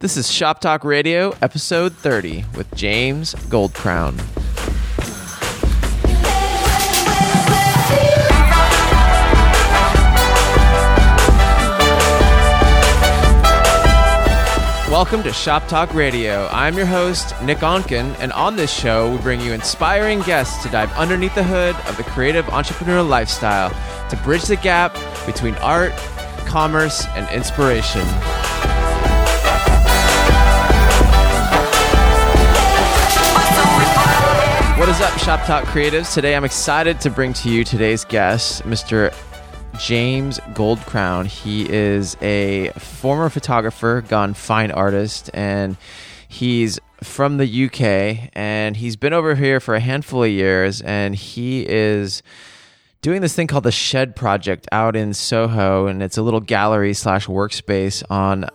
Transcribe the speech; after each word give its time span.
This 0.00 0.16
is 0.16 0.32
Shop 0.32 0.60
Talk 0.60 0.82
Radio, 0.82 1.34
episode 1.42 1.92
30, 1.92 2.46
with 2.56 2.74
James 2.74 3.34
Goldcrown. 3.34 4.16
Welcome 14.90 15.22
to 15.24 15.34
Shop 15.34 15.68
Talk 15.68 15.92
Radio. 15.92 16.48
I'm 16.50 16.78
your 16.78 16.86
host, 16.86 17.34
Nick 17.42 17.58
Onken, 17.58 18.16
and 18.20 18.32
on 18.32 18.56
this 18.56 18.72
show, 18.72 19.12
we 19.12 19.18
bring 19.18 19.42
you 19.42 19.52
inspiring 19.52 20.22
guests 20.22 20.62
to 20.62 20.70
dive 20.70 20.90
underneath 20.92 21.34
the 21.34 21.44
hood 21.44 21.76
of 21.86 21.98
the 21.98 22.04
creative 22.04 22.46
entrepreneurial 22.46 23.06
lifestyle 23.06 23.68
to 24.08 24.16
bridge 24.24 24.44
the 24.44 24.56
gap 24.56 24.96
between 25.26 25.54
art, 25.56 25.92
commerce, 26.46 27.04
and 27.08 27.28
inspiration. 27.28 28.06
What 34.80 34.88
is 34.88 35.00
up, 35.02 35.18
Shop 35.18 35.44
Talk 35.44 35.64
Creatives? 35.64 36.14
Today 36.14 36.34
I'm 36.34 36.42
excited 36.42 37.02
to 37.02 37.10
bring 37.10 37.34
to 37.34 37.50
you 37.50 37.64
today's 37.64 38.06
guest, 38.06 38.62
Mr. 38.62 39.14
James 39.78 40.38
Goldcrown. 40.54 41.26
He 41.26 41.70
is 41.70 42.16
a 42.22 42.70
former 42.78 43.28
photographer, 43.28 44.02
gone 44.08 44.32
fine 44.32 44.70
artist, 44.70 45.28
and 45.34 45.76
he's 46.28 46.80
from 47.02 47.36
the 47.36 47.66
UK 47.66 48.30
and 48.32 48.74
he's 48.74 48.96
been 48.96 49.12
over 49.12 49.34
here 49.34 49.60
for 49.60 49.74
a 49.74 49.80
handful 49.80 50.24
of 50.24 50.30
years 50.30 50.80
and 50.80 51.14
he 51.14 51.68
is 51.68 52.22
doing 53.02 53.20
this 53.20 53.34
thing 53.34 53.48
called 53.48 53.64
the 53.64 53.70
Shed 53.70 54.16
Project 54.16 54.66
out 54.72 54.96
in 54.96 55.12
Soho 55.12 55.88
and 55.88 56.02
it's 56.02 56.16
a 56.16 56.22
little 56.22 56.40
gallery 56.40 56.94
slash 56.94 57.26
workspace 57.26 58.02
on 58.08 58.48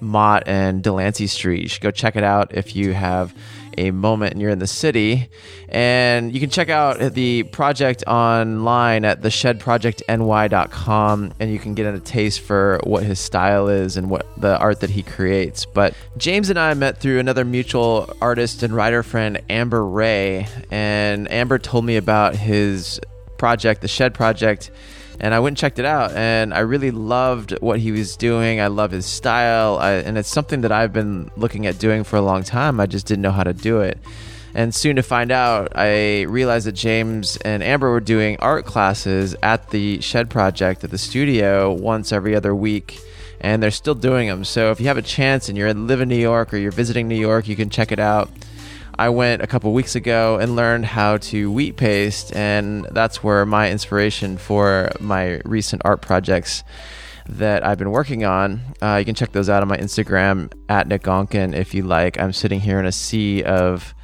Mott 0.00 0.42
and 0.44 0.82
Delancey 0.82 1.26
Street. 1.26 1.62
You 1.62 1.68
should 1.68 1.82
go 1.82 1.90
check 1.90 2.16
it 2.16 2.22
out 2.22 2.54
if 2.54 2.76
you 2.76 2.92
have 2.92 3.34
a 3.78 3.90
moment 3.90 4.32
and 4.32 4.40
you're 4.40 4.50
in 4.50 4.58
the 4.58 4.66
city. 4.66 5.28
And 5.68 6.32
you 6.32 6.40
can 6.40 6.50
check 6.50 6.68
out 6.68 7.14
the 7.14 7.44
project 7.44 8.04
online 8.06 9.04
at 9.04 9.22
theshedprojectny.com 9.22 11.32
and 11.40 11.52
you 11.52 11.58
can 11.58 11.74
get 11.74 11.94
a 11.94 12.00
taste 12.00 12.40
for 12.40 12.80
what 12.84 13.02
his 13.02 13.20
style 13.20 13.68
is 13.68 13.96
and 13.96 14.10
what 14.10 14.26
the 14.40 14.58
art 14.58 14.80
that 14.80 14.90
he 14.90 15.02
creates. 15.02 15.64
But 15.64 15.94
James 16.16 16.50
and 16.50 16.58
I 16.58 16.74
met 16.74 16.98
through 16.98 17.18
another 17.18 17.44
mutual 17.44 18.12
artist 18.20 18.62
and 18.62 18.74
writer 18.74 19.02
friend, 19.02 19.40
Amber 19.48 19.84
Ray. 19.84 20.46
And 20.70 21.30
Amber 21.30 21.58
told 21.58 21.84
me 21.84 21.96
about 21.96 22.36
his 22.36 23.00
project, 23.38 23.80
the 23.80 23.88
Shed 23.88 24.14
Project 24.14 24.70
and 25.20 25.34
I 25.34 25.38
went 25.38 25.52
and 25.52 25.58
checked 25.58 25.78
it 25.78 25.84
out, 25.84 26.12
and 26.12 26.52
I 26.52 26.60
really 26.60 26.90
loved 26.90 27.52
what 27.60 27.78
he 27.78 27.92
was 27.92 28.16
doing. 28.16 28.60
I 28.60 28.66
love 28.66 28.90
his 28.90 29.06
style, 29.06 29.78
I, 29.78 29.92
and 29.92 30.18
it's 30.18 30.28
something 30.28 30.62
that 30.62 30.72
I've 30.72 30.92
been 30.92 31.30
looking 31.36 31.66
at 31.66 31.78
doing 31.78 32.04
for 32.04 32.16
a 32.16 32.22
long 32.22 32.42
time. 32.42 32.80
I 32.80 32.86
just 32.86 33.06
didn't 33.06 33.22
know 33.22 33.30
how 33.30 33.44
to 33.44 33.52
do 33.52 33.80
it. 33.80 33.98
And 34.54 34.74
soon 34.74 34.96
to 34.96 35.02
find 35.02 35.30
out, 35.30 35.72
I 35.76 36.22
realized 36.22 36.66
that 36.66 36.72
James 36.72 37.36
and 37.38 37.62
Amber 37.62 37.90
were 37.90 38.00
doing 38.00 38.36
art 38.40 38.66
classes 38.66 39.36
at 39.42 39.70
the 39.70 40.00
Shed 40.00 40.28
Project 40.28 40.82
at 40.82 40.90
the 40.90 40.98
studio 40.98 41.72
once 41.72 42.10
every 42.12 42.34
other 42.34 42.54
week 42.54 42.98
and 43.40 43.62
they're 43.62 43.70
still 43.70 43.94
doing 43.94 44.28
them. 44.28 44.44
So 44.44 44.70
if 44.70 44.80
you 44.80 44.88
have 44.88 44.98
a 44.98 45.02
chance 45.02 45.48
and 45.48 45.56
you're 45.56 45.72
live 45.72 46.00
in 46.00 46.08
New 46.08 46.16
York 46.16 46.52
or 46.52 46.58
you're 46.58 46.72
visiting 46.72 47.08
New 47.08 47.16
York, 47.16 47.48
you 47.48 47.56
can 47.56 47.70
check 47.70 47.90
it 47.90 47.98
out. 47.98 48.30
I 49.00 49.08
went 49.08 49.40
a 49.40 49.46
couple 49.46 49.72
weeks 49.72 49.94
ago 49.94 50.36
and 50.36 50.56
learned 50.56 50.84
how 50.84 51.16
to 51.16 51.50
wheat 51.50 51.78
paste, 51.78 52.36
and 52.36 52.84
that's 52.90 53.24
where 53.24 53.46
my 53.46 53.70
inspiration 53.70 54.36
for 54.36 54.90
my 55.00 55.40
recent 55.46 55.80
art 55.86 56.02
projects 56.02 56.62
that 57.26 57.64
I've 57.64 57.78
been 57.78 57.92
working 57.92 58.26
on. 58.26 58.60
Uh, 58.82 58.96
you 58.96 59.06
can 59.06 59.14
check 59.14 59.32
those 59.32 59.48
out 59.48 59.62
on 59.62 59.68
my 59.68 59.78
Instagram 59.78 60.52
at 60.68 60.86
Nick 60.86 61.06
if 61.54 61.72
you 61.72 61.82
like. 61.82 62.20
I'm 62.20 62.34
sitting 62.34 62.60
here 62.60 62.78
in 62.78 62.84
a 62.84 62.92
sea 62.92 63.42
of 63.42 63.94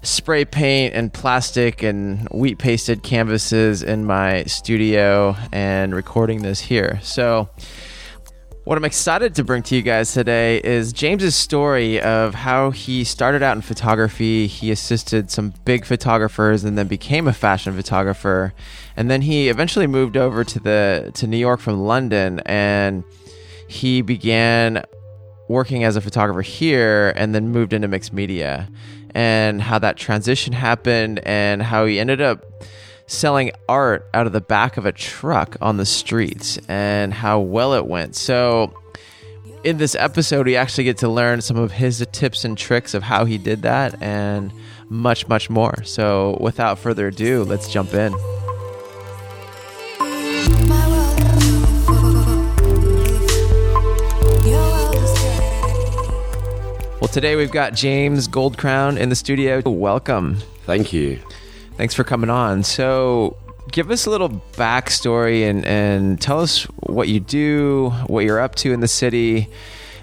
spray 0.00 0.46
paint 0.46 0.94
and 0.94 1.12
plastic 1.12 1.82
and 1.82 2.26
wheat 2.30 2.56
pasted 2.56 3.02
canvases 3.02 3.82
in 3.82 4.06
my 4.06 4.44
studio 4.44 5.36
and 5.52 5.94
recording 5.94 6.40
this 6.40 6.58
here. 6.58 7.00
So, 7.02 7.50
what 8.64 8.78
I'm 8.78 8.84
excited 8.84 9.34
to 9.34 9.44
bring 9.44 9.64
to 9.64 9.74
you 9.74 9.82
guys 9.82 10.12
today 10.12 10.58
is 10.58 10.92
James's 10.92 11.34
story 11.34 12.00
of 12.00 12.34
how 12.34 12.70
he 12.70 13.02
started 13.02 13.42
out 13.42 13.56
in 13.56 13.60
photography. 13.60 14.46
He 14.46 14.70
assisted 14.70 15.32
some 15.32 15.52
big 15.64 15.84
photographers 15.84 16.62
and 16.62 16.78
then 16.78 16.86
became 16.86 17.26
a 17.26 17.32
fashion 17.32 17.74
photographer. 17.74 18.54
And 18.96 19.10
then 19.10 19.22
he 19.22 19.48
eventually 19.48 19.88
moved 19.88 20.16
over 20.16 20.44
to 20.44 20.60
the 20.60 21.10
to 21.14 21.26
New 21.26 21.38
York 21.38 21.58
from 21.58 21.80
London 21.80 22.40
and 22.46 23.02
he 23.66 24.00
began 24.00 24.84
working 25.48 25.82
as 25.82 25.96
a 25.96 26.00
photographer 26.00 26.42
here 26.42 27.12
and 27.16 27.34
then 27.34 27.48
moved 27.48 27.72
into 27.72 27.88
mixed 27.88 28.12
media 28.12 28.68
and 29.12 29.60
how 29.60 29.78
that 29.80 29.96
transition 29.96 30.52
happened 30.52 31.18
and 31.24 31.62
how 31.62 31.84
he 31.84 31.98
ended 31.98 32.20
up 32.20 32.44
selling 33.12 33.52
art 33.68 34.08
out 34.14 34.26
of 34.26 34.32
the 34.32 34.40
back 34.40 34.76
of 34.76 34.86
a 34.86 34.92
truck 34.92 35.56
on 35.60 35.76
the 35.76 35.84
streets 35.84 36.58
and 36.66 37.12
how 37.12 37.40
well 37.40 37.74
it 37.74 37.86
went. 37.86 38.16
So, 38.16 38.74
in 39.62 39.76
this 39.76 39.94
episode, 39.94 40.46
we 40.46 40.56
actually 40.56 40.84
get 40.84 40.98
to 40.98 41.08
learn 41.08 41.40
some 41.40 41.56
of 41.56 41.70
his 41.70 42.04
tips 42.10 42.44
and 42.44 42.58
tricks 42.58 42.94
of 42.94 43.02
how 43.02 43.24
he 43.24 43.38
did 43.38 43.62
that 43.62 44.02
and 44.02 44.52
much, 44.88 45.28
much 45.28 45.50
more. 45.50 45.84
So, 45.84 46.38
without 46.40 46.78
further 46.78 47.08
ado, 47.08 47.44
let's 47.44 47.70
jump 47.70 47.94
in. 47.94 48.12
Well, 57.00 57.08
today 57.08 57.36
we've 57.36 57.50
got 57.50 57.74
James 57.74 58.26
Goldcrown 58.26 58.96
in 58.96 59.10
the 59.10 59.16
studio. 59.16 59.60
Welcome. 59.66 60.38
Thank 60.64 60.92
you. 60.92 61.20
Thanks 61.76 61.94
for 61.94 62.04
coming 62.04 62.30
on. 62.30 62.62
So, 62.62 63.36
give 63.70 63.90
us 63.90 64.06
a 64.06 64.10
little 64.10 64.28
backstory 64.52 65.48
and, 65.48 65.64
and 65.64 66.20
tell 66.20 66.40
us 66.40 66.64
what 66.80 67.08
you 67.08 67.18
do, 67.20 67.90
what 68.06 68.24
you're 68.24 68.40
up 68.40 68.54
to 68.56 68.72
in 68.72 68.80
the 68.80 68.88
city, 68.88 69.48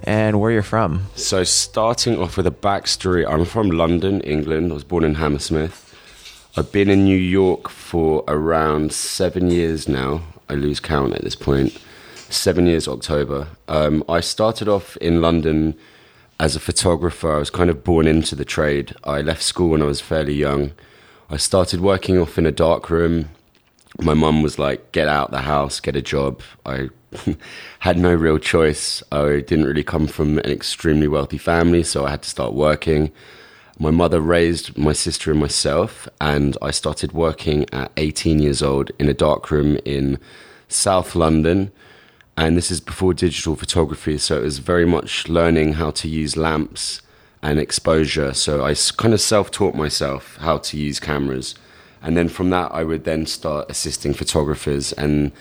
and 0.04 0.40
where 0.40 0.52
you're 0.52 0.64
from. 0.64 1.06
So, 1.16 1.44
starting 1.44 2.18
off 2.18 2.38
with 2.38 2.48
a 2.48 2.52
backstory, 2.52 3.30
I'm 3.30 3.46
from 3.46 3.70
London, 3.70 4.22
England. 4.22 4.72
I 4.72 4.76
was 4.76 4.84
born 4.84 5.04
in 5.04 5.16
Hammersmith. 5.16 5.86
I've 6.58 6.72
been 6.72 6.90
in 6.90 7.06
New 7.06 7.18
York 7.18 7.70
for 7.70 8.24
around 8.28 8.92
seven 8.92 9.52
years 9.52 9.88
now. 9.88 10.24
I 10.50 10.56
lose 10.56 10.80
count 10.80 11.14
at 11.14 11.24
this 11.24 11.36
point. 11.36 11.78
Seven 12.30 12.66
years, 12.66 12.88
October. 12.88 13.48
Um, 13.68 14.04
I 14.10 14.20
started 14.20 14.68
off 14.68 14.98
in 14.98 15.22
London 15.22 15.76
as 16.40 16.56
a 16.56 16.60
photographer. 16.60 17.36
I 17.36 17.40
was 17.40 17.50
kind 17.50 17.70
of 17.70 17.84
born 17.84 18.08
into 18.08 18.36
the 18.36 18.46
trade. 18.46 18.96
I 19.04 19.22
left 19.22 19.44
school 19.44 19.70
when 19.70 19.82
I 19.82 19.86
was 19.86 20.02
fairly 20.02 20.34
young. 20.34 20.72
I 21.32 21.38
started 21.38 21.80
working 21.80 22.18
off 22.18 22.40
in 22.40 22.48
a 22.48 22.52
dark 22.52 22.90
room. 22.90 23.30
My 24.02 24.16
mum 24.16 24.42
was 24.42 24.58
like, 24.58 24.92
get 24.92 25.08
out 25.08 25.30
the 25.30 25.42
house, 25.42 25.80
get 25.80 25.96
a 25.96 26.02
job. 26.02 26.42
I 26.66 26.90
had 27.80 28.00
no 28.00 28.16
real 28.16 28.40
choice. 28.40 29.04
I 29.12 29.42
didn't 29.42 29.66
really 29.66 29.84
come 29.84 30.08
from 30.08 30.40
an 30.40 30.50
extremely 30.50 31.08
wealthy 31.08 31.38
family, 31.38 31.84
so 31.84 32.04
I 32.04 32.10
had 32.10 32.24
to 32.24 32.30
start 32.30 32.54
working. 32.54 33.12
My 33.78 33.92
mother 33.92 34.20
raised 34.20 34.76
my 34.76 34.92
sister 34.92 35.30
and 35.30 35.40
myself, 35.40 36.10
and 36.20 36.58
I 36.64 36.72
started 36.72 37.12
working 37.12 37.68
at 37.72 37.92
18 37.98 38.40
years 38.40 38.64
old 38.64 38.90
in 38.98 39.08
a 39.08 39.14
dark 39.14 39.52
room 39.52 39.78
in 39.86 40.18
South 40.68 41.14
London. 41.14 41.72
And 42.38 42.58
this 42.58 42.72
is 42.72 42.82
before 42.82 43.14
digital 43.14 43.56
photography, 43.56 44.18
so 44.18 44.40
it 44.40 44.46
was 44.46 44.58
very 44.58 44.86
much 44.86 45.30
learning 45.30 45.74
how 45.74 45.92
to 45.92 46.08
use 46.08 46.36
lamps 46.36 47.04
and 47.42 47.60
exposure. 47.60 48.34
So 48.34 48.64
I 48.64 48.74
kind 48.98 49.14
of 49.14 49.22
self 49.22 49.52
taught 49.52 49.76
myself 49.76 50.38
how 50.38 50.58
to 50.58 50.78
use 50.78 51.00
cameras. 51.00 51.56
And 52.02 52.16
then 52.16 52.30
from 52.30 52.50
that, 52.52 52.72
I 52.72 52.84
would 52.84 53.04
then 53.04 53.26
start 53.26 53.70
assisting 53.70 54.14
photographers, 54.14 54.94
and 54.94 55.32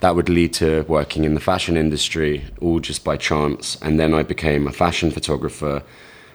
that 0.00 0.14
would 0.14 0.28
lead 0.28 0.52
to 0.54 0.82
working 0.82 1.24
in 1.24 1.34
the 1.34 1.40
fashion 1.40 1.76
industry, 1.76 2.44
all 2.60 2.78
just 2.78 3.02
by 3.02 3.16
chance. 3.16 3.76
And 3.82 3.98
then 3.98 4.14
I 4.14 4.22
became 4.22 4.68
a 4.68 4.72
fashion 4.72 5.10
photographer 5.10 5.82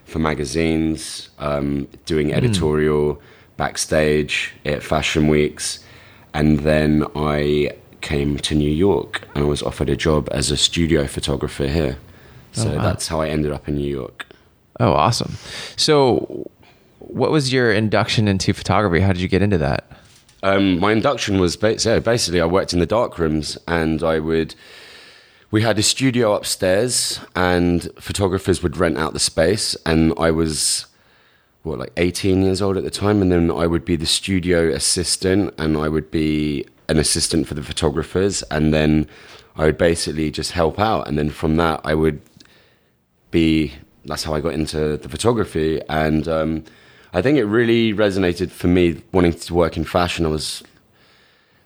for 0.04 0.20
magazines, 0.20 1.30
um, 1.40 1.88
doing 2.06 2.34
editorial, 2.34 3.16
mm. 3.16 3.22
backstage 3.56 4.52
at 4.66 4.84
fashion 4.84 5.30
weeks. 5.30 5.80
And 6.34 6.60
then 6.60 7.06
I 7.16 7.72
came 8.02 8.38
to 8.38 8.54
New 8.54 8.70
York 8.70 9.22
and 9.34 9.46
I 9.46 9.48
was 9.48 9.64
offered 9.64 9.90
a 9.90 9.96
job 9.96 10.28
as 10.32 10.52
a 10.52 10.58
studio 10.58 11.08
photographer 11.08 11.68
here. 11.68 11.98
So 12.52 12.70
oh, 12.70 12.76
wow. 12.76 12.84
that's 12.84 13.08
how 13.08 13.22
I 13.22 13.30
ended 13.30 13.54
up 13.54 13.70
in 13.70 13.76
New 13.76 13.90
York. 13.90 14.26
Oh, 14.80 14.94
awesome. 14.94 15.34
So, 15.76 16.50
what 17.00 17.32
was 17.32 17.54
your 17.54 17.72
induction 17.72 18.28
into 18.28 18.54
photography? 18.54 19.02
How 19.02 19.14
did 19.14 19.22
you 19.22 19.28
get 19.28 19.42
into 19.42 19.58
that? 19.60 19.86
Um, 20.42 20.80
my 20.80 20.92
induction 20.92 21.40
was 21.40 21.56
basically 21.56 22.42
I 22.42 22.46
worked 22.46 22.74
in 22.74 22.80
the 22.80 22.86
dark 22.86 23.18
rooms 23.18 23.58
and 23.68 24.04
I 24.04 24.20
would. 24.20 24.56
We 25.52 25.62
had 25.62 25.78
a 25.78 25.84
studio 25.84 26.34
upstairs, 26.34 27.20
and 27.36 27.88
photographers 28.00 28.64
would 28.64 28.76
rent 28.76 28.98
out 28.98 29.14
the 29.14 29.20
space, 29.20 29.76
and 29.86 30.12
I 30.18 30.32
was 30.32 30.88
what 31.64 31.80
like 31.80 31.94
18 31.96 32.42
years 32.44 32.62
old 32.62 32.76
at 32.76 32.84
the 32.84 32.92
time 32.92 33.22
and 33.22 33.32
then 33.32 33.50
I 33.50 33.68
would 33.68 33.86
be 33.86 33.96
the 33.96 34.06
studio 34.06 34.70
assistant 34.70 35.54
and 35.58 35.78
I 35.78 35.88
would 35.88 36.12
be 36.12 36.66
an 36.90 37.00
assistant 37.00 37.48
for 37.48 37.54
the 37.54 37.64
photographers 37.64 38.44
and 38.52 38.74
then 38.74 39.08
I 39.56 39.66
would 39.66 39.78
basically 39.78 40.30
just 40.30 40.52
help 40.52 40.78
out 40.78 41.08
and 41.08 41.18
then 41.18 41.30
from 41.30 41.56
that 41.58 41.82
I 41.84 41.96
would 41.96 42.22
be. 43.32 43.74
That's 44.06 44.24
how 44.24 44.34
I 44.34 44.42
got 44.42 44.54
into 44.54 44.98
the 44.98 45.10
photography, 45.10 45.82
and 45.90 46.28
um, 46.28 46.64
I 47.14 47.22
think 47.22 47.38
it 47.38 47.46
really 47.46 47.94
resonated 47.94 48.52
for 48.52 48.68
me 48.68 49.02
wanting 49.12 49.34
to 49.34 49.54
work 49.54 49.78
in 49.78 49.84
fashion. 49.84 50.26
I 50.26 50.30
was 50.30 50.64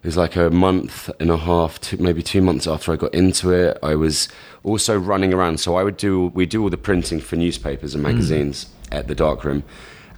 it 0.03 0.07
was 0.07 0.17
like 0.17 0.35
a 0.35 0.49
month 0.49 1.09
and 1.19 1.31
a 1.31 1.37
half, 1.37 1.81
two, 1.81 1.97
maybe 1.97 2.21
two 2.21 2.41
months 2.41 2.67
after 2.67 2.93
I 2.93 2.95
got 2.95 3.13
into 3.13 3.51
it. 3.51 3.77
I 3.81 3.95
was 3.95 4.29
also 4.63 4.97
running 4.97 5.33
around. 5.33 5.59
So 5.59 5.75
I 5.75 5.83
would 5.83 5.97
do, 5.97 6.27
we 6.27 6.45
do 6.45 6.61
all 6.61 6.69
the 6.69 6.77
printing 6.77 7.19
for 7.19 7.35
newspapers 7.35 7.95
and 7.95 8.03
magazines 8.03 8.65
mm. 8.65 8.97
at 8.97 9.07
the 9.07 9.15
darkroom. 9.15 9.63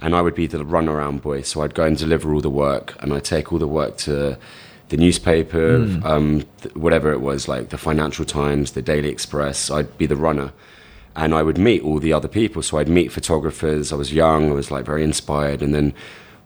And 0.02 0.14
I 0.14 0.20
would 0.20 0.34
be 0.34 0.46
the 0.46 0.58
runaround 0.58 1.22
boy. 1.22 1.42
So 1.42 1.62
I'd 1.62 1.74
go 1.74 1.84
and 1.84 1.96
deliver 1.96 2.32
all 2.32 2.40
the 2.40 2.50
work 2.50 2.94
and 3.00 3.12
I'd 3.12 3.24
take 3.24 3.52
all 3.52 3.58
the 3.58 3.66
work 3.66 3.96
to 3.98 4.38
the 4.90 4.96
newspaper, 4.96 5.78
mm. 5.78 6.04
um, 6.04 6.44
th- 6.60 6.74
whatever 6.74 7.10
it 7.12 7.20
was, 7.20 7.48
like 7.48 7.70
the 7.70 7.78
Financial 7.78 8.24
Times, 8.24 8.72
the 8.72 8.82
Daily 8.82 9.08
Express. 9.08 9.70
I'd 9.70 9.96
be 9.96 10.06
the 10.06 10.16
runner. 10.16 10.52
And 11.16 11.34
I 11.34 11.42
would 11.42 11.58
meet 11.58 11.82
all 11.82 11.98
the 11.98 12.12
other 12.12 12.28
people. 12.28 12.62
So 12.62 12.78
I'd 12.78 12.88
meet 12.88 13.12
photographers. 13.12 13.92
I 13.92 13.96
was 13.96 14.12
young. 14.12 14.50
I 14.50 14.54
was 14.54 14.70
like 14.70 14.84
very 14.84 15.02
inspired. 15.02 15.60
And 15.60 15.74
then 15.74 15.92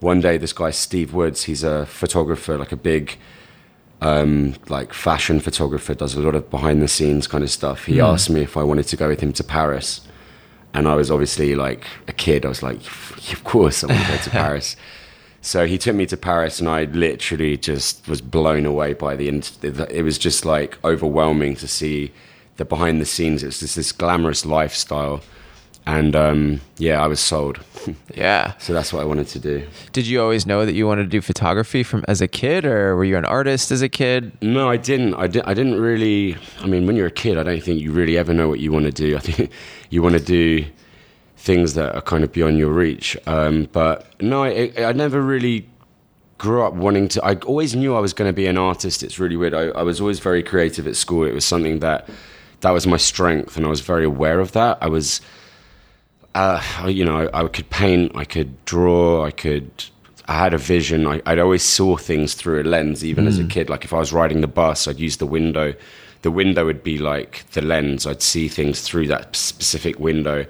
one 0.00 0.20
day 0.20 0.38
this 0.38 0.52
guy 0.52 0.70
Steve 0.70 1.12
Woods, 1.14 1.44
he's 1.44 1.62
a 1.62 1.86
photographer, 1.86 2.56
like 2.56 2.72
a 2.72 2.76
big 2.76 3.18
um, 4.00 4.54
like 4.68 4.92
fashion 4.92 5.40
photographer, 5.40 5.94
does 5.94 6.14
a 6.14 6.20
lot 6.20 6.34
of 6.34 6.50
behind 6.50 6.82
the 6.82 6.88
scenes 6.88 7.26
kind 7.26 7.42
of 7.42 7.50
stuff. 7.50 7.86
He 7.86 7.94
mm. 7.96 8.04
asked 8.04 8.30
me 8.30 8.42
if 8.42 8.56
I 8.56 8.62
wanted 8.62 8.86
to 8.88 8.96
go 8.96 9.08
with 9.08 9.20
him 9.20 9.32
to 9.32 9.44
Paris, 9.44 10.06
and 10.74 10.86
I 10.86 10.94
was 10.94 11.10
obviously 11.10 11.54
like 11.54 11.84
a 12.06 12.12
kid. 12.12 12.44
I 12.44 12.48
was 12.48 12.62
like, 12.62 12.80
of 13.32 13.44
course 13.44 13.82
I 13.82 13.88
want 13.88 14.00
to 14.04 14.12
go 14.12 14.18
to 14.18 14.30
Paris. 14.44 14.76
So 15.40 15.66
he 15.66 15.78
took 15.78 15.94
me 15.96 16.06
to 16.06 16.16
Paris, 16.16 16.60
and 16.60 16.68
I 16.68 16.84
literally 16.84 17.56
just 17.56 18.06
was 18.08 18.20
blown 18.20 18.66
away 18.66 18.92
by 18.92 19.16
the. 19.16 19.28
It 19.90 20.02
was 20.02 20.18
just 20.18 20.44
like 20.44 20.82
overwhelming 20.84 21.56
to 21.56 21.68
see 21.68 22.12
the 22.56 22.64
behind 22.64 23.00
the 23.00 23.06
scenes. 23.06 23.42
It's 23.42 23.60
just 23.60 23.76
this 23.76 23.92
glamorous 23.92 24.44
lifestyle 24.46 25.22
and 25.86 26.16
um, 26.16 26.60
yeah, 26.78 27.02
I 27.02 27.06
was 27.06 27.20
sold. 27.20 27.60
yeah. 28.14 28.56
So 28.58 28.72
that's 28.72 28.92
what 28.92 29.02
I 29.02 29.04
wanted 29.04 29.28
to 29.28 29.38
do. 29.38 29.66
Did 29.92 30.06
you 30.06 30.22
always 30.22 30.46
know 30.46 30.64
that 30.64 30.74
you 30.74 30.86
wanted 30.86 31.02
to 31.04 31.08
do 31.08 31.20
photography 31.20 31.82
from 31.82 32.04
as 32.08 32.20
a 32.20 32.28
kid, 32.28 32.64
or 32.64 32.96
were 32.96 33.04
you 33.04 33.16
an 33.16 33.26
artist 33.26 33.70
as 33.70 33.82
a 33.82 33.88
kid? 33.88 34.32
No, 34.40 34.70
I 34.70 34.76
didn't. 34.76 35.14
I, 35.14 35.26
di- 35.26 35.42
I 35.42 35.52
didn't 35.52 35.80
really. 35.80 36.36
I 36.60 36.66
mean, 36.66 36.86
when 36.86 36.96
you're 36.96 37.08
a 37.08 37.12
kid, 37.12 37.36
I 37.36 37.42
don't 37.42 37.62
think 37.62 37.80
you 37.80 37.92
really 37.92 38.16
ever 38.16 38.32
know 38.32 38.48
what 38.48 38.60
you 38.60 38.72
want 38.72 38.86
to 38.86 38.92
do. 38.92 39.16
I 39.16 39.20
think 39.20 39.50
you 39.90 40.02
want 40.02 40.14
to 40.14 40.24
do 40.24 40.64
things 41.36 41.74
that 41.74 41.94
are 41.94 42.02
kind 42.02 42.24
of 42.24 42.32
beyond 42.32 42.56
your 42.56 42.72
reach. 42.72 43.16
Um, 43.26 43.68
but 43.72 44.20
no, 44.22 44.44
I, 44.44 44.72
I 44.78 44.92
never 44.92 45.20
really 45.20 45.68
grew 46.38 46.62
up 46.62 46.72
wanting 46.72 47.08
to. 47.08 47.24
I 47.24 47.34
always 47.46 47.76
knew 47.76 47.94
I 47.94 48.00
was 48.00 48.14
going 48.14 48.28
to 48.28 48.32
be 48.32 48.46
an 48.46 48.56
artist. 48.56 49.02
It's 49.02 49.18
really 49.18 49.36
weird. 49.36 49.52
I, 49.52 49.64
I 49.68 49.82
was 49.82 50.00
always 50.00 50.18
very 50.18 50.42
creative 50.42 50.86
at 50.86 50.96
school. 50.96 51.24
It 51.24 51.34
was 51.34 51.44
something 51.44 51.80
that 51.80 52.08
that 52.64 52.72
was 52.72 52.86
my 52.86 52.96
strength, 52.96 53.56
and 53.56 53.64
I 53.64 53.68
was 53.68 53.80
very 53.80 54.04
aware 54.04 54.40
of 54.40 54.52
that. 54.52 54.78
I 54.80 54.88
was 54.88 55.20
uh, 56.34 56.60
you 56.88 57.04
know, 57.04 57.28
I, 57.28 57.44
I, 57.44 57.48
could 57.48 57.70
paint, 57.70 58.12
I 58.14 58.24
could 58.24 58.64
draw, 58.64 59.24
I 59.24 59.30
could. 59.30 59.70
I 60.26 60.38
had 60.38 60.54
a 60.54 60.58
vision. 60.58 61.06
I, 61.06 61.20
would 61.26 61.38
always 61.38 61.62
saw 61.62 61.96
things 61.96 62.34
through 62.34 62.62
a 62.62 62.64
lens, 62.64 63.04
even 63.04 63.26
mm. 63.26 63.28
as 63.28 63.38
a 63.38 63.44
mm. 63.44 63.50
kid. 63.50 63.68
Like 63.68 63.84
if 63.84 63.92
I 63.92 63.98
was 63.98 64.12
riding 64.12 64.40
the 64.40 64.48
bus, 64.48 64.88
I'd 64.88 64.98
use 64.98 65.18
the 65.18 65.26
window. 65.26 65.74
The 66.22 66.30
window 66.30 66.64
would 66.64 66.82
be 66.82 66.96
like 66.96 67.44
the 67.52 67.60
lens. 67.60 68.06
I'd 68.06 68.22
see 68.22 68.48
things 68.48 68.80
through 68.80 69.08
that 69.08 69.36
specific 69.36 70.00
window, 70.00 70.46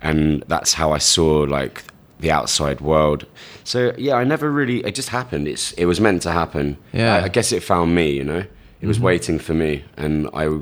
and 0.00 0.44
that's 0.46 0.74
how 0.74 0.92
I 0.92 0.98
saw 0.98 1.40
like 1.40 1.82
the 2.20 2.30
outside 2.30 2.80
world. 2.80 3.26
So 3.64 3.92
yeah, 3.98 4.14
I 4.14 4.22
never 4.22 4.50
really. 4.50 4.78
It 4.86 4.94
just 4.94 5.08
happened. 5.08 5.48
It's 5.48 5.72
it 5.72 5.86
was 5.86 6.00
meant 6.00 6.22
to 6.22 6.30
happen. 6.30 6.78
Yeah. 6.92 7.16
I, 7.16 7.24
I 7.24 7.28
guess 7.28 7.50
it 7.50 7.64
found 7.64 7.96
me. 7.96 8.12
You 8.12 8.24
know, 8.24 8.44
it 8.80 8.86
was 8.86 8.98
mm-hmm. 8.98 9.06
waiting 9.06 9.38
for 9.40 9.54
me, 9.54 9.84
and 9.96 10.30
I 10.32 10.60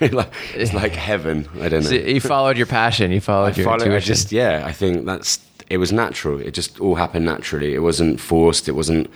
it's 0.54 0.72
like 0.72 0.92
heaven. 0.92 1.48
I 1.60 1.68
don't 1.68 1.84
know. 1.84 1.90
So 1.90 1.94
you 1.94 2.20
followed 2.20 2.56
your 2.56 2.66
passion. 2.66 3.12
You 3.12 3.20
followed 3.20 3.54
I 3.54 3.56
your 3.56 3.64
followed, 3.64 3.82
intuition. 3.82 4.12
I 4.12 4.14
just 4.14 4.32
yeah. 4.32 4.62
I 4.64 4.72
think 4.72 5.06
that's 5.06 5.40
it 5.70 5.78
was 5.78 5.92
natural. 5.92 6.40
It 6.40 6.52
just 6.52 6.80
all 6.80 6.94
happened 6.94 7.24
naturally. 7.24 7.74
It 7.74 7.80
wasn't 7.80 8.20
forced. 8.20 8.68
It 8.68 8.72
wasn't. 8.72 9.10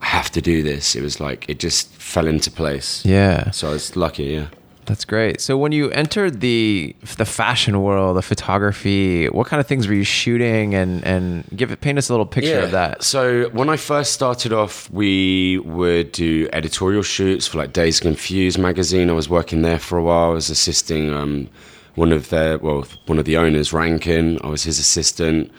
I 0.00 0.06
have 0.06 0.30
to 0.32 0.40
do 0.40 0.62
this. 0.62 0.96
It 0.96 1.02
was 1.02 1.20
like 1.20 1.48
it 1.48 1.58
just 1.60 1.88
fell 1.94 2.26
into 2.26 2.50
place. 2.50 3.04
Yeah. 3.04 3.50
So 3.50 3.68
I 3.68 3.72
was 3.72 3.94
lucky. 3.96 4.24
Yeah. 4.24 4.48
That's 4.84 5.04
great. 5.04 5.40
So 5.40 5.56
when 5.56 5.70
you 5.72 5.90
entered 5.90 6.40
the 6.40 6.94
the 7.16 7.24
fashion 7.24 7.82
world, 7.82 8.16
the 8.16 8.22
photography, 8.22 9.28
what 9.28 9.46
kind 9.46 9.60
of 9.60 9.66
things 9.66 9.86
were 9.86 9.94
you 9.94 10.04
shooting 10.04 10.74
and 10.74 11.04
and 11.04 11.44
give 11.54 11.70
it 11.70 11.80
paint 11.80 11.98
us 11.98 12.08
a 12.08 12.12
little 12.12 12.26
picture 12.26 12.50
yeah. 12.50 12.64
of 12.64 12.72
that? 12.72 13.02
So 13.02 13.48
when 13.50 13.68
I 13.68 13.76
first 13.76 14.12
started 14.12 14.52
off, 14.52 14.90
we 14.90 15.58
would 15.58 16.10
do 16.12 16.48
editorial 16.52 17.02
shoots 17.02 17.46
for 17.46 17.58
like 17.58 17.72
Dazed 17.72 18.02
Confused 18.02 18.58
magazine. 18.58 19.08
I 19.08 19.12
was 19.12 19.28
working 19.28 19.62
there 19.62 19.78
for 19.78 19.98
a 19.98 20.02
while. 20.02 20.30
I 20.30 20.34
was 20.34 20.50
assisting 20.50 21.12
um, 21.12 21.48
one 21.94 22.10
of 22.10 22.30
their 22.30 22.58
well, 22.58 22.84
one 23.06 23.18
of 23.18 23.24
the 23.24 23.36
owners, 23.36 23.72
Rankin. 23.72 24.40
I 24.42 24.48
was 24.48 24.64
his 24.64 24.80
assistant. 24.80 25.52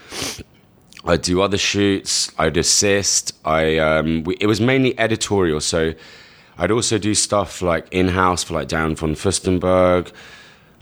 I'd 1.05 1.21
do 1.21 1.41
other 1.41 1.57
shoots. 1.57 2.31
I'd 2.37 2.57
assist. 2.57 3.33
I 3.45 3.77
um, 3.77 4.23
we, 4.23 4.35
it 4.41 4.47
was 4.47 4.59
mainly 4.59 4.97
editorial, 4.99 5.61
so 5.61 5.93
I'd 6.57 6.71
also 6.71 6.97
do 6.97 7.15
stuff 7.15 7.61
like 7.61 7.87
in 7.91 8.07
house 8.09 8.43
for 8.43 8.53
like 8.53 8.67
Diane 8.67 8.95
von 8.95 9.15
Furstenberg, 9.15 10.11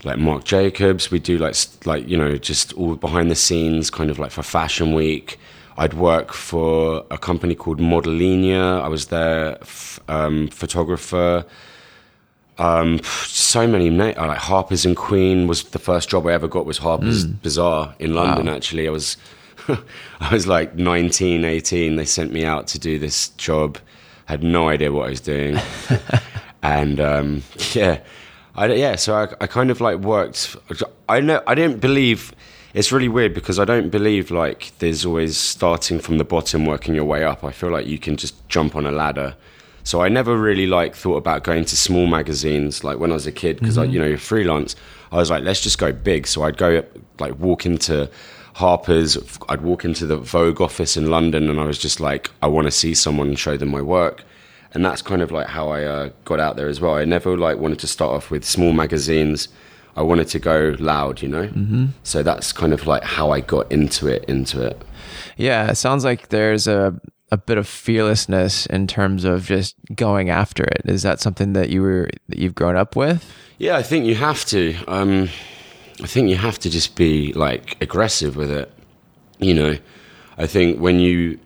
like 0.04 0.18
Marc 0.18 0.44
Jacobs. 0.44 1.10
We 1.10 1.18
do 1.18 1.38
like 1.38 1.56
like 1.84 2.08
you 2.08 2.16
know 2.16 2.36
just 2.36 2.72
all 2.74 2.96
behind 2.96 3.30
the 3.30 3.34
scenes, 3.34 3.90
kind 3.90 4.10
of 4.10 4.18
like 4.18 4.30
for 4.30 4.42
Fashion 4.42 4.94
Week. 4.94 5.38
I'd 5.78 5.94
work 5.94 6.32
for 6.32 7.04
a 7.10 7.16
company 7.16 7.54
called 7.54 7.80
Modelinia. 7.80 8.82
I 8.82 8.88
was 8.88 9.06
their 9.06 9.58
f- 9.62 10.00
um, 10.08 10.48
photographer. 10.48 11.46
Um, 12.58 13.00
so 13.24 13.66
many 13.66 13.88
na- 13.88 14.12
like 14.16 14.38
Harper's 14.38 14.84
and 14.84 14.94
Queen 14.94 15.46
was 15.46 15.64
the 15.64 15.78
first 15.78 16.10
job 16.10 16.26
I 16.26 16.32
ever 16.32 16.46
got 16.46 16.66
was 16.66 16.78
Harper's 16.78 17.26
mm. 17.26 17.40
Bazaar 17.42 17.94
in 17.98 18.14
London. 18.14 18.46
Wow. 18.46 18.54
Actually, 18.54 18.86
I 18.86 18.90
was 18.90 19.16
I 19.68 20.32
was 20.32 20.46
like 20.46 20.74
19, 20.74 21.44
18. 21.44 21.96
They 21.96 22.04
sent 22.04 22.32
me 22.32 22.44
out 22.44 22.66
to 22.68 22.78
do 22.78 22.98
this 22.98 23.30
job 23.30 23.78
had 24.32 24.42
no 24.42 24.68
idea 24.68 24.90
what 24.90 25.06
I 25.06 25.10
was 25.10 25.20
doing, 25.20 25.58
and 26.62 26.98
um, 26.98 27.42
yeah, 27.74 28.00
I, 28.54 28.72
yeah. 28.72 28.96
So 28.96 29.14
I, 29.14 29.28
I 29.42 29.46
kind 29.46 29.70
of 29.70 29.80
like 29.80 29.98
worked. 29.98 30.56
I 31.08 31.20
know 31.20 31.42
I 31.46 31.54
didn't 31.54 31.80
believe. 31.80 32.34
It's 32.72 32.90
really 32.90 33.08
weird 33.08 33.34
because 33.34 33.58
I 33.58 33.66
don't 33.66 33.90
believe 33.90 34.30
like 34.30 34.72
there's 34.78 35.04
always 35.04 35.36
starting 35.36 36.00
from 36.00 36.16
the 36.16 36.24
bottom, 36.24 36.64
working 36.64 36.94
your 36.94 37.04
way 37.04 37.24
up. 37.24 37.44
I 37.44 37.52
feel 37.52 37.68
like 37.68 37.86
you 37.86 37.98
can 37.98 38.16
just 38.16 38.48
jump 38.48 38.74
on 38.74 38.86
a 38.86 38.90
ladder. 38.90 39.36
So 39.84 40.00
I 40.00 40.08
never 40.08 40.34
really 40.38 40.66
like 40.66 40.94
thought 40.94 41.16
about 41.16 41.44
going 41.44 41.66
to 41.66 41.76
small 41.76 42.06
magazines 42.06 42.82
like 42.82 42.98
when 42.98 43.10
I 43.10 43.14
was 43.14 43.26
a 43.26 43.32
kid 43.32 43.58
because 43.58 43.76
mm-hmm. 43.76 43.90
I 43.90 43.92
you 43.92 43.98
know 44.00 44.06
you're 44.06 44.16
freelance. 44.16 44.74
I 45.10 45.16
was 45.16 45.30
like 45.30 45.44
let's 45.44 45.60
just 45.60 45.76
go 45.76 45.92
big. 45.92 46.26
So 46.26 46.42
I'd 46.44 46.56
go 46.56 46.82
like 47.18 47.38
walk 47.38 47.66
into 47.66 48.08
Harper's. 48.54 49.16
I'd 49.48 49.62
walk 49.62 49.84
into 49.84 50.06
the 50.06 50.16
Vogue 50.16 50.60
office 50.60 50.96
in 50.96 51.10
London, 51.10 51.48
and 51.48 51.60
I 51.60 51.64
was 51.64 51.78
just 51.78 52.00
like, 52.00 52.30
I 52.42 52.46
want 52.46 52.66
to 52.66 52.70
see 52.70 52.94
someone 52.94 53.28
and 53.28 53.38
show 53.38 53.56
them 53.56 53.70
my 53.70 53.82
work. 53.82 54.24
And 54.74 54.84
that's 54.84 55.02
kind 55.02 55.20
of 55.20 55.30
like 55.30 55.48
how 55.48 55.68
I 55.68 55.84
uh, 55.84 56.10
got 56.24 56.40
out 56.40 56.56
there 56.56 56.68
as 56.68 56.80
well. 56.80 56.94
I 56.94 57.04
never 57.04 57.36
like 57.36 57.58
wanted 57.58 57.78
to 57.80 57.86
start 57.86 58.14
off 58.14 58.30
with 58.30 58.44
small 58.44 58.72
magazines. 58.72 59.48
I 59.96 60.02
wanted 60.02 60.28
to 60.28 60.38
go 60.38 60.74
loud, 60.78 61.20
you 61.20 61.28
know. 61.28 61.48
Mm-hmm. 61.48 61.86
So 62.02 62.22
that's 62.22 62.52
kind 62.52 62.72
of 62.72 62.86
like 62.86 63.04
how 63.04 63.30
I 63.30 63.40
got 63.40 63.70
into 63.70 64.06
it. 64.08 64.24
Into 64.24 64.66
it. 64.66 64.80
Yeah, 65.36 65.70
it 65.70 65.74
sounds 65.74 66.04
like 66.04 66.28
there's 66.28 66.66
a 66.66 66.98
a 67.30 67.36
bit 67.38 67.56
of 67.56 67.66
fearlessness 67.66 68.66
in 68.66 68.86
terms 68.86 69.24
of 69.24 69.46
just 69.46 69.74
going 69.94 70.28
after 70.28 70.64
it. 70.64 70.82
Is 70.84 71.02
that 71.02 71.18
something 71.18 71.54
that 71.54 71.70
you 71.70 71.80
were 71.80 72.10
that 72.28 72.38
you've 72.38 72.54
grown 72.54 72.76
up 72.76 72.94
with? 72.94 73.24
Yeah, 73.58 73.76
I 73.76 73.82
think 73.82 74.06
you 74.06 74.14
have 74.14 74.44
to. 74.46 74.76
Um, 74.86 75.30
I 76.02 76.06
think 76.06 76.28
you 76.28 76.36
have 76.36 76.58
to 76.60 76.70
just 76.70 76.96
be 76.96 77.32
like 77.32 77.80
aggressive 77.80 78.34
with 78.36 78.50
it. 78.50 78.72
You 79.38 79.54
know, 79.54 79.78
I 80.36 80.46
think 80.46 80.80
when 80.80 80.98
you, 80.98 81.38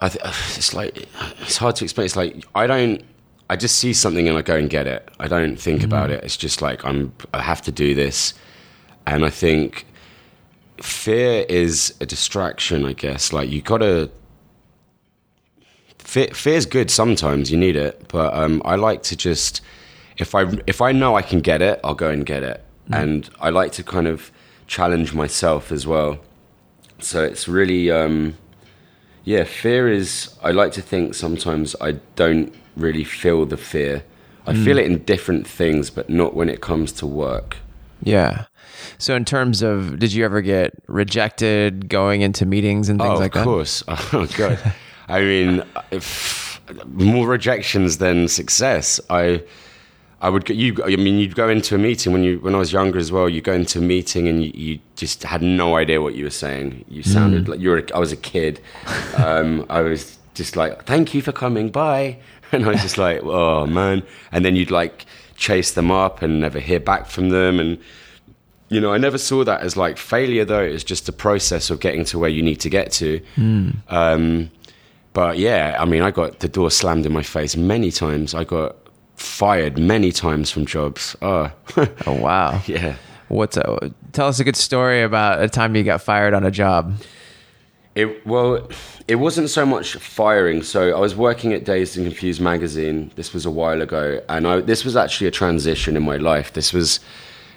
I 0.00 0.10
th- 0.10 0.22
it's 0.56 0.74
like 0.74 1.08
it's 1.40 1.56
hard 1.56 1.76
to 1.76 1.84
explain. 1.84 2.04
It's 2.04 2.16
like 2.16 2.44
I 2.54 2.66
don't. 2.66 3.02
I 3.48 3.54
just 3.54 3.78
see 3.78 3.92
something 3.92 4.28
and 4.28 4.36
I 4.36 4.42
go 4.42 4.56
and 4.56 4.68
get 4.68 4.88
it. 4.88 5.08
I 5.20 5.28
don't 5.28 5.56
think 5.56 5.78
mm-hmm. 5.78 5.86
about 5.86 6.10
it. 6.10 6.24
It's 6.24 6.36
just 6.36 6.60
like 6.60 6.84
I'm. 6.84 7.14
I 7.32 7.42
have 7.42 7.62
to 7.62 7.72
do 7.72 7.94
this, 7.94 8.34
and 9.06 9.24
I 9.24 9.30
think 9.30 9.86
fear 10.82 11.46
is 11.48 11.94
a 12.00 12.06
distraction. 12.06 12.84
I 12.84 12.92
guess 12.92 13.32
like 13.32 13.48
you 13.48 13.62
gotta. 13.62 14.10
Fear, 15.98 16.28
fear's 16.34 16.66
good 16.66 16.90
sometimes. 16.90 17.50
You 17.50 17.56
need 17.56 17.74
it, 17.76 18.08
but 18.08 18.32
um, 18.34 18.62
I 18.64 18.76
like 18.76 19.02
to 19.04 19.16
just 19.16 19.60
if 20.18 20.34
I 20.34 20.46
if 20.66 20.82
I 20.82 20.92
know 20.92 21.16
I 21.16 21.22
can 21.22 21.40
get 21.40 21.62
it, 21.62 21.80
I'll 21.82 21.94
go 21.94 22.10
and 22.10 22.24
get 22.24 22.42
it. 22.42 22.62
Mm. 22.90 23.02
And 23.02 23.30
I 23.40 23.50
like 23.50 23.72
to 23.72 23.82
kind 23.82 24.06
of 24.06 24.30
challenge 24.66 25.14
myself 25.14 25.72
as 25.72 25.86
well. 25.86 26.18
So 26.98 27.22
it's 27.22 27.46
really, 27.46 27.90
um, 27.90 28.36
yeah, 29.24 29.44
fear 29.44 29.88
is, 29.88 30.34
I 30.42 30.52
like 30.52 30.72
to 30.72 30.82
think 30.82 31.14
sometimes 31.14 31.76
I 31.80 31.92
don't 32.14 32.54
really 32.76 33.04
feel 33.04 33.46
the 33.46 33.56
fear. 33.56 34.04
I 34.46 34.52
mm. 34.52 34.64
feel 34.64 34.78
it 34.78 34.86
in 34.86 35.02
different 35.04 35.46
things, 35.46 35.90
but 35.90 36.08
not 36.08 36.34
when 36.34 36.48
it 36.48 36.60
comes 36.60 36.92
to 36.92 37.06
work. 37.06 37.56
Yeah. 38.02 38.44
So, 38.98 39.16
in 39.16 39.24
terms 39.24 39.62
of, 39.62 39.98
did 39.98 40.12
you 40.12 40.24
ever 40.24 40.42
get 40.42 40.74
rejected 40.86 41.88
going 41.88 42.20
into 42.20 42.46
meetings 42.46 42.88
and 42.88 43.00
things 43.00 43.18
oh, 43.18 43.20
like 43.20 43.32
that? 43.32 43.40
Of 43.40 43.44
course. 43.44 43.82
Oh, 43.88 44.26
God. 44.36 44.58
I 45.08 45.20
mean, 45.20 45.62
if, 45.90 46.60
more 46.86 47.26
rejections 47.26 47.98
than 47.98 48.28
success. 48.28 49.00
I 49.10 49.42
I 50.26 50.28
would 50.28 50.48
you. 50.48 50.82
I 50.82 50.96
mean, 50.96 51.20
you'd 51.20 51.36
go 51.36 51.48
into 51.48 51.76
a 51.76 51.78
meeting 51.78 52.12
when 52.12 52.24
you 52.24 52.40
when 52.40 52.52
I 52.52 52.58
was 52.58 52.72
younger 52.72 52.98
as 52.98 53.12
well. 53.12 53.28
You 53.28 53.40
go 53.40 53.52
into 53.52 53.78
a 53.78 53.82
meeting 53.82 54.26
and 54.26 54.42
you, 54.42 54.50
you 54.54 54.80
just 54.96 55.22
had 55.22 55.40
no 55.40 55.76
idea 55.76 56.02
what 56.02 56.16
you 56.16 56.24
were 56.24 56.30
saying. 56.30 56.84
You 56.88 57.04
sounded 57.04 57.48
like 57.48 57.60
you 57.60 57.70
were. 57.70 57.86
I 57.94 58.00
was 58.00 58.10
a 58.10 58.16
kid. 58.16 58.60
Um, 59.16 59.64
I 59.70 59.82
was 59.82 60.18
just 60.34 60.56
like, 60.56 60.84
"Thank 60.84 61.14
you 61.14 61.22
for 61.22 61.30
coming. 61.32 61.70
Bye." 61.70 62.18
And 62.52 62.64
I 62.64 62.68
was 62.68 62.82
just 62.82 62.98
like, 62.98 63.22
"Oh 63.22 63.66
man!" 63.66 64.02
And 64.32 64.44
then 64.44 64.56
you'd 64.56 64.70
like 64.70 65.06
chase 65.36 65.72
them 65.72 65.90
up 65.92 66.22
and 66.22 66.40
never 66.40 66.58
hear 66.60 66.80
back 66.80 67.06
from 67.06 67.28
them. 67.30 67.60
And 67.60 67.78
you 68.68 68.80
know, 68.80 68.92
I 68.92 68.98
never 68.98 69.18
saw 69.18 69.44
that 69.44 69.60
as 69.60 69.76
like 69.76 69.96
failure 69.96 70.44
though. 70.44 70.62
It's 70.62 70.84
just 70.84 71.08
a 71.08 71.12
process 71.12 71.70
of 71.70 71.78
getting 71.78 72.04
to 72.06 72.18
where 72.18 72.30
you 72.30 72.42
need 72.42 72.60
to 72.60 72.68
get 72.68 72.90
to. 72.92 73.20
Um, 73.88 74.50
but 75.12 75.38
yeah, 75.38 75.76
I 75.78 75.84
mean, 75.84 76.02
I 76.02 76.10
got 76.10 76.40
the 76.40 76.48
door 76.48 76.70
slammed 76.70 77.06
in 77.06 77.12
my 77.12 77.22
face 77.22 77.56
many 77.56 77.90
times. 77.92 78.34
I 78.34 78.44
got 78.44 78.76
fired 79.16 79.78
many 79.78 80.12
times 80.12 80.50
from 80.50 80.66
jobs. 80.66 81.16
Oh, 81.22 81.50
Oh 82.06 82.12
wow. 82.12 82.62
yeah. 82.66 82.96
What's 83.28 83.56
a, 83.56 83.92
tell 84.12 84.28
us 84.28 84.38
a 84.38 84.44
good 84.44 84.56
story 84.56 85.02
about 85.02 85.42
a 85.42 85.48
time 85.48 85.74
you 85.74 85.82
got 85.82 86.00
fired 86.00 86.32
on 86.32 86.44
a 86.44 86.50
job. 86.50 86.94
It 87.96 88.24
well, 88.26 88.68
it 89.08 89.16
wasn't 89.16 89.48
so 89.50 89.64
much 89.64 89.94
firing. 89.94 90.62
So 90.62 90.94
I 90.94 91.00
was 91.00 91.16
working 91.16 91.52
at 91.52 91.64
Dazed 91.64 91.96
and 91.96 92.06
Confused 92.06 92.40
magazine. 92.40 93.10
This 93.16 93.32
was 93.32 93.46
a 93.46 93.50
while 93.50 93.80
ago, 93.80 94.20
and 94.28 94.46
I, 94.46 94.60
this 94.60 94.84
was 94.84 94.96
actually 94.96 95.26
a 95.28 95.30
transition 95.30 95.96
in 95.96 96.02
my 96.02 96.16
life. 96.18 96.52
This 96.52 96.72
was 96.72 97.00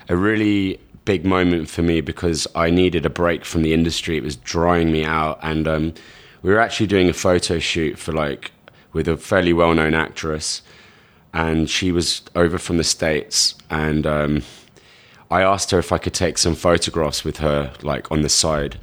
a 0.08 0.16
really 0.16 0.80
big 1.06 1.25
moment 1.25 1.70
for 1.70 1.82
me 1.82 2.01
because 2.01 2.48
I 2.56 2.70
needed 2.70 3.06
a 3.06 3.10
break 3.10 3.44
from 3.44 3.63
the 3.63 3.74
industry. 3.74 4.16
It 4.16 4.24
was 4.24 4.38
drying 4.38 4.92
me 4.92 5.04
out, 5.04 5.39
and 5.44 5.68
um, 5.68 5.94
we 6.42 6.51
were 6.51 6.60
actually 6.60 6.88
doing 6.88 7.10
a 7.10 7.13
photo 7.13 7.60
shoot 7.60 8.00
for 8.00 8.13
like 8.13 8.51
with 8.94 9.08
a 9.08 9.18
fairly 9.18 9.54
well-known 9.54 9.94
actress, 9.94 10.62
and 11.33 11.69
she 11.69 11.91
was 11.91 12.21
over 12.36 12.57
from 12.57 12.77
the 12.77 12.83
states, 12.83 13.55
and. 13.69 14.05
Um, 14.05 14.43
I 15.31 15.43
asked 15.43 15.69
her 15.71 15.77
if 15.77 15.91
I 15.91 16.00
could 16.00 16.15
take 16.15 16.39
some 16.39 16.55
photographs 16.55 17.24
with 17.24 17.38
her, 17.38 17.71
like 17.83 18.12
on 18.12 18.21
the 18.24 18.29
side, 18.29 18.79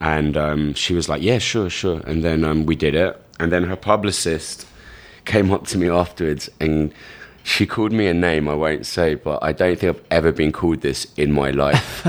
and 0.00 0.36
um, 0.36 0.74
she 0.74 0.94
was 0.94 1.08
like, 1.08 1.22
"Yeah, 1.22 1.38
sure, 1.38 1.70
sure." 1.70 2.00
And 2.00 2.24
then 2.24 2.42
um, 2.42 2.66
we 2.66 2.74
did 2.74 2.94
it, 2.96 3.22
and 3.38 3.52
then 3.52 3.62
her 3.64 3.76
publicist 3.76 4.66
came 5.26 5.52
up 5.52 5.66
to 5.68 5.78
me 5.78 5.88
afterwards, 5.88 6.50
and 6.58 6.92
she 7.44 7.66
called 7.66 7.92
me 7.92 8.08
a 8.08 8.14
name 8.14 8.48
I 8.48 8.54
won't 8.54 8.84
say, 8.84 9.14
but 9.14 9.38
I 9.42 9.52
don't 9.52 9.78
think 9.78 9.96
I've 9.96 10.04
ever 10.10 10.32
been 10.32 10.50
called 10.50 10.80
this 10.80 11.06
in 11.16 11.30
my 11.30 11.52
life, 11.52 12.04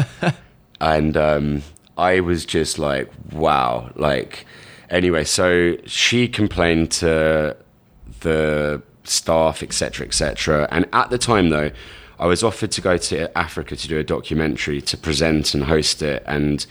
and 0.81 1.15
um, 1.15 1.61
I 1.99 2.21
was 2.21 2.45
just 2.47 2.79
like, 2.79 3.11
"Wow!" 3.31 3.91
Like, 3.95 4.47
anyway, 4.89 5.23
so 5.23 5.77
she 5.85 6.27
complained 6.27 6.89
to 6.93 7.55
the 8.21 8.81
staff, 9.09 9.63
etc., 9.63 10.05
etc. 10.05 10.67
And 10.71 10.87
at 10.93 11.09
the 11.09 11.17
time, 11.17 11.49
though, 11.49 11.71
I 12.19 12.25
was 12.25 12.43
offered 12.43 12.71
to 12.71 12.81
go 12.81 12.97
to 12.97 13.37
Africa 13.37 13.75
to 13.75 13.87
do 13.87 13.99
a 13.99 14.03
documentary 14.03 14.81
to 14.81 14.97
present 14.97 15.53
and 15.53 15.63
host 15.63 16.01
it, 16.01 16.23
and 16.25 16.65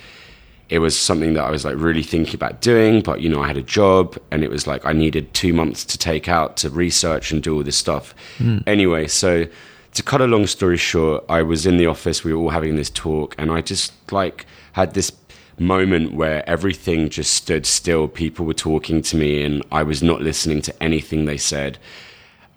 it 0.69 0.81
was 0.81 0.99
something 0.99 1.35
that 1.35 1.45
I 1.45 1.51
was 1.51 1.65
like 1.65 1.77
really 1.77 2.03
thinking 2.03 2.35
about 2.35 2.61
doing. 2.61 3.01
But 3.01 3.21
you 3.21 3.29
know, 3.29 3.43
I 3.43 3.47
had 3.47 3.57
a 3.57 3.63
job, 3.63 4.19
and 4.31 4.43
it 4.43 4.51
was 4.51 4.67
like 4.67 4.85
I 4.85 4.93
needed 4.93 5.33
two 5.35 5.53
months 5.53 5.85
to 5.85 5.99
take 5.99 6.29
out 6.29 6.57
to 6.59 6.71
research 6.71 7.33
and 7.33 7.43
do 7.43 7.57
all 7.57 7.63
this 7.63 7.77
stuff. 7.77 8.15
Hmm. 8.39 8.59
Anyway, 8.67 9.07
so 9.07 9.47
to 9.95 10.03
cut 10.03 10.21
a 10.21 10.27
long 10.27 10.47
story 10.47 10.77
short, 10.77 11.25
I 11.29 11.43
was 11.43 11.65
in 11.65 11.77
the 11.77 11.87
office. 11.87 12.25
We 12.25 12.35
were 12.35 12.41
all 12.41 12.51
having 12.51 12.77
this 12.77 12.91
talk, 12.91 13.35
and 13.39 13.51
I 13.51 13.61
just 13.61 13.93
like 14.13 14.47
had 14.73 14.95
this 14.95 15.13
moment 15.59 16.13
where 16.13 16.49
everything 16.49 17.09
just 17.09 17.35
stood 17.35 17.65
still. 17.65 18.09
People 18.09 18.45
were 18.45 18.55
talking 18.55 19.01
to 19.03 19.17
me, 19.17 19.43
and 19.43 19.65
I 19.71 19.85
was 19.85 20.03
not 20.03 20.21
listening 20.21 20.61
to 20.63 20.83
anything 20.83 21.25
they 21.25 21.39
said. 21.39 21.79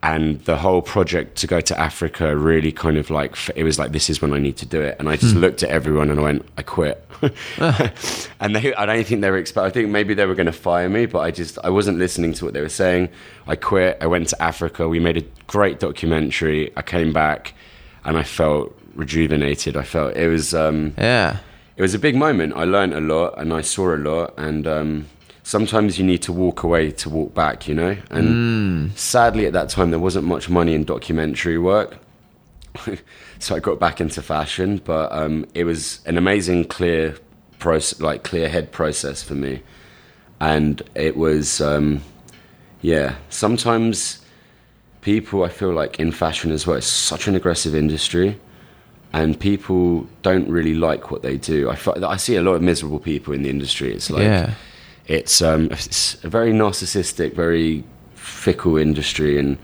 And 0.01 0.39
the 0.45 0.55
whole 0.55 0.81
project 0.81 1.35
to 1.39 1.47
go 1.47 1.59
to 1.59 1.77
Africa 1.77 2.33
really 2.37 2.71
kind 2.71 2.95
of 2.97 3.09
like 3.09 3.35
it 3.53 3.65
was 3.65 3.77
like 3.77 3.91
this 3.91 4.09
is 4.09 4.21
when 4.21 4.31
I 4.33 4.39
need 4.39 4.55
to 4.57 4.65
do 4.65 4.79
it. 4.79 4.95
And 4.97 5.09
I 5.09 5.17
just 5.17 5.35
looked 5.35 5.61
at 5.61 5.69
everyone 5.69 6.09
and 6.09 6.17
I 6.19 6.23
went, 6.23 6.45
I 6.57 6.61
quit. 6.61 7.05
and 8.39 8.55
they, 8.55 8.73
I 8.75 8.85
don't 8.85 9.05
think 9.05 9.19
they 9.21 9.29
were 9.29 9.37
expect. 9.37 9.65
I 9.65 9.69
think 9.69 9.89
maybe 9.89 10.13
they 10.13 10.25
were 10.25 10.35
going 10.35 10.45
to 10.45 10.51
fire 10.53 10.87
me, 10.89 11.05
but 11.05 11.19
I 11.19 11.31
just 11.31 11.59
I 11.63 11.69
wasn't 11.69 11.97
listening 11.97 12.33
to 12.35 12.45
what 12.45 12.53
they 12.53 12.61
were 12.61 12.69
saying. 12.69 13.09
I 13.47 13.55
quit. 13.57 13.97
I 14.01 14.07
went 14.07 14.29
to 14.29 14.41
Africa. 14.41 14.87
We 14.87 14.99
made 14.99 15.17
a 15.17 15.23
great 15.47 15.79
documentary. 15.79 16.71
I 16.77 16.81
came 16.81 17.11
back, 17.11 17.53
and 18.05 18.17
I 18.17 18.23
felt 18.23 18.73
rejuvenated. 18.95 19.75
I 19.75 19.83
felt 19.83 20.15
it 20.15 20.27
was. 20.29 20.53
Um, 20.53 20.93
Yeah. 20.97 21.39
it 21.75 21.81
was 21.81 21.93
a 21.93 21.99
big 21.99 22.15
moment. 22.15 22.53
I 22.55 22.63
learned 22.63 22.93
a 22.93 23.01
lot 23.01 23.35
and 23.37 23.53
I 23.53 23.61
saw 23.61 23.95
a 23.95 23.97
lot. 23.97 24.33
And 24.37 24.65
um, 24.67 25.05
sometimes 25.49 25.97
you 25.97 26.05
need 26.05 26.21
to 26.21 26.31
walk 26.31 26.61
away 26.61 26.91
to 26.91 27.09
walk 27.09 27.33
back, 27.33 27.67
you 27.67 27.73
know? 27.73 27.97
And 28.11 28.95
sadly, 28.95 29.47
at 29.47 29.53
that 29.53 29.69
time, 29.69 29.89
there 29.89 29.99
wasn't 29.99 30.27
much 30.27 30.47
money 30.47 30.75
in 30.75 30.83
documentary 30.83 31.57
work. 31.57 31.97
so 33.39 33.55
I 33.55 33.59
got 33.59 33.79
back 33.79 33.99
into 33.99 34.21
fashion, 34.21 34.79
but 34.85 35.11
um, 35.11 35.47
it 35.55 35.63
was 35.63 36.01
an 36.05 36.19
amazing, 36.19 36.65
clear, 36.65 37.17
process, 37.57 37.99
like 37.99 38.21
clear 38.23 38.47
head 38.47 38.71
process 38.71 39.23
for 39.23 39.33
me. 39.33 39.63
And 40.39 40.83
it 40.93 41.17
was, 41.17 41.61
um, 41.61 42.03
yeah, 42.83 43.15
sometimes 43.29 44.23
people, 45.01 45.43
I 45.43 45.49
feel 45.49 45.73
like 45.73 45.99
in 45.99 46.11
fashion 46.11 46.51
as 46.51 46.67
well, 46.67 46.77
it's 46.77 46.85
such 46.85 47.27
an 47.27 47.33
aggressive 47.33 47.73
industry 47.73 48.39
and 49.13 49.39
people 49.39 50.07
don't 50.21 50.47
really 50.47 50.75
like 50.75 51.09
what 51.09 51.23
they 51.23 51.37
do. 51.37 51.71
I, 51.71 51.77
I 52.05 52.17
see 52.17 52.35
a 52.35 52.43
lot 52.43 52.53
of 52.53 52.61
miserable 52.61 52.99
people 52.99 53.33
in 53.33 53.41
the 53.41 53.49
industry. 53.49 53.91
It's 53.91 54.11
like 54.11 54.21
Yeah. 54.21 54.53
It's 55.09 55.41
um, 55.41 55.67
it's 55.71 56.23
a 56.23 56.29
very 56.29 56.51
narcissistic, 56.53 57.33
very 57.35 57.83
fickle 58.15 58.77
industry, 58.77 59.37
and 59.39 59.57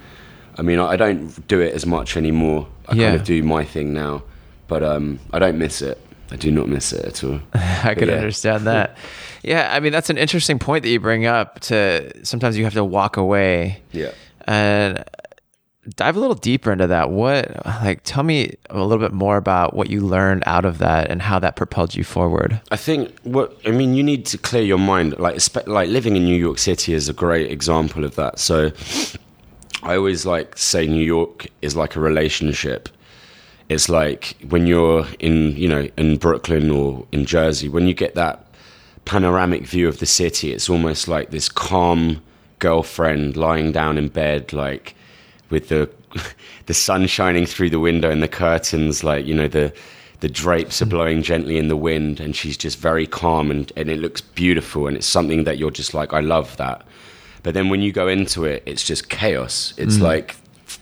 I 0.58 0.62
mean 0.64 0.80
I, 0.80 0.88
I 0.94 0.96
don't 0.98 1.48
do 1.48 1.62
it 1.62 1.74
as 1.74 1.86
much 1.86 2.18
anymore. 2.18 2.68
I 2.90 2.96
Yeah. 2.96 3.06
kind 3.10 3.16
of 3.22 3.24
do 3.26 3.42
my 3.44 3.64
thing 3.64 3.94
now, 3.94 4.24
but 4.68 4.84
um, 4.84 5.20
I 5.32 5.40
don't 5.40 5.58
miss 5.58 5.82
it. 5.82 5.98
I 6.32 6.36
do 6.38 6.52
not 6.52 6.68
miss 6.68 6.92
it 6.92 7.06
at 7.06 7.24
all. 7.24 7.40
I 7.54 7.94
could 7.96 8.08
Yeah. 8.10 8.16
understand 8.16 8.66
that. 8.68 8.98
Yeah, 9.44 9.70
I 9.72 9.80
mean 9.80 9.92
that's 9.92 10.10
an 10.10 10.18
interesting 10.18 10.58
point 10.58 10.82
that 10.84 10.90
you 10.90 11.00
bring 11.00 11.28
up. 11.28 11.60
To 11.70 12.12
sometimes 12.26 12.58
you 12.58 12.64
have 12.64 12.74
to 12.74 12.84
walk 12.84 13.16
away 13.16 13.84
Yeah. 13.92 14.10
and 14.48 15.04
dive 15.96 16.16
a 16.16 16.20
little 16.20 16.36
deeper 16.36 16.72
into 16.72 16.88
that. 16.88 17.12
What 17.12 17.66
like 17.66 18.02
tell 18.04 18.24
me 18.24 18.56
a 18.70 18.84
little 18.84 19.04
bit 19.04 19.14
more 19.14 19.38
about 19.38 19.76
what 19.76 19.90
you 19.90 20.02
learned 20.02 20.44
out 20.46 20.66
of 20.66 20.80
that 20.80 21.10
and 21.10 21.22
how 21.22 21.40
that 21.40 21.56
propelled 21.56 21.96
you 21.96 22.04
forward. 22.04 22.60
I 22.72 22.78
think 22.78 23.18
what 23.24 23.58
I 23.66 23.72
mean, 23.72 23.96
you 23.96 24.04
need 24.04 24.26
to 24.28 24.38
clear 24.38 24.64
your 24.64 24.78
mind. 24.78 25.18
Like, 25.20 25.40
like 25.68 25.90
living 25.90 26.16
in 26.16 26.26
New 26.26 26.38
York 26.38 26.58
City 26.58 26.94
is 26.94 27.10
a 27.10 27.14
great 27.14 27.52
example 27.52 28.04
of 28.04 28.16
that. 28.16 28.40
So, 28.40 28.72
I 29.84 29.96
always 29.96 30.26
like 30.26 30.58
say 30.58 30.88
New 30.88 31.04
York 31.04 31.48
is 31.62 31.76
like 31.76 31.96
a 31.96 32.00
relationship. 32.00 32.90
It's 33.70 33.90
like 33.90 34.36
when 34.48 34.68
you're 34.68 35.08
in, 35.20 35.56
you 35.56 35.68
know, 35.68 35.90
in 35.98 36.18
Brooklyn 36.18 36.70
or 36.70 37.08
in 37.12 37.26
Jersey, 37.26 37.68
when 37.68 37.88
you 37.88 37.94
get 37.94 38.16
that 38.16 38.46
panoramic 39.06 39.66
view 39.66 39.88
of 39.88 40.00
the 40.00 40.06
city, 40.06 40.54
it's 40.54 40.70
almost 40.70 41.08
like 41.08 41.32
this 41.32 41.50
calm 41.50 42.22
girlfriend 42.60 43.38
lying 43.38 43.72
down 43.72 43.98
in 43.98 44.08
bed, 44.08 44.54
like 44.54 44.96
with 45.56 45.70
the 45.70 45.90
the 46.66 46.74
sun 46.74 47.08
shining 47.08 47.46
through 47.46 47.70
the 47.70 47.80
window 47.80 48.12
and 48.12 48.22
the 48.22 48.28
curtains, 48.28 49.04
like 49.04 49.26
you 49.26 49.34
know 49.34 49.48
the 49.48 49.74
the 50.20 50.30
drapes 50.30 50.82
are 50.82 50.86
blowing 50.86 51.24
gently 51.24 51.58
in 51.58 51.70
the 51.70 51.78
wind, 51.78 52.20
and 52.20 52.36
she's 52.36 52.58
just 52.58 52.78
very 52.78 53.08
calm 53.08 53.50
and 53.50 53.72
and 53.78 53.90
it 53.90 54.00
looks 54.00 54.22
beautiful, 54.22 54.88
and 54.88 54.98
it's 54.98 55.08
something 55.08 55.46
that 55.46 55.58
you're 55.58 55.72
just 55.72 55.94
like, 55.94 56.14
I 56.14 56.20
love 56.20 56.58
that. 56.58 56.86
But 57.44 57.54
then 57.54 57.70
when 57.70 57.82
you 57.82 57.92
go 57.92 58.08
into 58.08 58.44
it, 58.44 58.64
it's 58.66 58.84
just 58.84 59.10
chaos. 59.10 59.74
It's 59.78 59.98
mm. 59.98 60.02
like 60.02 60.36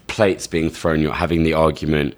plates 0.08 0.48
being 0.48 0.70
thrown. 0.70 1.01
You're 1.01 1.13
having 1.13 1.44
the 1.44 1.53
argument. 1.53 2.15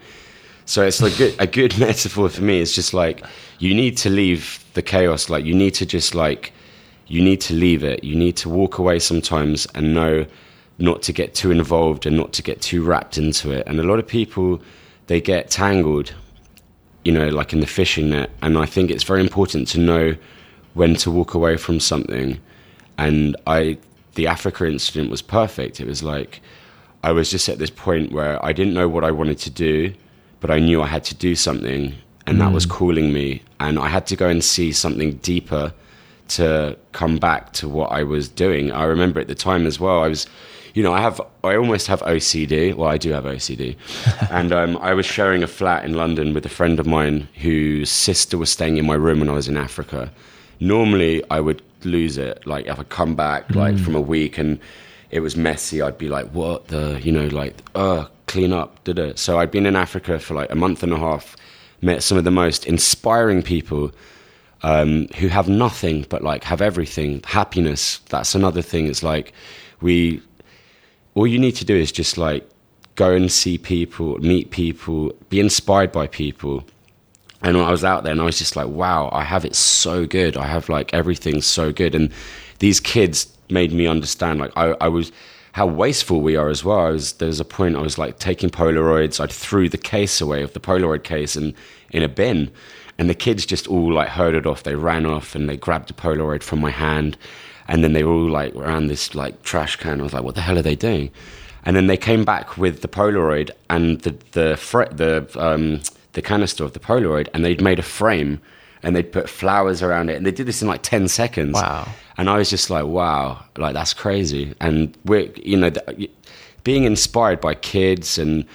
So 0.65 0.83
it's 0.83 1.01
like 1.01 1.17
good, 1.17 1.35
a 1.39 1.47
good 1.47 1.77
metaphor 1.87 2.29
for 2.29 2.41
me. 2.41 2.61
It's 2.61 2.73
just 2.73 2.93
like 2.93 3.23
you 3.59 3.73
need 3.73 3.97
to 3.97 4.09
leave 4.09 4.63
the 4.75 4.81
chaos. 4.81 5.29
Like 5.29 5.43
you 5.45 5.55
need 5.55 5.73
to 5.75 5.85
just 5.85 6.15
like 6.15 6.53
you 7.07 7.21
need 7.21 7.41
to 7.41 7.53
leave 7.53 7.83
it. 7.83 8.03
You 8.03 8.15
need 8.15 8.37
to 8.37 8.49
walk 8.49 8.77
away 8.77 8.99
sometimes 8.99 9.67
and 9.75 9.93
know 9.93 10.25
not 10.77 11.01
to 11.03 11.13
get 11.13 11.33
too 11.33 11.51
involved 11.51 12.05
and 12.05 12.17
not 12.17 12.33
to 12.33 12.43
get 12.43 12.61
too 12.61 12.83
wrapped 12.83 13.17
into 13.17 13.51
it. 13.51 13.65
And 13.67 13.79
a 13.79 13.83
lot 13.83 13.99
of 13.99 14.07
people 14.07 14.61
they 15.07 15.21
get 15.21 15.49
tangled, 15.49 16.13
you 17.03 17.11
know, 17.11 17.29
like 17.29 17.53
in 17.53 17.59
the 17.59 17.67
fishing 17.67 18.09
net. 18.09 18.29
And 18.41 18.57
I 18.57 18.65
think 18.65 18.89
it's 18.89 19.03
very 19.03 19.21
important 19.21 19.67
to 19.69 19.79
know 19.79 20.15
when 20.73 20.95
to 20.95 21.11
walk 21.11 21.33
away 21.33 21.57
from 21.57 21.79
something. 21.79 22.39
And 22.97 23.35
I, 23.47 23.77
the 24.15 24.27
Africa 24.27 24.65
incident 24.65 25.09
was 25.09 25.21
perfect. 25.21 25.79
It 25.79 25.87
was 25.87 26.03
like 26.03 26.41
I 27.05 27.11
was 27.11 27.29
just 27.29 27.47
at 27.49 27.59
this 27.59 27.69
point 27.69 28.11
where 28.11 28.43
I 28.43 28.51
didn't 28.51 28.73
know 28.73 28.89
what 28.89 29.03
I 29.03 29.11
wanted 29.11 29.37
to 29.39 29.51
do, 29.51 29.93
but 30.39 30.49
I 30.49 30.57
knew 30.57 30.81
I 30.81 30.87
had 30.87 31.03
to 31.03 31.13
do 31.13 31.35
something, 31.35 31.93
and 32.25 32.41
that 32.41 32.51
was 32.51 32.65
mm. 32.65 32.71
calling 32.71 33.13
me. 33.13 33.43
And 33.59 33.77
I 33.77 33.89
had 33.89 34.07
to 34.07 34.15
go 34.15 34.27
and 34.27 34.43
see 34.43 34.71
something 34.71 35.11
deeper 35.17 35.71
to 36.29 36.75
come 36.93 37.17
back 37.17 37.53
to 37.53 37.69
what 37.69 37.91
I 37.91 38.01
was 38.01 38.27
doing. 38.27 38.71
I 38.71 38.85
remember 38.85 39.19
at 39.19 39.27
the 39.27 39.35
time 39.35 39.67
as 39.67 39.79
well, 39.79 40.03
I 40.03 40.07
was, 40.07 40.25
you 40.75 40.83
know, 40.83 40.93
I 40.93 41.01
have, 41.01 41.19
I 41.43 41.55
almost 41.55 41.87
have 41.87 42.01
OCD. 42.01 42.75
Well, 42.75 42.89
I 42.89 42.97
do 42.97 43.11
have 43.11 43.23
OCD. 43.23 43.75
and 44.29 44.51
um, 44.51 44.77
I 44.77 44.93
was 44.93 45.05
sharing 45.05 45.41
a 45.41 45.47
flat 45.47 45.83
in 45.83 45.93
London 45.93 46.33
with 46.33 46.45
a 46.45 46.49
friend 46.49 46.79
of 46.79 46.85
mine 46.85 47.27
whose 47.41 47.89
sister 47.89 48.37
was 48.37 48.51
staying 48.51 48.77
in 48.77 48.85
my 48.85 48.95
room 48.95 49.21
when 49.21 49.29
I 49.29 49.33
was 49.33 49.47
in 49.47 49.57
Africa. 49.57 50.11
Normally, 50.59 51.23
I 51.31 51.39
would 51.39 51.63
lose 51.83 52.17
it. 52.17 52.45
Like, 52.45 52.67
if 52.67 52.77
I 52.77 52.83
come 52.83 53.15
back, 53.15 53.55
like, 53.55 53.77
from 53.79 53.95
a 53.95 54.01
week 54.01 54.37
and 54.37 54.59
it 55.11 55.21
was 55.21 55.35
messy, 55.35 55.81
I'd 55.81 55.97
be 55.97 56.09
like, 56.09 56.27
what 56.31 56.67
the, 56.67 56.99
you 57.01 57.11
know, 57.11 57.27
like, 57.27 57.55
uh, 57.73 58.05
clean 58.27 58.53
up. 58.53 58.83
Did 58.83 58.99
it. 58.99 59.19
So 59.19 59.39
I'd 59.39 59.51
been 59.51 59.65
in 59.65 59.75
Africa 59.75 60.19
for 60.19 60.33
like 60.33 60.51
a 60.51 60.55
month 60.55 60.83
and 60.83 60.91
a 60.93 60.97
half, 60.97 61.35
met 61.81 62.03
some 62.03 62.17
of 62.17 62.23
the 62.23 62.31
most 62.31 62.65
inspiring 62.65 63.41
people 63.41 63.91
um, 64.63 65.07
who 65.17 65.27
have 65.27 65.47
nothing 65.47 66.05
but 66.09 66.21
like 66.21 66.43
have 66.43 66.61
everything. 66.61 67.21
Happiness. 67.25 67.99
That's 68.09 68.35
another 68.35 68.61
thing. 68.61 68.87
It's 68.87 69.03
like 69.03 69.33
we. 69.81 70.21
All 71.15 71.25
you 71.25 71.39
need 71.39 71.55
to 71.55 71.65
do 71.65 71.75
is 71.75 71.91
just 71.91 72.17
like 72.17 72.47
go 72.95 73.11
and 73.11 73.31
see 73.31 73.57
people, 73.57 74.17
meet 74.19 74.51
people, 74.51 75.11
be 75.29 75.39
inspired 75.39 75.91
by 75.91 76.07
people. 76.07 76.63
And 77.41 77.57
when 77.57 77.65
I 77.65 77.71
was 77.71 77.83
out 77.83 78.03
there, 78.03 78.11
and 78.11 78.21
I 78.21 78.25
was 78.25 78.37
just 78.37 78.55
like, 78.55 78.67
wow, 78.67 79.09
I 79.11 79.23
have 79.23 79.45
it 79.45 79.55
so 79.55 80.05
good. 80.05 80.37
I 80.37 80.47
have 80.47 80.69
like 80.69 80.93
everything 80.93 81.41
so 81.41 81.71
good. 81.71 81.93
And 81.93 82.11
these 82.59 82.79
kids 82.79 83.35
made 83.49 83.71
me 83.71 83.85
understand, 83.85 84.39
like, 84.39 84.51
I, 84.55 84.75
I 84.81 84.87
was 84.87 85.11
how 85.55 85.65
wasteful 85.65 86.19
we 86.19 86.35
are 86.35 86.49
as 86.49 86.65
well. 86.65 86.79
I 86.79 86.89
was 86.89 87.13
there 87.13 87.29
was 87.29 87.39
a 87.39 87.45
point 87.45 87.77
I 87.77 87.81
was 87.81 87.97
like 87.97 88.19
taking 88.19 88.49
Polaroids. 88.49 89.21
I 89.21 89.27
threw 89.27 89.69
the 89.69 89.77
case 89.77 90.19
away 90.19 90.41
of 90.41 90.51
the 90.51 90.59
Polaroid 90.59 91.03
case 91.03 91.37
and 91.37 91.53
in 91.91 92.03
a 92.03 92.09
bin, 92.09 92.51
and 92.97 93.09
the 93.09 93.15
kids 93.15 93.45
just 93.45 93.67
all 93.67 93.93
like 93.93 94.09
herded 94.09 94.45
off. 94.45 94.63
They 94.63 94.75
ran 94.75 95.05
off 95.05 95.33
and 95.33 95.47
they 95.47 95.55
grabbed 95.55 95.89
a 95.89 95.93
Polaroid 95.93 96.43
from 96.43 96.59
my 96.59 96.71
hand, 96.71 97.17
and 97.67 97.83
then 97.83 97.93
they 97.93 98.03
were 98.03 98.13
all 98.13 98.29
like 98.29 98.55
around 98.55 98.87
this 98.87 99.15
like 99.15 99.41
trash 99.43 99.75
can. 99.75 99.99
I 99.99 100.03
was 100.03 100.13
like, 100.13 100.23
what 100.23 100.35
the 100.35 100.41
hell 100.41 100.57
are 100.57 100.61
they 100.61 100.75
doing? 100.75 101.11
And 101.63 101.75
then 101.75 101.87
they 101.87 101.97
came 101.97 102.23
back 102.23 102.57
with 102.57 102.81
the 102.81 102.87
Polaroid 102.87 103.49
and 103.69 104.01
the 104.01 104.15
the 104.31 104.57
fr- 104.57 104.91
the 104.91 105.27
um, 105.35 105.81
the 106.13 106.21
canister 106.21 106.63
of 106.63 106.73
the 106.73 106.79
Polaroid, 106.79 107.27
and 107.33 107.43
they'd 107.43 107.61
made 107.61 107.79
a 107.79 107.83
frame 107.83 108.39
and 108.83 108.95
they'd 108.95 109.11
put 109.11 109.27
flowers 109.27 109.81
around 109.81 110.09
it, 110.11 110.15
and 110.15 110.25
they 110.27 110.31
did 110.31 110.45
this 110.45 110.61
in 110.61 110.67
like 110.67 110.83
ten 110.83 111.07
seconds. 111.07 111.55
Wow! 111.55 111.87
And 112.17 112.29
I 112.29 112.37
was 112.37 112.49
just 112.49 112.69
like, 112.69 112.85
wow, 112.85 113.43
like 113.57 113.73
that's 113.73 113.93
crazy. 113.93 114.53
And 114.61 114.95
we're 115.05 115.31
you 115.37 115.57
know 115.57 115.71
being 116.63 116.83
inspired 116.83 117.41
by 117.41 117.55
kids 117.55 118.17
and 118.17 118.45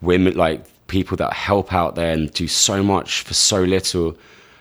women, 0.00 0.34
like 0.36 0.64
people 0.86 1.16
that 1.16 1.32
help 1.32 1.72
out 1.72 1.96
there 1.96 2.12
and 2.12 2.32
do 2.32 2.46
so 2.46 2.82
much 2.82 3.22
for 3.22 3.34
so 3.34 3.62
little. 3.62 4.16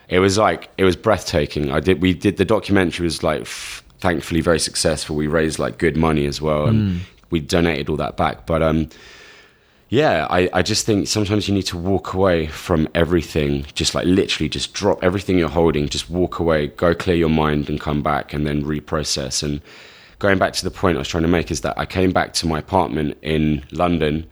It 0.09 0.19
was 0.19 0.37
like 0.37 0.69
it 0.77 0.83
was 0.83 0.95
breathtaking. 0.95 1.71
I 1.71 1.79
did 1.79 2.01
we 2.01 2.13
did 2.13 2.37
the 2.37 2.45
documentary 2.45 3.05
was 3.05 3.23
like 3.23 3.41
f- 3.41 3.82
thankfully 4.03 4.41
very 4.41 4.59
successful. 4.59 5.15
We 5.15 5.27
raised 5.27 5.57
like 5.59 5.77
good 5.77 5.97
money 5.97 6.25
as 6.27 6.41
well, 6.41 6.65
and 6.67 6.79
mm 6.79 6.99
we 7.33 7.39
donated 7.39 7.89
all 7.89 7.97
that 7.97 8.15
back. 8.15 8.45
But 8.45 8.61
um, 8.61 8.89
yeah, 9.89 10.27
I, 10.29 10.49
I 10.53 10.61
just 10.61 10.85
think 10.85 11.07
sometimes 11.07 11.47
you 11.47 11.53
need 11.55 11.65
to 11.73 11.77
walk 11.77 12.13
away 12.13 12.45
from 12.45 12.87
everything, 12.93 13.65
just 13.73 13.95
like 13.95 14.05
literally 14.05 14.47
just 14.47 14.71
drop 14.73 15.03
everything 15.03 15.39
you're 15.39 15.49
holding, 15.49 15.89
just 15.89 16.11
walk 16.11 16.37
away, 16.37 16.67
go 16.67 16.93
clear 16.93 17.15
your 17.15 17.29
mind 17.29 17.69
and 17.69 17.81
come 17.81 18.03
back 18.03 18.33
and 18.33 18.45
then 18.45 18.63
reprocess. 18.63 19.41
And 19.41 19.61
going 20.19 20.37
back 20.37 20.53
to 20.53 20.63
the 20.63 20.69
point 20.69 20.95
I 20.95 20.99
was 20.99 21.07
trying 21.07 21.23
to 21.23 21.27
make 21.27 21.49
is 21.49 21.61
that 21.61 21.75
I 21.75 21.87
came 21.87 22.11
back 22.11 22.33
to 22.33 22.45
my 22.45 22.59
apartment 22.59 23.17
in 23.23 23.65
London 23.71 24.27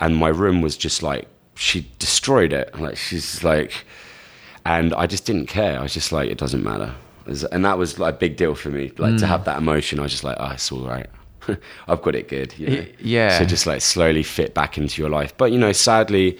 and 0.00 0.16
my 0.16 0.28
room 0.28 0.62
was 0.62 0.78
just 0.78 1.02
like, 1.02 1.28
she 1.56 1.90
destroyed 1.98 2.54
it. 2.54 2.74
Like, 2.80 2.96
she's 2.96 3.44
like, 3.44 3.84
and 4.64 4.94
I 4.94 5.06
just 5.06 5.26
didn't 5.26 5.48
care. 5.48 5.78
I 5.78 5.82
was 5.82 5.92
just 5.92 6.10
like, 6.10 6.30
it 6.30 6.38
doesn't 6.38 6.64
matter. 6.64 6.94
And 7.52 7.64
that 7.64 7.78
was 7.78 7.98
like 7.98 8.14
a 8.14 8.16
big 8.18 8.36
deal 8.36 8.54
for 8.54 8.70
me. 8.70 8.92
Like 8.98 9.14
mm. 9.14 9.18
to 9.20 9.26
have 9.26 9.44
that 9.44 9.58
emotion, 9.58 9.98
I 9.98 10.02
was 10.02 10.12
just 10.12 10.24
like, 10.24 10.36
oh, 10.40 10.50
it's 10.50 10.70
all 10.70 10.86
right. 10.86 11.08
I've 11.88 12.02
got 12.02 12.14
it 12.14 12.28
good. 12.28 12.56
You 12.58 12.66
know? 12.68 12.86
Yeah. 13.00 13.38
So 13.38 13.44
just 13.44 13.66
like 13.66 13.80
slowly 13.80 14.22
fit 14.22 14.54
back 14.54 14.76
into 14.76 15.00
your 15.00 15.10
life. 15.10 15.36
But 15.36 15.52
you 15.52 15.58
know, 15.58 15.72
sadly, 15.72 16.38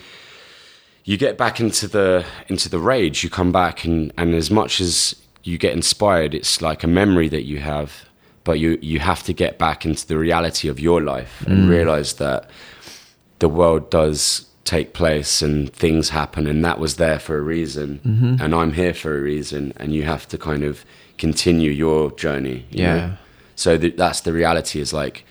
you 1.04 1.16
get 1.16 1.38
back 1.38 1.60
into 1.60 1.88
the 1.88 2.24
into 2.48 2.68
the 2.68 2.78
rage. 2.78 3.24
You 3.24 3.30
come 3.30 3.52
back 3.52 3.84
and 3.84 4.12
and 4.16 4.34
as 4.34 4.50
much 4.50 4.80
as 4.80 5.14
you 5.42 5.58
get 5.58 5.72
inspired, 5.72 6.34
it's 6.34 6.60
like 6.60 6.84
a 6.84 6.88
memory 6.88 7.28
that 7.28 7.44
you 7.44 7.58
have. 7.58 8.08
But 8.44 8.58
you 8.58 8.78
you 8.80 8.98
have 9.00 9.22
to 9.24 9.32
get 9.32 9.58
back 9.58 9.84
into 9.84 10.06
the 10.06 10.18
reality 10.18 10.68
of 10.68 10.80
your 10.80 11.00
life 11.00 11.44
and 11.46 11.66
mm. 11.66 11.68
realize 11.68 12.14
that 12.14 12.50
the 13.38 13.48
world 13.48 13.90
does 13.90 14.49
take 14.64 14.92
place 14.92 15.42
and 15.42 15.72
things 15.72 16.10
happen 16.10 16.46
and 16.46 16.64
that 16.64 16.78
was 16.78 16.96
there 16.96 17.18
for 17.18 17.38
a 17.38 17.40
reason 17.40 17.98
mm-hmm. 18.04 18.36
and 18.40 18.54
I'm 18.54 18.74
here 18.74 18.94
for 18.94 19.16
a 19.16 19.20
reason 19.20 19.72
and 19.76 19.94
you 19.94 20.04
have 20.04 20.28
to 20.28 20.38
kind 20.38 20.62
of 20.62 20.84
continue 21.20 21.70
your 21.70 22.10
journey. 22.12 22.66
You 22.70 22.82
yeah. 22.82 22.94
Know? 22.94 23.16
So 23.54 23.78
th- 23.78 23.96
that's 23.96 24.20
the 24.20 24.32
reality 24.32 24.80
is 24.80 24.92
like 24.92 25.24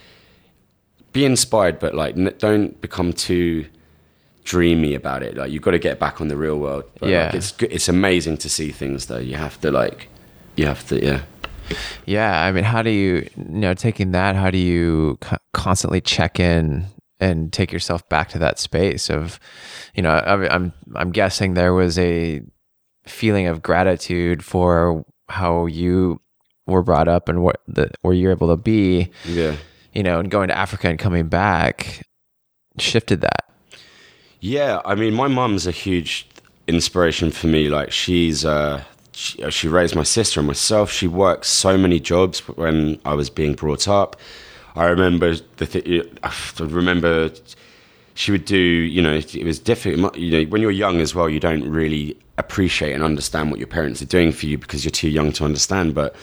be 1.11 1.25
inspired, 1.25 1.79
but 1.79 1.95
like 1.95 2.15
n- 2.15 2.35
don't 2.37 2.79
become 2.79 3.11
too 3.11 3.65
dreamy 4.43 4.93
about 4.93 5.23
it. 5.23 5.35
Like 5.35 5.51
you've 5.51 5.63
got 5.63 5.71
to 5.71 5.79
get 5.79 5.99
back 5.99 6.21
on 6.21 6.27
the 6.27 6.37
real 6.37 6.59
world. 6.59 6.85
But 6.99 7.09
yeah, 7.09 7.25
like, 7.25 7.35
it's 7.35 7.53
it's 7.59 7.89
amazing 7.89 8.37
to 8.37 8.49
see 8.49 8.71
things 8.71 9.07
though. 9.07 9.17
You 9.17 9.35
have 9.35 9.59
to 9.61 9.71
like, 9.71 10.09
you 10.55 10.65
have 10.67 10.87
to 10.89 11.03
yeah. 11.03 11.21
Yeah, 12.05 12.43
I 12.43 12.51
mean, 12.51 12.63
how 12.63 12.81
do 12.81 12.89
you, 12.89 13.29
you 13.37 13.59
know, 13.59 13.75
taking 13.75 14.11
that, 14.11 14.35
how 14.35 14.49
do 14.49 14.57
you 14.57 15.19
co- 15.21 15.37
constantly 15.53 16.01
check 16.01 16.39
in 16.39 16.87
and 17.19 17.51
take 17.51 17.71
yourself 17.71 18.07
back 18.09 18.29
to 18.29 18.39
that 18.39 18.59
space 18.59 19.09
of, 19.09 19.39
you 19.93 20.01
know, 20.01 20.11
I, 20.11 20.53
I'm 20.53 20.73
I'm 20.95 21.11
guessing 21.11 21.53
there 21.53 21.73
was 21.73 21.97
a 21.99 22.41
feeling 23.05 23.47
of 23.47 23.61
gratitude 23.61 24.43
for 24.43 25.05
how 25.27 25.65
you 25.65 26.21
were 26.67 26.83
brought 26.83 27.07
up 27.07 27.27
and 27.29 27.43
what 27.43 27.61
the 27.67 27.91
where 28.01 28.13
you're 28.13 28.31
able 28.31 28.49
to 28.49 28.57
be. 28.57 29.11
Yeah. 29.25 29.55
You 29.93 30.03
know, 30.03 30.19
and 30.19 30.29
going 30.29 30.49
to 30.49 30.57
Africa 30.57 30.87
and 30.87 30.99
coming 30.99 31.27
back 31.27 32.07
shifted 32.77 33.21
that. 33.21 33.49
Yeah, 34.39 34.81
I 34.85 34.95
mean, 34.95 35.13
my 35.13 35.27
mum's 35.27 35.67
a 35.67 35.71
huge 35.71 36.27
inspiration 36.67 37.31
for 37.31 37.47
me. 37.47 37.69
Like 37.69 37.91
she's 37.91 38.45
uh, 38.45 38.83
she, 39.11 39.49
she 39.51 39.67
raised 39.67 39.95
my 39.95 40.03
sister 40.03 40.39
and 40.39 40.47
myself. 40.47 40.91
She 40.91 41.07
worked 41.07 41.45
so 41.45 41.77
many 41.77 41.99
jobs 41.99 42.39
when 42.47 42.99
I 43.03 43.15
was 43.15 43.29
being 43.29 43.53
brought 43.53 43.87
up. 43.87 44.15
I 44.75 44.85
remember 44.85 45.35
the 45.57 45.65
th- 45.65 46.07
I 46.23 46.33
remember 46.59 47.31
she 48.13 48.31
would 48.31 48.45
do. 48.45 48.57
You 48.57 49.01
know, 49.01 49.13
it 49.15 49.43
was 49.43 49.59
difficult. 49.59 50.17
You 50.17 50.31
know, 50.31 50.49
when 50.49 50.61
you're 50.61 50.71
young 50.71 51.01
as 51.01 51.15
well, 51.15 51.29
you 51.29 51.39
don't 51.39 51.69
really 51.69 52.17
appreciate 52.37 52.93
and 52.93 53.03
understand 53.03 53.51
what 53.51 53.59
your 53.59 53.67
parents 53.67 54.01
are 54.01 54.05
doing 54.05 54.31
for 54.31 54.45
you 54.45 54.57
because 54.57 54.85
you're 54.85 54.91
too 54.91 55.09
young 55.09 55.31
to 55.33 55.45
understand. 55.45 55.93
But 55.93 56.15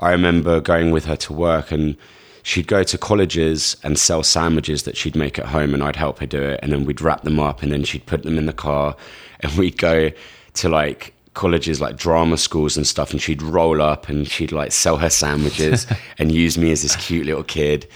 I 0.00 0.10
remember 0.10 0.60
going 0.60 0.90
with 0.90 1.06
her 1.06 1.16
to 1.16 1.32
work 1.32 1.72
and 1.72 1.96
she'd 2.42 2.66
go 2.66 2.82
to 2.82 2.98
colleges 2.98 3.76
and 3.82 3.98
sell 3.98 4.22
sandwiches 4.22 4.82
that 4.82 4.96
she'd 4.96 5.16
make 5.16 5.38
at 5.38 5.46
home 5.46 5.72
and 5.72 5.82
I'd 5.82 5.96
help 5.96 6.18
her 6.18 6.26
do 6.26 6.42
it 6.42 6.60
and 6.62 6.70
then 6.70 6.84
we'd 6.84 7.00
wrap 7.00 7.22
them 7.22 7.40
up 7.40 7.62
and 7.62 7.72
then 7.72 7.84
she'd 7.84 8.04
put 8.04 8.22
them 8.22 8.36
in 8.36 8.44
the 8.46 8.52
car 8.52 8.96
and 9.40 9.50
we'd 9.52 9.78
go 9.78 10.10
to 10.54 10.68
like 10.68 11.13
colleges 11.34 11.80
like 11.80 11.96
drama 11.96 12.36
schools 12.36 12.76
and 12.76 12.86
stuff 12.86 13.10
and 13.10 13.20
she'd 13.20 13.42
roll 13.42 13.82
up 13.82 14.08
and 14.08 14.28
she'd 14.28 14.52
like 14.52 14.72
sell 14.72 14.96
her 14.96 15.10
sandwiches 15.10 15.86
and 16.18 16.32
use 16.32 16.56
me 16.56 16.70
as 16.70 16.82
this 16.82 16.96
cute 16.96 17.26
little 17.26 17.44
kid 17.44 17.86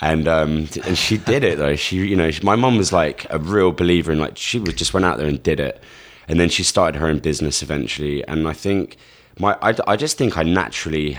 and 0.00 0.26
um 0.26 0.68
and 0.84 0.98
she 0.98 1.16
did 1.16 1.44
it 1.44 1.58
though 1.58 1.76
she 1.76 1.96
you 1.96 2.16
know 2.16 2.30
my 2.42 2.56
mom 2.56 2.76
was 2.76 2.92
like 2.92 3.26
a 3.30 3.38
real 3.38 3.70
believer 3.70 4.12
in 4.12 4.18
like 4.18 4.36
she 4.36 4.58
was 4.58 4.74
just 4.74 4.92
went 4.92 5.06
out 5.06 5.18
there 5.18 5.28
and 5.28 5.42
did 5.42 5.60
it 5.60 5.82
and 6.28 6.40
then 6.40 6.48
she 6.48 6.62
started 6.62 6.98
her 6.98 7.06
own 7.06 7.18
business 7.18 7.62
eventually 7.62 8.26
and 8.26 8.48
I 8.48 8.52
think 8.52 8.96
my 9.38 9.56
I, 9.62 9.74
I 9.86 9.96
just 9.96 10.18
think 10.18 10.36
I 10.36 10.42
naturally 10.42 11.18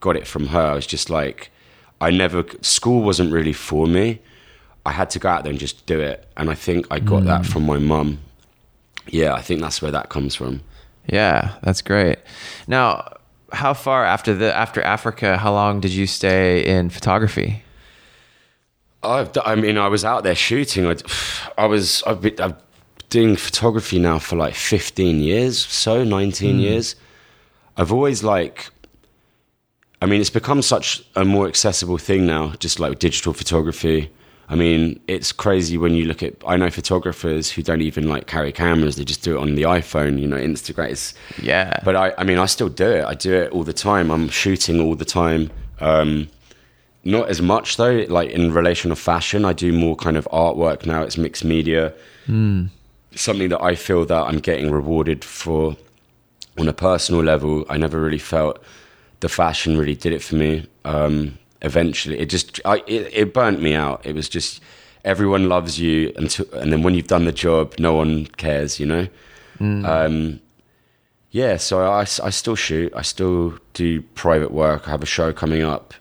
got 0.00 0.16
it 0.16 0.26
from 0.26 0.48
her. 0.48 0.60
I 0.60 0.74
was 0.74 0.86
just 0.86 1.10
like, 1.10 1.50
I 2.00 2.10
never, 2.10 2.44
school 2.60 3.02
wasn't 3.02 3.32
really 3.32 3.52
for 3.52 3.86
me. 3.86 4.20
I 4.84 4.92
had 4.92 5.10
to 5.10 5.18
go 5.18 5.28
out 5.28 5.42
there 5.42 5.50
and 5.50 5.58
just 5.58 5.84
do 5.86 6.00
it. 6.00 6.28
And 6.36 6.48
I 6.48 6.54
think 6.54 6.86
I 6.90 7.00
got 7.00 7.22
mm. 7.22 7.26
that 7.26 7.44
from 7.44 7.66
my 7.66 7.78
mum. 7.78 8.20
Yeah, 9.08 9.34
I 9.34 9.42
think 9.42 9.60
that's 9.60 9.82
where 9.82 9.90
that 9.90 10.08
comes 10.08 10.34
from. 10.34 10.60
Yeah, 11.06 11.54
that's 11.62 11.82
great. 11.82 12.18
Now, 12.66 13.16
how 13.52 13.74
far 13.74 14.04
after 14.04 14.34
the 14.34 14.54
after 14.54 14.82
Africa? 14.82 15.36
How 15.38 15.52
long 15.52 15.80
did 15.80 15.92
you 15.92 16.06
stay 16.06 16.64
in 16.64 16.90
photography? 16.90 17.62
I've, 19.02 19.30
I 19.44 19.54
mean, 19.54 19.78
I 19.78 19.88
was 19.88 20.04
out 20.04 20.24
there 20.24 20.34
shooting. 20.34 20.86
I, 20.86 20.96
I 21.58 21.66
was 21.66 22.02
I've 22.06 22.20
been 22.20 22.40
I'm 22.40 22.56
doing 23.08 23.36
photography 23.36 23.98
now 23.98 24.18
for 24.18 24.36
like 24.36 24.54
15 24.54 25.20
years, 25.20 25.64
so 25.64 26.04
19 26.04 26.56
mm. 26.56 26.60
years. 26.60 26.96
I've 27.76 27.92
always 27.92 28.24
like 28.24 28.70
I 30.02 30.06
mean, 30.06 30.20
it's 30.20 30.30
become 30.30 30.60
such 30.62 31.02
a 31.14 31.24
more 31.24 31.48
accessible 31.48 31.98
thing 31.98 32.26
now, 32.26 32.52
just 32.58 32.78
like 32.78 32.98
digital 32.98 33.32
photography. 33.32 34.10
I 34.48 34.54
mean, 34.54 35.00
it's 35.08 35.32
crazy 35.32 35.76
when 35.76 35.94
you 35.94 36.04
look 36.04 36.22
at. 36.22 36.34
I 36.46 36.56
know 36.56 36.70
photographers 36.70 37.50
who 37.50 37.62
don't 37.62 37.82
even 37.82 38.08
like 38.08 38.26
carry 38.26 38.52
cameras; 38.52 38.96
they 38.96 39.04
just 39.04 39.22
do 39.22 39.36
it 39.36 39.40
on 39.40 39.56
the 39.56 39.62
iPhone. 39.62 40.20
You 40.20 40.28
know, 40.28 40.36
Instagram. 40.36 40.90
It's, 40.90 41.14
yeah. 41.42 41.80
But 41.84 41.96
I, 41.96 42.14
I 42.18 42.24
mean, 42.24 42.38
I 42.38 42.46
still 42.46 42.68
do 42.68 42.88
it. 42.88 43.04
I 43.04 43.14
do 43.14 43.34
it 43.34 43.50
all 43.50 43.64
the 43.64 43.72
time. 43.72 44.10
I'm 44.10 44.28
shooting 44.28 44.80
all 44.80 44.94
the 44.94 45.04
time. 45.04 45.50
Um, 45.80 46.28
not 47.06 47.28
as 47.28 47.40
much 47.40 47.76
though. 47.76 48.04
Like 48.08 48.30
in 48.30 48.52
relation 48.52 48.92
of 48.92 48.98
fashion, 48.98 49.44
I 49.44 49.52
do 49.52 49.72
more 49.72 49.96
kind 49.96 50.16
of 50.16 50.28
artwork 50.32 50.86
now. 50.86 51.02
It's 51.02 51.16
mixed 51.16 51.44
media. 51.44 51.92
Mm. 52.26 52.68
Something 53.14 53.48
that 53.48 53.62
I 53.62 53.74
feel 53.74 54.04
that 54.04 54.26
I'm 54.26 54.38
getting 54.38 54.70
rewarded 54.70 55.24
for 55.24 55.76
on 56.58 56.68
a 56.68 56.72
personal 56.72 57.22
level. 57.22 57.64
I 57.68 57.78
never 57.78 58.00
really 58.00 58.18
felt 58.18 58.62
the 59.20 59.28
fashion 59.28 59.78
really 59.78 59.94
did 59.94 60.12
it 60.12 60.22
for 60.22 60.34
me. 60.34 60.66
Um, 60.84 61.38
eventually, 61.62 62.18
it 62.18 62.26
just 62.26 62.60
I, 62.64 62.82
it, 62.86 63.10
it 63.12 63.34
burnt 63.34 63.60
me 63.60 63.74
out. 63.74 64.04
It 64.04 64.14
was 64.14 64.28
just 64.28 64.62
everyone 65.04 65.48
loves 65.48 65.78
you, 65.78 66.12
until, 66.16 66.46
and 66.54 66.72
then 66.72 66.82
when 66.82 66.94
you've 66.94 67.06
done 67.06 67.24
the 67.24 67.32
job, 67.32 67.74
no 67.78 67.94
one 67.94 68.26
cares. 68.26 68.80
You 68.80 68.86
know. 68.86 69.08
Mm. 69.58 69.84
Um, 69.86 70.40
yeah, 71.30 71.56
so 71.56 71.86
I, 71.86 72.00
I 72.00 72.30
still 72.30 72.56
shoot. 72.56 72.92
I 72.96 73.02
still 73.02 73.58
do 73.74 74.00
private 74.14 74.52
work. 74.52 74.88
I 74.88 74.90
have 74.90 75.02
a 75.02 75.06
show 75.06 75.32
coming 75.32 75.62
up 75.62 75.92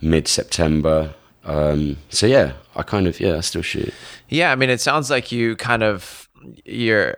mid 0.00 0.26
September. 0.26 1.14
Um, 1.44 1.98
so 2.08 2.26
yeah, 2.26 2.54
I 2.74 2.82
kind 2.82 3.06
of 3.06 3.20
yeah, 3.20 3.36
I 3.36 3.40
still 3.40 3.62
shoot. 3.62 3.92
Yeah, 4.28 4.50
I 4.50 4.56
mean, 4.56 4.70
it 4.70 4.80
sounds 4.80 5.10
like 5.10 5.30
you 5.30 5.56
kind 5.56 5.82
of 5.82 6.28
you're 6.64 7.16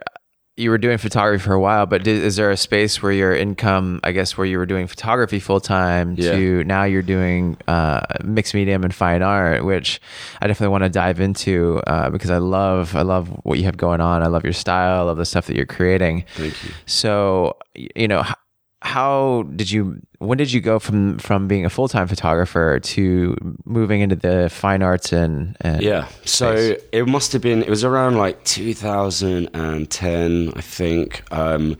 you 0.58 0.70
were 0.70 0.78
doing 0.78 0.96
photography 0.96 1.42
for 1.44 1.52
a 1.52 1.60
while, 1.60 1.84
but 1.84 2.02
did, 2.02 2.22
is 2.24 2.36
there 2.36 2.50
a 2.50 2.56
space 2.56 3.02
where 3.02 3.12
your 3.12 3.34
income, 3.34 4.00
I 4.02 4.12
guess, 4.12 4.38
where 4.38 4.46
you 4.46 4.56
were 4.56 4.64
doing 4.64 4.86
photography 4.86 5.38
full 5.38 5.60
time 5.60 6.16
to 6.16 6.64
now 6.64 6.84
you're 6.84 7.02
doing 7.02 7.58
uh, 7.68 8.00
mixed 8.24 8.54
medium 8.54 8.82
and 8.82 8.94
fine 8.94 9.22
art, 9.22 9.64
which 9.66 10.00
I 10.40 10.46
definitely 10.46 10.72
want 10.72 10.84
to 10.84 10.88
dive 10.90 11.20
into 11.20 11.82
uh, 11.86 12.08
because 12.08 12.30
I 12.30 12.38
love 12.38 12.96
I 12.96 13.02
love 13.02 13.28
what 13.44 13.58
you 13.58 13.64
have 13.64 13.76
going 13.76 14.00
on. 14.00 14.22
I 14.22 14.28
love 14.28 14.44
your 14.44 14.54
style. 14.54 15.00
I 15.00 15.02
love 15.02 15.18
the 15.18 15.26
stuff 15.26 15.46
that 15.48 15.56
you're 15.56 15.66
creating. 15.66 16.24
Thank 16.36 16.64
you. 16.64 16.70
So 16.86 17.56
you 17.74 18.08
know. 18.08 18.20
H- 18.20 18.34
how 18.82 19.42
did 19.56 19.68
you 19.68 20.00
when 20.18 20.38
did 20.38 20.52
you 20.52 20.60
go 20.60 20.78
from 20.78 21.18
from 21.18 21.48
being 21.48 21.64
a 21.66 21.70
full-time 21.70 22.08
photographer 22.08 22.80
to 22.80 23.36
moving 23.64 24.00
into 24.00 24.16
the 24.16 24.48
fine 24.50 24.82
arts 24.82 25.12
and, 25.12 25.56
and 25.60 25.82
Yeah. 25.82 26.08
So 26.24 26.56
space? 26.56 26.82
it 26.92 27.08
must 27.08 27.32
have 27.32 27.42
been. 27.42 27.62
It 27.62 27.70
was 27.70 27.84
around 27.84 28.16
like 28.16 28.42
2010, 28.44 30.52
I 30.56 30.60
think. 30.60 31.22
Um, 31.32 31.76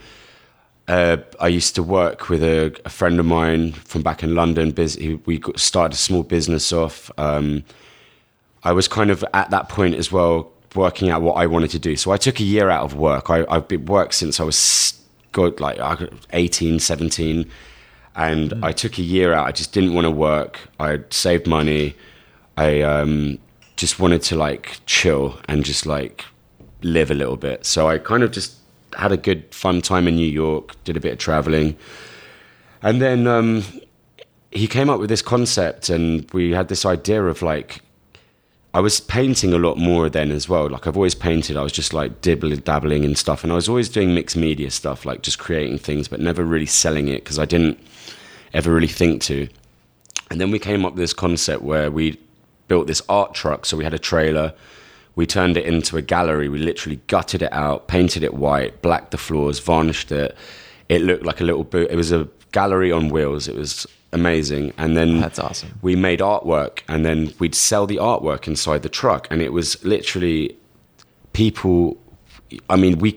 uh, 0.89 1.17
I 1.41 1.49
used 1.49 1.75
to 1.75 1.83
work 1.83 2.29
with 2.29 2.43
a, 2.45 2.75
a 2.85 2.89
friend 2.89 3.19
of 3.19 3.27
mine 3.27 3.73
from 3.73 4.03
back 4.03 4.23
in 4.23 4.35
London. 4.35 4.71
Biz, 4.71 4.97
we 5.27 5.43
started 5.57 5.95
a 5.95 5.99
small 5.99 6.23
business 6.23 6.73
off. 6.73 7.11
Um, 7.19 7.65
I 8.63 8.73
was 8.73 8.87
kind 8.87 9.11
of 9.11 9.25
at 9.35 9.51
that 9.51 9.69
point 9.69 9.97
as 9.97 10.13
well, 10.13 10.53
working 10.75 11.11
out 11.11 11.23
what 11.23 11.35
I 11.35 11.47
wanted 11.47 11.71
to 11.71 11.79
do. 11.79 11.97
So 11.97 12.13
I 12.13 12.17
took 12.17 12.39
a 12.39 12.45
year 12.45 12.71
out 12.71 12.85
of 12.85 12.95
work. 12.95 13.31
I, 13.31 13.45
I've 13.49 13.67
been 13.67 13.87
worked 13.87 14.15
since 14.15 14.39
I 14.39 14.45
was 14.45 14.95
good, 15.33 15.61
like 15.61 15.79
18, 16.33 16.79
17. 16.79 17.51
And 18.17 18.55
I 18.63 18.73
took 18.73 18.99
a 18.99 19.03
year 19.03 19.33
out. 19.35 19.47
I 19.47 19.53
just 19.53 19.73
didn't 19.73 19.95
want 19.95 20.07
to 20.07 20.11
work. 20.11 20.59
I 20.81 21.01
saved 21.11 21.47
money. 21.47 21.95
I 22.57 22.81
um, 22.81 23.39
just 23.77 24.01
wanted 24.01 24.23
to 24.23 24.37
like 24.37 24.81
chill 24.87 25.39
and 25.49 25.65
just 25.65 25.85
like 25.85 26.25
live 26.83 27.11
a 27.11 27.15
little 27.15 27.37
bit. 27.37 27.67
So 27.67 27.89
I 27.89 27.99
kind 27.99 28.23
of 28.23 28.33
just 28.33 28.57
had 28.97 29.13
a 29.13 29.17
good 29.19 29.55
fun 29.55 29.83
time 29.83 30.09
in 30.09 30.17
New 30.17 30.27
York, 30.27 30.83
did 30.85 30.97
a 30.97 31.01
bit 31.01 31.13
of 31.13 31.19
traveling. 31.19 31.77
And 32.83 33.03
then 33.03 33.27
um, 33.27 33.65
he 34.51 34.67
came 34.67 34.89
up 34.89 34.99
with 34.99 35.11
this 35.11 35.23
concept 35.23 35.91
and 35.91 36.31
we 36.33 36.53
had 36.53 36.69
this 36.69 36.87
idea 36.87 37.23
of 37.23 37.43
like 37.43 37.83
I 38.77 38.81
was 38.81 39.01
painting 39.01 39.55
a 39.55 39.59
lot 39.59 39.79
more 39.79 40.11
then 40.11 40.31
as 40.31 40.51
well. 40.51 40.69
Like 40.69 40.87
I've 40.87 40.97
always 40.97 41.15
painted. 41.15 41.57
I 41.57 41.63
was 41.63 41.73
just 41.73 41.95
like 41.95 42.21
dibbling, 42.21 42.59
dabbling 42.59 43.05
in 43.05 43.15
stuff, 43.15 43.43
and 43.43 43.51
I 43.51 43.57
was 43.57 43.71
always 43.71 43.89
doing 43.89 44.15
mixed 44.15 44.37
media 44.37 44.71
stuff, 44.71 45.07
like 45.07 45.23
just 45.23 45.39
creating 45.39 45.79
things, 45.79 46.09
but 46.09 46.21
never 46.21 46.45
really 46.45 46.67
selling 46.67 47.09
it 47.09 47.25
because 47.25 47.39
I 47.39 47.47
didn't 47.47 47.79
ever 48.53 48.73
really 48.73 48.87
think 48.89 49.23
to. 49.23 49.49
And 50.31 50.41
then 50.41 50.51
we 50.51 50.59
came 50.59 50.85
up 50.85 50.93
with 50.95 51.01
this 51.01 51.13
concept 51.13 51.63
where 51.63 51.91
we 51.91 52.19
built 52.69 52.87
this 52.87 53.03
art 53.09 53.35
truck. 53.35 53.65
So 53.67 53.77
we 53.77 53.85
had 53.85 53.95
a 53.95 53.99
trailer, 53.99 54.53
we 55.15 55.27
turned 55.27 55.57
it 55.57 55.65
into 55.65 55.97
a 55.97 56.03
gallery. 56.03 56.49
We 56.49 56.59
literally 56.59 57.01
gutted 57.07 57.43
it 57.43 57.53
out, 57.53 57.89
painted 57.89 58.23
it 58.23 58.35
white, 58.35 58.83
blacked 58.83 59.13
the 59.13 59.19
floors, 59.19 59.61
varnished 59.61 60.11
it. 60.13 60.37
It 60.89 61.01
looked 61.03 61.25
like 61.25 61.41
a 61.41 61.45
little 61.45 61.65
boot. 61.65 61.91
It 61.91 61.97
was 61.97 62.13
a 62.13 62.29
gallery 62.53 62.93
on 62.93 63.09
wheels. 63.09 63.49
It 63.49 63.55
was 63.55 63.87
amazing. 64.13 64.73
And 64.79 64.97
then 64.97 65.21
That's 65.21 65.39
awesome. 65.39 65.79
we 65.83 65.97
made 65.97 66.21
artwork 66.21 66.81
and 66.89 67.05
then 67.05 67.33
we'd 67.39 67.55
sell 67.55 67.87
the 67.87 67.97
artwork 67.97 68.47
inside 68.47 68.83
the 68.83 68.89
truck 68.89 69.27
and 69.31 69.43
it 69.43 69.53
was 69.53 69.83
literally 69.85 70.57
people 71.33 71.99
i 72.71 72.77
mean 72.77 72.97
we 72.99 73.15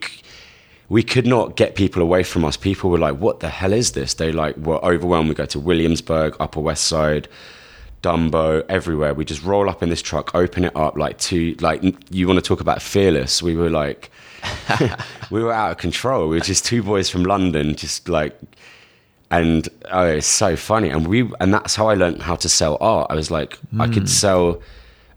we 0.90 1.04
could 1.04 1.26
not 1.26 1.56
get 1.56 1.76
people 1.76 2.02
away 2.02 2.24
from 2.24 2.44
us 2.44 2.58
people 2.58 2.90
were 2.90 2.98
like 2.98 3.18
what 3.18 3.40
the 3.40 3.50
hell 3.50 3.74
is 3.74 3.94
this 3.94 4.16
they 4.16 4.32
like 4.32 4.56
were 4.58 4.84
overwhelmed 4.84 5.30
we 5.30 5.36
go 5.36 5.46
to 5.46 5.60
williamsburg 5.60 6.36
upper 6.40 6.60
west 6.60 6.86
side 6.86 7.28
dumbo 8.02 8.64
everywhere 8.70 9.14
we 9.14 9.26
just 9.26 9.44
roll 9.44 9.70
up 9.70 9.84
in 9.84 9.90
this 9.90 10.02
truck 10.02 10.34
open 10.34 10.66
it 10.66 10.76
up 10.76 10.98
like 10.98 11.18
two 11.18 11.56
like 11.60 11.84
you 12.12 12.28
want 12.28 12.38
to 12.38 12.42
talk 12.42 12.62
about 12.62 12.82
fearless 12.82 13.42
we 13.44 13.56
were 13.56 13.70
like 13.70 14.10
we 15.32 15.44
were 15.44 15.52
out 15.52 15.72
of 15.72 15.78
control 15.78 16.30
we 16.30 16.38
were 16.38 16.44
just 16.44 16.66
two 16.66 16.82
boys 16.82 17.10
from 17.10 17.24
london 17.24 17.76
just 17.76 18.08
like 18.08 18.40
and 19.32 19.70
oh, 19.92 20.06
it's 20.06 20.28
so 20.28 20.56
funny. 20.56 20.90
And 20.90 21.08
we 21.08 21.30
and 21.40 21.54
that's 21.54 21.76
how 21.76 21.88
I 21.88 21.94
learned 21.94 22.22
how 22.22 22.36
to 22.38 22.50
sell 22.50 22.78
art. 22.82 23.08
I 23.10 23.16
was 23.16 23.30
like, 23.30 23.58
I 23.80 23.88
could 23.88 24.04
hmm. 24.04 24.08
sell. 24.08 24.62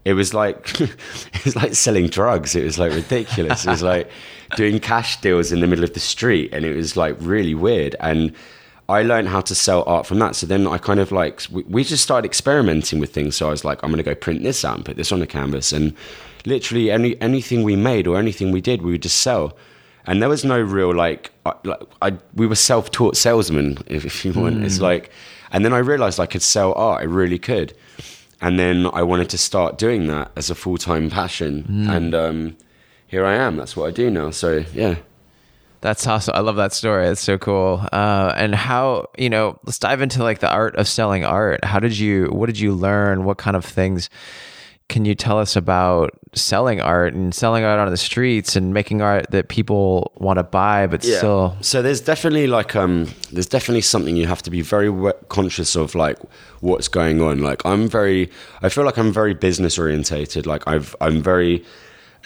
It 0.05 0.13
was 0.13 0.33
like 0.33 0.79
it 0.81 1.45
was 1.45 1.55
like 1.55 1.75
selling 1.75 2.07
drugs. 2.07 2.55
It 2.55 2.63
was 2.63 2.79
like 2.79 2.91
ridiculous. 2.93 3.65
it 3.65 3.69
was 3.69 3.83
like 3.93 4.09
doing 4.55 4.79
cash 4.79 5.19
deals 5.21 5.51
in 5.51 5.59
the 5.59 5.67
middle 5.67 5.83
of 5.83 5.93
the 5.93 5.99
street, 5.99 6.53
and 6.53 6.65
it 6.65 6.75
was 6.75 6.97
like 6.97 7.15
really 7.19 7.55
weird. 7.55 7.95
And 7.99 8.33
I 8.89 9.03
learned 9.03 9.29
how 9.29 9.41
to 9.41 9.55
sell 9.55 9.83
art 9.87 10.05
from 10.05 10.19
that. 10.19 10.35
So 10.35 10.45
then 10.45 10.67
I 10.67 10.77
kind 10.77 10.99
of 10.99 11.11
like 11.11 11.43
we, 11.51 11.63
we 11.63 11.83
just 11.83 12.03
started 12.03 12.27
experimenting 12.27 12.99
with 12.99 13.13
things. 13.13 13.35
So 13.35 13.47
I 13.47 13.51
was 13.51 13.63
like, 13.63 13.81
I'm 13.83 13.89
going 13.89 13.97
to 13.97 14.03
go 14.03 14.15
print 14.15 14.43
this 14.43 14.65
out 14.65 14.75
and 14.75 14.85
put 14.85 14.97
this 14.97 15.11
on 15.11 15.19
the 15.19 15.27
canvas, 15.27 15.71
and 15.71 15.95
literally 16.45 16.91
any 16.91 17.19
anything 17.21 17.63
we 17.63 17.75
made 17.75 18.07
or 18.07 18.17
anything 18.17 18.51
we 18.51 18.61
did, 18.61 18.81
we 18.81 18.91
would 18.91 19.03
just 19.03 19.19
sell 19.19 19.57
and 20.05 20.21
there 20.21 20.29
was 20.29 20.43
no 20.43 20.59
real 20.59 20.93
like, 20.93 21.31
I, 21.45 21.53
like 21.63 21.81
I, 22.01 22.17
we 22.33 22.47
were 22.47 22.55
self-taught 22.55 23.15
salesmen 23.15 23.77
if, 23.87 24.05
if 24.05 24.25
you 24.25 24.33
want 24.33 24.63
it's 24.63 24.77
hmm. 24.77 24.83
like 24.83 25.11
and 25.51 25.63
then 25.63 25.73
i 25.73 25.77
realized 25.77 26.19
i 26.19 26.25
could 26.25 26.41
sell 26.41 26.73
art 26.73 27.01
i 27.01 27.05
really 27.05 27.39
could 27.39 27.73
and 28.43 28.59
then 28.59 28.85
i 28.93 29.01
wanted 29.01 29.29
to 29.29 29.37
start 29.37 29.77
doing 29.79 30.05
that 30.07 30.29
as 30.35 30.49
a 30.51 30.55
full-time 30.55 31.09
passion 31.09 31.65
and 31.89 32.13
um, 32.13 32.55
here 33.07 33.25
i 33.25 33.33
am 33.33 33.57
that's 33.57 33.75
what 33.75 33.87
i 33.87 33.91
do 33.91 34.09
now 34.11 34.29
so 34.31 34.63
yeah 34.73 34.95
That's 35.81 36.07
awesome. 36.07 36.33
I 36.33 36.39
love 36.39 36.55
that 36.55 36.71
story. 36.71 37.07
It's 37.11 37.19
so 37.19 37.37
cool. 37.37 37.85
Uh, 37.91 38.31
and 38.37 38.55
how 38.55 39.09
you 39.17 39.29
know? 39.29 39.59
Let's 39.65 39.79
dive 39.79 39.99
into 40.01 40.23
like 40.23 40.39
the 40.39 40.47
art 40.49 40.77
of 40.77 40.87
selling 40.87 41.25
art. 41.25 41.59
How 41.65 41.79
did 41.81 41.97
you? 41.99 42.27
What 42.31 42.47
did 42.47 42.57
you 42.57 42.71
learn? 42.71 43.25
What 43.25 43.37
kind 43.37 43.57
of 43.57 43.65
things 43.65 44.09
can 44.89 45.05
you 45.05 45.15
tell 45.15 45.39
us 45.39 45.55
about 45.55 46.11
selling 46.33 46.81
art 46.81 47.13
and 47.13 47.33
selling 47.33 47.63
art 47.63 47.79
on 47.79 47.89
the 47.89 47.97
streets 47.97 48.55
and 48.55 48.73
making 48.73 49.01
art 49.01 49.29
that 49.31 49.47
people 49.47 50.11
want 50.15 50.37
to 50.37 50.43
buy, 50.43 50.87
but 50.87 51.03
still? 51.03 51.55
So 51.61 51.81
there's 51.81 52.01
definitely 52.01 52.47
like 52.47 52.75
um 52.75 53.07
there's 53.31 53.47
definitely 53.47 53.81
something 53.81 54.15
you 54.15 54.27
have 54.27 54.41
to 54.43 54.51
be 54.51 54.61
very 54.61 55.13
conscious 55.29 55.75
of 55.75 55.95
like 55.95 56.17
what's 56.59 56.87
going 56.87 57.21
on. 57.21 57.39
Like 57.39 57.65
I'm 57.65 57.87
very 57.87 58.29
I 58.61 58.69
feel 58.69 58.83
like 58.83 58.97
I'm 58.97 59.11
very 59.11 59.33
business 59.33 59.79
orientated. 59.79 60.45
Like 60.45 60.63
I've 60.67 60.95
I'm 61.01 61.21
very 61.21 61.63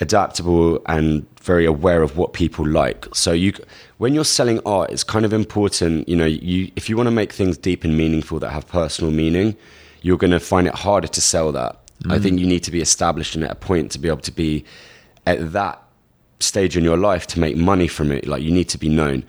adaptable 0.00 0.80
and 0.86 1.26
very 1.40 1.64
aware 1.64 2.02
of 2.02 2.16
what 2.16 2.32
people 2.32 2.66
like. 2.66 3.06
So 3.14 3.32
you 3.32 3.52
when 3.98 4.14
you're 4.14 4.24
selling 4.24 4.60
art 4.66 4.90
it's 4.90 5.04
kind 5.04 5.24
of 5.24 5.32
important, 5.32 6.08
you 6.08 6.16
know, 6.16 6.26
you 6.26 6.70
if 6.76 6.88
you 6.88 6.96
want 6.96 7.06
to 7.06 7.12
make 7.12 7.32
things 7.32 7.56
deep 7.56 7.84
and 7.84 7.96
meaningful 7.96 8.38
that 8.40 8.50
have 8.50 8.66
personal 8.68 9.10
meaning, 9.12 9.56
you're 10.02 10.18
going 10.18 10.32
to 10.32 10.40
find 10.40 10.66
it 10.66 10.74
harder 10.74 11.08
to 11.08 11.20
sell 11.20 11.52
that. 11.52 11.80
I 12.06 12.18
think 12.18 12.38
you 12.38 12.46
need 12.46 12.62
to 12.64 12.70
be 12.70 12.80
established 12.80 13.34
and 13.34 13.44
at 13.44 13.50
a 13.50 13.56
point 13.56 13.90
to 13.92 13.98
be 13.98 14.08
able 14.08 14.18
to 14.18 14.32
be 14.32 14.64
at 15.26 15.52
that 15.52 15.82
stage 16.40 16.76
in 16.76 16.84
your 16.84 16.96
life 16.96 17.26
to 17.28 17.40
make 17.40 17.56
money 17.56 17.88
from 17.88 18.12
it. 18.12 18.26
Like 18.26 18.42
you 18.42 18.50
need 18.50 18.68
to 18.70 18.78
be 18.78 18.88
known. 18.88 19.24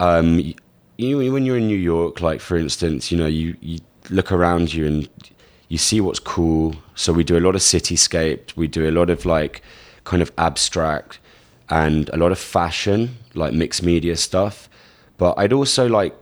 Um, 0.00 0.54
you 0.96 1.32
when 1.32 1.44
you're 1.44 1.58
in 1.58 1.66
New 1.66 1.76
York, 1.76 2.20
like 2.20 2.40
for 2.40 2.56
instance, 2.56 3.12
you 3.12 3.18
know, 3.18 3.26
you 3.26 3.56
you 3.60 3.80
look 4.10 4.32
around 4.32 4.72
you 4.72 4.86
and 4.86 5.08
you 5.68 5.78
see 5.78 6.00
what's 6.00 6.18
cool. 6.18 6.74
So 6.94 7.12
we 7.12 7.24
do 7.24 7.38
a 7.38 7.40
lot 7.40 7.54
of 7.54 7.60
cityscape. 7.60 8.56
We 8.56 8.68
do 8.68 8.88
a 8.88 8.92
lot 8.92 9.10
of 9.10 9.24
like 9.24 9.62
kind 10.04 10.22
of 10.22 10.32
abstract 10.38 11.18
and 11.68 12.08
a 12.10 12.16
lot 12.16 12.32
of 12.32 12.38
fashion, 12.38 13.16
like 13.34 13.52
mixed 13.52 13.82
media 13.82 14.16
stuff. 14.16 14.68
But 15.18 15.34
I'd 15.38 15.52
also 15.52 15.88
like 15.88 16.14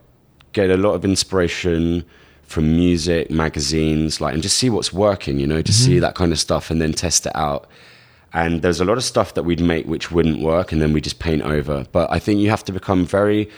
get 0.53 0.71
a 0.71 0.77
lot 0.77 0.95
of 0.95 1.05
inspiration 1.05 2.05
from 2.51 2.73
music, 2.75 3.31
magazines, 3.31 4.21
like, 4.21 4.35
and 4.35 4.43
just 4.43 4.59
see 4.59 4.69
what's 4.69 4.93
working, 4.93 5.39
you 5.39 5.47
know, 5.47 5.63
just 5.63 5.85
see 5.85 5.93
mm-hmm. 5.93 6.01
that 6.01 6.17
kind 6.17 6.33
of 6.33 6.39
stuff 6.41 6.69
and 6.69 6.83
then 6.83 6.93
test 6.93 7.25
it 7.25 7.37
out. 7.37 7.69
And 8.33 8.61
there's 8.63 8.81
a 8.81 8.85
lot 8.85 8.99
of 8.99 9.05
stuff 9.05 9.35
that 9.35 9.45
we'd 9.45 9.61
make 9.61 9.87
which 9.87 10.11
wouldn't 10.11 10.43
work, 10.43 10.73
and 10.73 10.83
then 10.83 10.93
we 10.93 11.01
just 11.01 11.21
paint 11.21 11.43
over. 11.43 11.87
But 11.93 12.11
I 12.11 12.19
think 12.19 12.41
you 12.41 12.51
have 12.51 12.65
to 12.65 12.73
become 12.73 13.07
very 13.07 13.49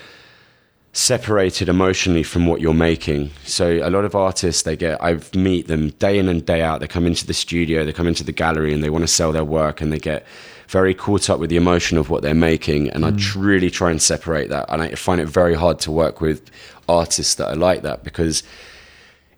separated 0.93 1.71
emotionally 1.71 2.23
from 2.23 2.47
what 2.47 2.61
you're 2.61 2.75
making. 2.75 3.31
So 3.45 3.81
a 3.83 3.89
lot 3.89 4.05
of 4.05 4.15
artists, 4.15 4.65
they 4.65 4.77
get, 4.77 5.03
I 5.03 5.19
meet 5.35 5.69
them 5.69 5.89
day 5.93 6.19
in 6.19 6.29
and 6.29 6.45
day 6.45 6.61
out. 6.61 6.81
They 6.81 6.87
come 6.87 7.07
into 7.07 7.27
the 7.27 7.33
studio, 7.33 7.87
they 7.87 7.95
come 7.95 8.07
into 8.07 8.25
the 8.25 8.33
gallery, 8.33 8.75
and 8.75 8.85
they 8.85 8.91
want 8.91 9.05
to 9.05 9.09
sell 9.09 9.33
their 9.33 9.43
work, 9.43 9.81
and 9.81 9.91
they 9.91 10.01
get 10.01 10.27
very 10.69 10.93
caught 10.95 11.31
up 11.31 11.41
with 11.41 11.49
the 11.49 11.57
emotion 11.57 11.97
of 11.97 12.11
what 12.11 12.21
they're 12.21 12.35
making. 12.35 12.91
And 12.91 13.07
I 13.07 13.13
mm. 13.13 13.19
tr- 13.19 13.39
really 13.39 13.71
try 13.71 13.91
and 13.91 14.03
separate 14.03 14.51
that. 14.51 14.67
And 14.69 14.83
I 14.83 14.95
find 14.97 15.19
it 15.19 15.29
very 15.29 15.55
hard 15.55 15.79
to 15.81 15.91
work 15.91 16.21
with 16.21 16.51
artists 16.91 17.37
that 17.37 17.49
are 17.49 17.57
like 17.57 17.81
that 17.83 18.05
because 18.05 18.43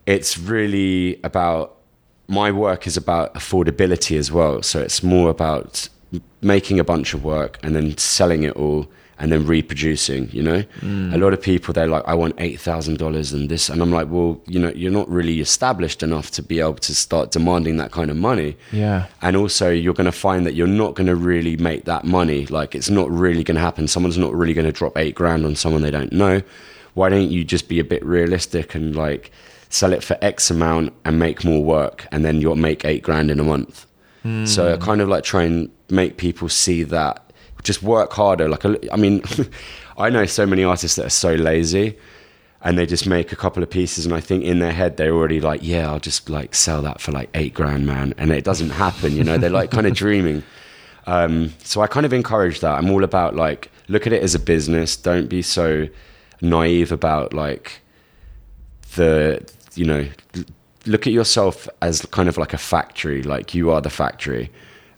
it's 0.06 0.38
really 0.38 1.20
about 1.24 1.76
my 2.26 2.50
work 2.50 2.86
is 2.86 2.96
about 2.96 3.34
affordability 3.34 4.16
as 4.18 4.32
well. 4.32 4.62
So 4.62 4.80
it's 4.80 5.02
more 5.02 5.30
about 5.30 5.88
making 6.40 6.78
a 6.78 6.84
bunch 6.84 7.14
of 7.14 7.24
work 7.24 7.58
and 7.62 7.74
then 7.74 7.96
selling 7.98 8.42
it 8.44 8.54
all 8.56 8.88
and 9.18 9.30
then 9.30 9.46
reproducing, 9.46 10.28
you 10.30 10.42
know? 10.42 10.64
Mm. 10.80 11.14
A 11.14 11.18
lot 11.18 11.32
of 11.32 11.40
people, 11.40 11.72
they're 11.72 11.86
like, 11.86 12.02
I 12.06 12.14
want 12.14 12.36
$8,000 12.36 13.32
and 13.32 13.48
this. 13.48 13.68
And 13.68 13.80
I'm 13.80 13.92
like, 13.92 14.08
well, 14.10 14.40
you 14.46 14.58
know, 14.58 14.70
you're 14.70 14.90
not 14.90 15.08
really 15.08 15.40
established 15.40 16.02
enough 16.02 16.32
to 16.32 16.42
be 16.42 16.58
able 16.58 16.74
to 16.74 16.94
start 16.94 17.30
demanding 17.30 17.76
that 17.76 17.92
kind 17.92 18.10
of 18.10 18.16
money. 18.16 18.56
Yeah. 18.72 19.06
And 19.22 19.36
also, 19.36 19.70
you're 19.70 19.94
going 19.94 20.06
to 20.06 20.12
find 20.12 20.44
that 20.46 20.54
you're 20.54 20.66
not 20.66 20.94
going 20.94 21.06
to 21.06 21.14
really 21.14 21.56
make 21.56 21.84
that 21.84 22.04
money. 22.04 22.46
Like, 22.46 22.74
it's 22.74 22.90
not 22.90 23.08
really 23.08 23.44
going 23.44 23.54
to 23.54 23.60
happen. 23.60 23.86
Someone's 23.86 24.18
not 24.18 24.34
really 24.34 24.52
going 24.52 24.66
to 24.66 24.72
drop 24.72 24.98
eight 24.98 25.14
grand 25.14 25.46
on 25.46 25.54
someone 25.54 25.82
they 25.82 25.92
don't 25.92 26.12
know. 26.12 26.42
why 26.94 27.08
don't 27.08 27.30
you 27.30 27.44
just 27.44 27.68
be 27.68 27.78
a 27.78 27.84
bit 27.84 28.04
realistic 28.04 28.74
and 28.74 28.96
like 28.96 29.30
sell 29.68 29.92
it 29.92 30.04
for 30.04 30.16
X 30.22 30.50
amount 30.50 30.92
and 31.04 31.18
make 31.18 31.44
more 31.44 31.62
work, 31.62 32.06
and 32.12 32.24
then 32.24 32.40
you'll 32.40 32.56
make 32.56 32.84
eight 32.84 33.02
grand 33.02 33.30
in 33.30 33.40
a 33.40 33.44
month. 33.44 33.86
So 34.46 34.72
I 34.72 34.78
kind 34.78 35.02
of 35.02 35.08
like 35.10 35.22
try 35.22 35.42
and 35.42 35.70
make 35.90 36.16
people 36.16 36.48
see 36.48 36.82
that 36.84 37.30
just 37.62 37.82
work 37.82 38.12
harder. 38.12 38.48
Like, 38.48 38.64
I 38.64 38.96
mean, 38.96 39.22
I 39.98 40.08
know 40.10 40.24
so 40.24 40.46
many 40.46 40.64
artists 40.64 40.96
that 40.96 41.06
are 41.06 41.10
so 41.10 41.34
lazy 41.34 41.98
and 42.62 42.78
they 42.78 42.86
just 42.86 43.06
make 43.06 43.32
a 43.32 43.36
couple 43.36 43.62
of 43.62 43.68
pieces 43.68 44.06
and 44.06 44.14
I 44.14 44.20
think 44.20 44.44
in 44.44 44.60
their 44.60 44.72
head 44.72 44.96
they're 44.96 45.12
already 45.12 45.40
like, 45.40 45.60
yeah, 45.62 45.90
I'll 45.90 46.00
just 46.00 46.30
like 46.30 46.54
sell 46.54 46.80
that 46.82 47.02
for 47.02 47.12
like 47.12 47.28
eight 47.34 47.52
grand, 47.52 47.86
man. 47.86 48.14
And 48.16 48.30
it 48.30 48.44
doesn't 48.44 48.70
happen, 48.70 49.12
you 49.12 49.24
know, 49.24 49.36
they're 49.36 49.50
like 49.50 49.70
kind 49.70 49.86
of 49.86 49.94
dreaming. 50.04 50.42
Um, 51.06 51.52
so 51.62 51.82
I 51.82 51.86
kind 51.86 52.06
of 52.06 52.12
encourage 52.14 52.60
that. 52.60 52.72
I'm 52.78 52.90
all 52.90 53.04
about 53.04 53.36
like, 53.36 53.70
look 53.88 54.06
at 54.06 54.14
it 54.14 54.22
as 54.22 54.34
a 54.34 54.38
business. 54.38 54.96
Don't 54.96 55.28
be 55.28 55.42
so 55.42 55.86
naive 56.40 56.92
about 56.92 57.34
like 57.34 57.82
the, 58.96 59.46
you 59.74 59.84
know, 59.84 60.08
look 60.86 61.06
at 61.06 61.12
yourself 61.12 61.68
as 61.82 62.02
kind 62.06 62.28
of 62.28 62.36
like 62.36 62.52
a 62.52 62.58
factory, 62.58 63.22
like 63.22 63.54
you 63.54 63.70
are 63.70 63.80
the 63.80 63.90
factory 63.90 64.50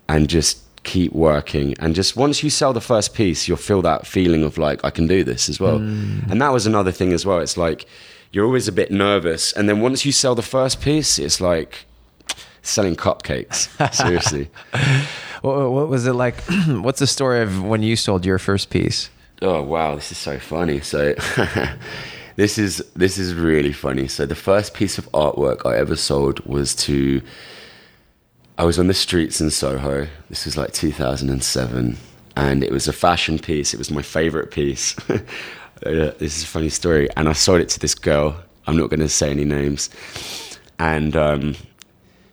and 0.08 0.28
just 0.28 0.62
keep 0.84 1.12
working. 1.12 1.74
And 1.78 1.94
just 1.94 2.16
once 2.16 2.42
you 2.42 2.50
sell 2.50 2.72
the 2.72 2.80
first 2.80 3.14
piece, 3.14 3.48
you'll 3.48 3.56
feel 3.56 3.82
that 3.82 4.06
feeling 4.06 4.42
of 4.42 4.58
like, 4.58 4.84
I 4.84 4.90
can 4.90 5.06
do 5.06 5.24
this 5.24 5.48
as 5.48 5.60
well. 5.60 5.78
Mm. 5.78 6.30
And 6.30 6.40
that 6.40 6.52
was 6.52 6.66
another 6.66 6.92
thing 6.92 7.12
as 7.12 7.26
well. 7.26 7.38
It's 7.40 7.56
like, 7.56 7.86
you're 8.32 8.44
always 8.44 8.68
a 8.68 8.72
bit 8.72 8.90
nervous. 8.90 9.52
And 9.52 9.68
then 9.68 9.80
once 9.80 10.04
you 10.04 10.12
sell 10.12 10.34
the 10.34 10.42
first 10.42 10.80
piece, 10.80 11.18
it's 11.18 11.40
like 11.40 11.86
selling 12.62 12.96
cupcakes. 12.96 13.68
Seriously. 13.94 14.50
What, 15.42 15.70
what 15.70 15.88
was 15.88 16.06
it 16.06 16.14
like? 16.14 16.40
What's 16.66 16.98
the 16.98 17.06
story 17.06 17.42
of 17.42 17.62
when 17.62 17.82
you 17.82 17.94
sold 17.94 18.24
your 18.24 18.38
first 18.38 18.70
piece? 18.70 19.10
Oh 19.42 19.62
wow, 19.62 19.94
this 19.94 20.10
is 20.10 20.18
so 20.18 20.38
funny. 20.38 20.80
So 20.80 21.14
this 22.36 22.58
is 22.58 22.84
this 22.94 23.18
is 23.18 23.34
really 23.34 23.72
funny. 23.72 24.08
So 24.08 24.26
the 24.26 24.34
first 24.34 24.74
piece 24.74 24.98
of 24.98 25.10
artwork 25.12 25.66
I 25.66 25.76
ever 25.76 25.96
sold 25.96 26.40
was 26.40 26.74
to 26.76 27.22
I 28.58 28.64
was 28.64 28.78
on 28.78 28.86
the 28.86 28.94
streets 28.94 29.40
in 29.40 29.50
Soho. 29.50 30.06
This 30.28 30.44
was 30.44 30.56
like 30.56 30.72
2007 30.72 31.96
and 32.36 32.64
it 32.64 32.70
was 32.70 32.88
a 32.88 32.92
fashion 32.92 33.38
piece. 33.38 33.74
It 33.74 33.78
was 33.78 33.90
my 33.90 34.02
favorite 34.02 34.50
piece. 34.50 34.94
This 35.82 36.38
is 36.38 36.44
a 36.44 36.46
funny 36.46 36.70
story 36.70 37.06
and 37.18 37.28
I 37.28 37.34
sold 37.34 37.60
it 37.60 37.68
to 37.68 37.78
this 37.78 37.94
girl. 37.94 38.34
I'm 38.66 38.78
not 38.78 38.88
going 38.88 39.00
to 39.00 39.10
say 39.10 39.30
any 39.30 39.44
names. 39.44 39.90
And 40.78 41.14
um 41.14 41.54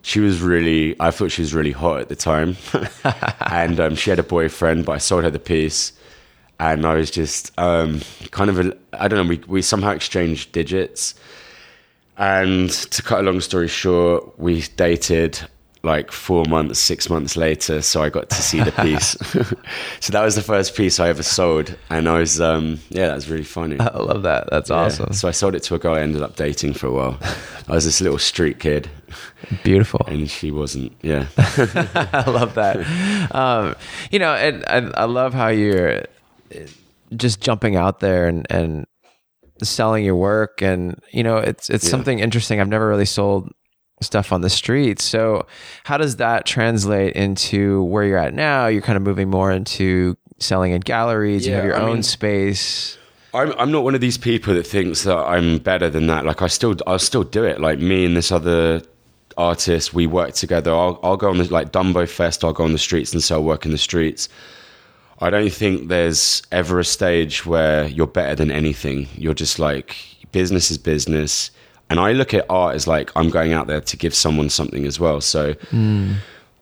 she 0.03 0.19
was 0.19 0.41
really 0.41 0.95
i 0.99 1.09
thought 1.09 1.31
she 1.31 1.41
was 1.41 1.53
really 1.53 1.71
hot 1.71 2.01
at 2.01 2.09
the 2.09 2.15
time 2.15 2.57
and 3.49 3.79
um, 3.79 3.95
she 3.95 4.09
had 4.09 4.19
a 4.19 4.23
boyfriend 4.23 4.85
but 4.85 4.91
i 4.91 4.97
sold 4.97 5.23
her 5.23 5.31
the 5.31 5.39
piece 5.39 5.93
and 6.59 6.85
i 6.85 6.93
was 6.95 7.09
just 7.11 7.51
um, 7.59 7.99
kind 8.31 8.49
of 8.49 8.59
a, 8.59 8.75
i 8.93 9.07
don't 9.07 9.23
know 9.25 9.29
we, 9.29 9.37
we 9.47 9.61
somehow 9.61 9.91
exchanged 9.91 10.51
digits 10.51 11.15
and 12.17 12.69
to 12.69 13.01
cut 13.01 13.19
a 13.19 13.23
long 13.23 13.41
story 13.41 13.67
short 13.67 14.37
we 14.39 14.61
dated 14.77 15.39
like 15.85 16.11
four 16.13 16.45
months 16.45 16.79
six 16.79 17.09
months 17.09 17.35
later 17.35 17.81
so 17.81 18.01
i 18.01 18.07
got 18.09 18.29
to 18.29 18.35
see 18.35 18.61
the 18.61 18.71
piece 18.71 19.17
so 19.99 20.13
that 20.13 20.23
was 20.23 20.35
the 20.35 20.41
first 20.41 20.75
piece 20.77 20.99
i 20.99 21.09
ever 21.09 21.23
sold 21.23 21.75
and 21.89 22.07
i 22.07 22.19
was 22.19 22.39
um, 22.39 22.79
yeah 22.89 23.07
that 23.07 23.15
was 23.15 23.29
really 23.29 23.43
funny 23.43 23.77
I 23.79 23.97
love 23.97 24.21
that. 24.23 24.49
That's 24.49 24.69
Yeah. 24.69 24.77
awesome. 24.77 25.11
so 25.11 25.27
i 25.27 25.31
sold 25.31 25.55
it 25.55 25.63
to 25.63 25.75
a 25.75 25.79
girl 25.79 25.95
i 25.95 26.01
ended 26.01 26.21
up 26.21 26.35
dating 26.37 26.73
for 26.73 26.87
a 26.87 26.91
while 26.91 27.17
i 27.67 27.73
was 27.73 27.83
this 27.83 27.99
little 27.99 28.19
street 28.19 28.59
kid 28.59 28.89
Beautiful. 29.63 30.05
and 30.07 30.29
she 30.29 30.51
wasn't 30.51 30.93
yeah 31.01 31.27
I 31.37 32.29
love 32.29 32.55
that. 32.55 32.77
Um, 33.35 33.75
you 34.09 34.17
know, 34.19 34.33
and 34.33 34.63
I, 34.95 35.01
I 35.01 35.05
love 35.05 35.33
how 35.35 35.49
you're 35.49 36.05
just 37.15 37.41
jumping 37.41 37.75
out 37.75 37.99
there 37.99 38.27
and, 38.27 38.47
and 38.49 38.85
selling 39.61 40.03
your 40.03 40.15
work. 40.15 40.61
And, 40.61 40.99
you 41.11 41.23
know, 41.23 41.37
it's, 41.37 41.69
it's 41.69 41.83
Yeah. 41.85 41.89
something 41.91 42.19
interesting. 42.19 42.59
I've 42.59 42.67
never 42.67 42.87
really 42.87 43.05
sold 43.05 43.51
stuff 44.01 44.31
on 44.33 44.41
the 44.41 44.49
streets. 44.49 45.03
So 45.03 45.45
how 45.83 45.97
does 45.97 46.17
that 46.17 46.45
translate 46.45 47.15
into 47.15 47.83
where 47.83 48.03
you're 48.03 48.17
at 48.17 48.33
now? 48.33 48.67
You're 48.67 48.81
kind 48.81 48.97
of 48.97 49.03
moving 49.03 49.29
more 49.29 49.51
into 49.51 50.17
selling 50.39 50.71
in 50.73 50.81
galleries. 50.81 51.45
you 51.47 51.53
have 51.53 51.63
your 51.65 51.75
I 51.77 51.81
own 51.81 51.93
mean- 51.93 52.03
space. 52.03 52.97
I'm 53.35 53.51
I'm 53.57 53.71
not 53.71 53.83
one 53.83 53.95
of 53.95 54.01
these 54.01 54.19
people 54.19 54.53
that 54.53 54.67
thinks 54.67 55.03
that 55.05 55.17
I'm 55.17 55.57
better 55.57 55.89
than 55.89 56.05
that. 56.05 56.23
Like 56.23 56.43
I 56.43 56.47
still 56.47 56.75
I'll 56.85 56.99
still 56.99 57.23
do 57.23 57.43
it. 57.43 57.59
Like 57.59 57.79
me 57.79 58.05
and 58.05 58.15
this 58.15 58.31
other 58.31 58.83
artist, 59.37 59.91
we 59.91 60.05
work 60.05 60.33
together. 60.35 60.71
I'll 60.71 60.99
I'll 61.01 61.17
go 61.17 61.31
on 61.31 61.39
the 61.39 61.45
like 61.51 61.71
Dumbo 61.71 62.07
Fest. 62.07 62.43
I'll 62.43 62.53
go 62.53 62.63
on 62.63 62.73
the 62.73 62.77
streets 62.77 63.11
and 63.11 63.23
sell 63.23 63.43
work 63.43 63.65
in 63.65 63.71
the 63.71 63.79
streets. 63.79 64.29
I 65.23 65.29
don't 65.29 65.53
think 65.53 65.87
there's 65.87 66.41
ever 66.51 66.79
a 66.79 66.83
stage 66.83 67.45
where 67.45 67.87
you're 67.87 68.07
better 68.07 68.35
than 68.35 68.51
anything. 68.51 69.07
You're 69.15 69.33
just 69.33 69.57
like 69.57 69.95
business 70.33 70.69
is 70.69 70.77
business. 70.77 71.49
And 71.89 71.97
I 71.97 72.11
look 72.11 72.33
at 72.33 72.45
art 72.49 72.75
as 72.75 72.87
like 72.87 73.09
I'm 73.15 73.29
going 73.29 73.53
out 73.53 73.67
there 73.67 73.79
to 73.79 73.97
give 73.97 74.13
someone 74.13 74.49
something 74.49 74.85
as 74.85 74.99
well. 74.99 75.21
So 75.21 75.55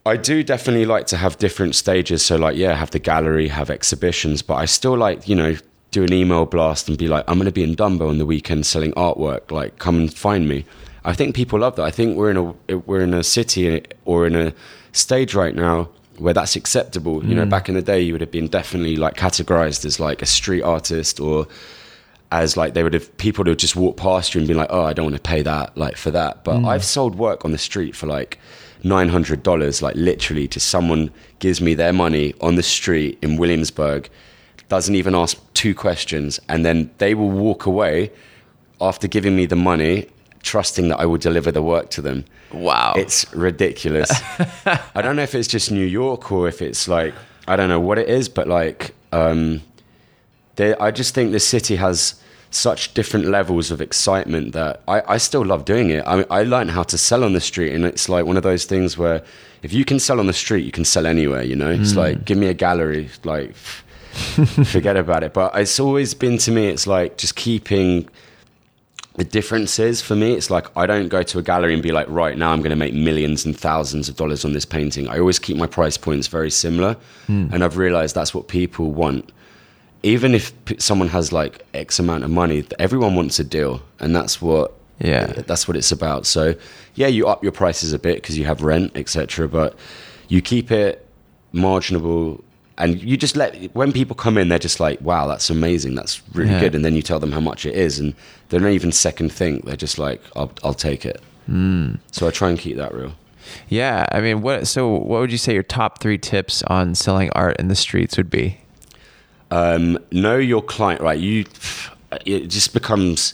I 0.06 0.16
do 0.16 0.44
definitely 0.44 0.86
like 0.86 1.08
to 1.08 1.18
have 1.18 1.40
different 1.40 1.74
stages. 1.74 2.24
So, 2.24 2.36
like, 2.36 2.56
yeah, 2.56 2.76
have 2.76 2.92
the 2.92 3.00
gallery, 3.00 3.48
have 3.48 3.72
exhibitions, 3.72 4.44
but 4.44 4.56
I 4.56 4.66
still 4.66 4.96
like, 4.96 5.28
you 5.28 5.36
know, 5.36 5.56
do 5.90 6.04
an 6.04 6.14
email 6.14 6.46
blast 6.46 6.88
and 6.88 6.98
be 7.00 7.08
like, 7.08 7.24
I'm 7.28 7.38
going 7.38 7.46
to 7.46 7.52
be 7.52 7.64
in 7.64 7.76
Dumbo 7.76 8.10
on 8.10 8.20
the 8.20 8.26
weekend 8.28 8.68
selling 8.68 8.94
artwork. 8.94 9.52
Like, 9.52 9.80
come 9.80 9.98
and 9.98 10.14
find 10.14 10.48
me. 10.48 10.66
I 11.04 11.14
think 11.14 11.36
people 11.36 11.60
love 11.60 11.78
that. 11.78 11.84
I 11.84 11.92
think 11.92 12.16
we're 12.16 12.30
in 12.30 12.38
a 12.38 12.78
we're 12.78 13.02
in 13.02 13.16
a 13.16 13.24
city 13.24 13.84
or 14.06 14.28
in 14.28 14.36
a 14.36 14.54
stage 14.92 15.34
right 15.34 15.56
now 15.56 15.90
where 16.22 16.34
that's 16.34 16.56
acceptable. 16.56 17.26
You 17.26 17.36
know, 17.36 17.46
mm. 17.46 17.50
back 17.50 17.68
in 17.68 17.76
the 17.76 17.82
day, 17.82 18.00
you 18.00 18.14
would 18.14 18.22
have 18.22 18.32
been 18.32 18.48
definitely 18.48 18.96
like 18.96 19.16
categorized 19.16 19.86
as 19.86 20.00
like 20.00 20.22
a 20.22 20.26
street 20.26 20.62
artist 20.62 21.20
or 21.20 21.48
as 22.32 22.56
like 22.56 22.74
they 22.74 22.84
would 22.84 22.94
have 22.94 23.18
people 23.18 23.44
would 23.44 23.60
just 23.60 23.76
walk 23.76 23.98
past 23.98 24.34
you 24.34 24.40
and 24.40 24.48
be 24.48 24.54
like, 24.54 24.68
oh, 24.70 24.84
I 24.84 24.94
don't 24.94 25.06
want 25.06 25.16
to 25.16 25.22
pay 25.22 25.42
that 25.42 25.76
like 25.76 25.98
for 25.98 26.12
that. 26.12 26.44
But 26.44 26.60
mm. 26.60 26.68
I've 26.68 26.84
sold 26.84 27.16
work 27.16 27.44
on 27.44 27.52
the 27.52 27.58
street 27.58 27.96
for 27.96 28.08
like 28.08 28.38
nine 28.84 29.10
hundred 29.10 29.44
dollars, 29.44 29.82
like 29.82 29.96
literally 29.96 30.48
to 30.50 30.60
someone 30.60 31.12
gives 31.40 31.60
me 31.60 31.74
their 31.74 31.92
money 31.92 32.34
on 32.40 32.56
the 32.56 32.64
street 32.64 33.18
in 33.22 33.38
Williamsburg, 33.38 34.10
doesn't 34.70 34.96
even 34.96 35.16
ask 35.16 35.38
two 35.54 35.74
questions, 35.74 36.40
and 36.48 36.64
then 36.64 36.92
they 37.00 37.14
will 37.16 37.32
walk 37.32 37.66
away 37.66 38.12
after 38.80 39.08
giving 39.08 39.36
me 39.36 39.46
the 39.46 39.56
money, 39.56 40.08
trusting 40.42 40.90
that 40.90 41.00
I 41.00 41.06
will 41.06 41.18
deliver 41.18 41.52
the 41.52 41.62
work 41.62 41.90
to 41.92 42.02
them. 42.02 42.26
Wow. 42.52 42.94
It's 42.98 43.32
ridiculous. 43.34 44.12
I 44.96 45.02
don't 45.02 45.16
know 45.16 45.24
if 45.24 45.36
it's 45.36 45.48
just 45.48 45.72
New 45.72 45.86
York 45.86 46.32
or 46.32 46.48
if 46.48 46.62
it's 46.62 46.88
like 46.88 47.14
I 47.48 47.56
don't 47.56 47.70
know 47.70 47.80
what 47.80 47.98
it 47.98 48.10
is, 48.10 48.30
but 48.30 48.48
like 48.48 48.94
um, 49.12 49.62
they, 50.56 50.76
I 50.76 50.92
just 50.92 51.14
think 51.14 51.32
this 51.32 51.48
city 51.48 51.76
has 51.78 52.22
such 52.52 52.94
different 52.94 53.26
levels 53.26 53.72
of 53.72 53.80
excitement 53.82 54.52
that 54.54 54.82
I, 54.88 55.02
I 55.08 55.18
still 55.18 55.46
love 55.46 55.66
doing 55.66 55.90
it. 55.90 56.04
I 56.06 56.18
mean, 56.18 56.26
I 56.30 56.44
learned 56.44 56.72
how 56.72 56.84
to 56.84 56.98
sell 56.98 57.24
on 57.24 57.34
the 57.34 57.42
street, 57.42 57.74
and 57.74 57.86
it's 57.86 58.10
like 58.10 58.26
one 58.26 58.38
of 58.38 58.44
those 58.44 58.66
things 58.66 58.98
where 58.98 59.24
if 59.64 59.74
you 59.74 59.86
can 59.86 60.00
sell 60.00 60.20
on 60.20 60.28
the 60.28 60.34
street, 60.34 60.66
you 60.66 60.72
can 60.72 60.86
sell 60.86 61.06
anywhere. 61.06 61.44
You 61.44 61.56
know, 61.56 61.70
it's 61.72 61.96
like 61.96 62.26
give 62.26 62.38
me 62.38 62.48
a 62.48 62.54
gallery, 62.54 63.10
like 63.24 63.56
forget 63.56 64.98
about 64.98 65.24
it. 65.24 65.34
But 65.34 65.56
it's 65.56 65.80
always 65.80 66.14
been 66.14 66.38
to 66.40 66.52
me, 66.52 66.68
it's 66.68 66.88
like 66.88 67.18
just 67.18 67.36
keeping 67.36 68.10
the 69.16 69.24
difference 69.26 69.78
is 69.78 70.02
for 70.02 70.16
me, 70.16 70.34
it's 70.34 70.50
like 70.50 70.68
I 70.78 70.86
don't 70.86 71.10
go 71.10 71.22
to 71.22 71.40
a 71.40 71.42
gallery 71.44 71.74
and 71.74 71.84
be 71.84 71.92
like, 71.92 72.08
right 72.10 72.38
now 72.38 72.52
I'm 72.52 72.60
going 72.60 72.70
to 72.72 72.76
make 72.78 72.94
millions 72.94 73.46
and 73.46 73.58
thousands 73.58 74.08
of 74.08 74.16
dollars 74.16 74.46
on 74.46 74.54
this 74.54 74.66
painting. 74.66 75.08
I 75.10 75.20
always 75.20 75.38
keep 75.40 75.58
my 75.58 75.68
price 75.68 75.98
points 75.98 76.28
very 76.28 76.50
similar, 76.50 76.96
hmm. 77.28 77.48
and 77.52 77.64
I've 77.64 77.78
realized 77.78 78.16
that's 78.16 78.34
what 78.34 78.48
people 78.48 78.92
want. 78.92 79.32
Even 80.04 80.34
if 80.34 80.54
someone 80.80 81.10
has 81.10 81.32
like 81.32 81.66
X 81.74 82.00
amount 82.00 82.24
of 82.24 82.32
money, 82.32 82.66
everyone 82.80 83.16
wants 83.16 83.38
a 83.40 83.44
deal, 83.44 83.82
and 84.00 84.16
that's 84.16 84.42
what 84.42 84.74
Yeah. 85.00 85.28
that's 85.46 85.68
what 85.68 85.76
it's 85.78 85.92
about. 85.92 86.26
So 86.26 86.56
yeah, 86.96 87.08
you 87.08 87.28
up 87.28 87.44
your 87.44 87.52
prices 87.52 87.94
a 87.94 88.00
bit 88.00 88.16
because 88.16 88.38
you 88.38 88.46
have 88.46 88.62
rent, 88.62 88.94
etc. 88.96 89.48
But 89.48 89.76
you 90.30 90.42
keep 90.42 90.72
it 90.72 91.06
marginable. 91.52 92.44
And 92.84 93.02
you 93.02 93.16
just 93.18 93.36
let 93.36 93.56
when 93.76 93.92
people 93.92 94.16
come 94.16 94.38
in, 94.38 94.50
they're 94.50 94.60
just 94.60 94.80
like, 94.80 95.00
"Wow, 95.02 95.28
that's 95.28 95.50
amazing! 95.50 95.96
That's 95.96 96.22
really 96.34 96.52
Yeah. 96.52 96.60
good." 96.60 96.76
And 96.76 96.84
then 96.84 96.96
you 96.96 97.02
tell 97.02 97.20
them 97.20 97.32
how 97.32 97.40
much 97.42 97.66
it 97.66 97.76
is, 97.76 98.00
and 98.00 98.14
they 98.50 98.58
don't 98.60 98.72
even 98.74 98.92
second 98.92 99.32
think. 99.32 99.66
They're 99.66 99.76
just 99.76 100.00
like, 100.00 100.22
"I'll, 100.36 100.52
I'll 100.64 100.74
take 100.74 101.06
it." 101.06 101.22
So 102.12 102.28
I 102.28 102.32
try 102.32 102.50
and 102.50 102.58
keep 102.58 102.78
that 102.78 102.94
real. 102.94 103.14
Yeah, 103.68 104.06
I 104.12 104.22
mean, 104.22 104.42
what? 104.42 104.68
So, 104.68 104.88
what 104.90 105.20
would 105.20 105.32
you 105.32 105.38
say 105.38 105.54
your 105.54 105.64
top 105.64 106.00
three 106.02 106.18
tips 106.18 106.64
on 106.64 106.96
selling 106.96 107.30
art 107.32 107.58
in 107.60 107.68
the 107.68 107.76
streets 107.76 108.18
would 108.18 108.30
be? 108.30 108.58
um, 109.52 109.98
know 110.14 110.38
your 110.38 110.62
client 110.62 111.02
right 111.02 111.20
you 111.20 111.44
it 112.26 112.48
just 112.48 112.74
becomes 112.74 113.34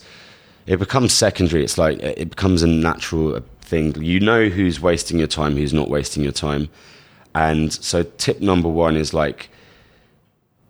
it 0.65 0.77
becomes 0.77 1.13
secondary 1.13 1.63
it's 1.63 1.77
like 1.77 1.99
it 2.01 2.31
becomes 2.31 2.63
a 2.63 2.67
natural 2.67 3.39
thing 3.61 3.93
you 4.01 4.19
know 4.19 4.49
who's 4.49 4.81
wasting 4.81 5.19
your 5.19 5.27
time 5.27 5.55
who's 5.55 5.73
not 5.75 5.89
wasting 5.91 6.23
your 6.23 6.31
time 6.31 6.69
and 7.37 7.71
so 7.71 8.01
tip 8.01 8.41
number 8.41 8.67
one 8.67 8.97
is 8.97 9.13
like 9.13 9.49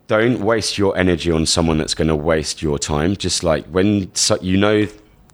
don't 0.07 0.41
waste 0.41 0.77
your 0.77 0.97
energy 0.97 1.31
on 1.31 1.45
someone 1.45 1.77
that's 1.77 1.93
going 1.93 2.07
to 2.07 2.15
waste 2.15 2.61
your 2.61 2.79
time. 2.79 3.15
Just 3.15 3.43
like 3.43 3.65
when 3.65 4.13
so, 4.15 4.37
you 4.41 4.57
know 4.57 4.87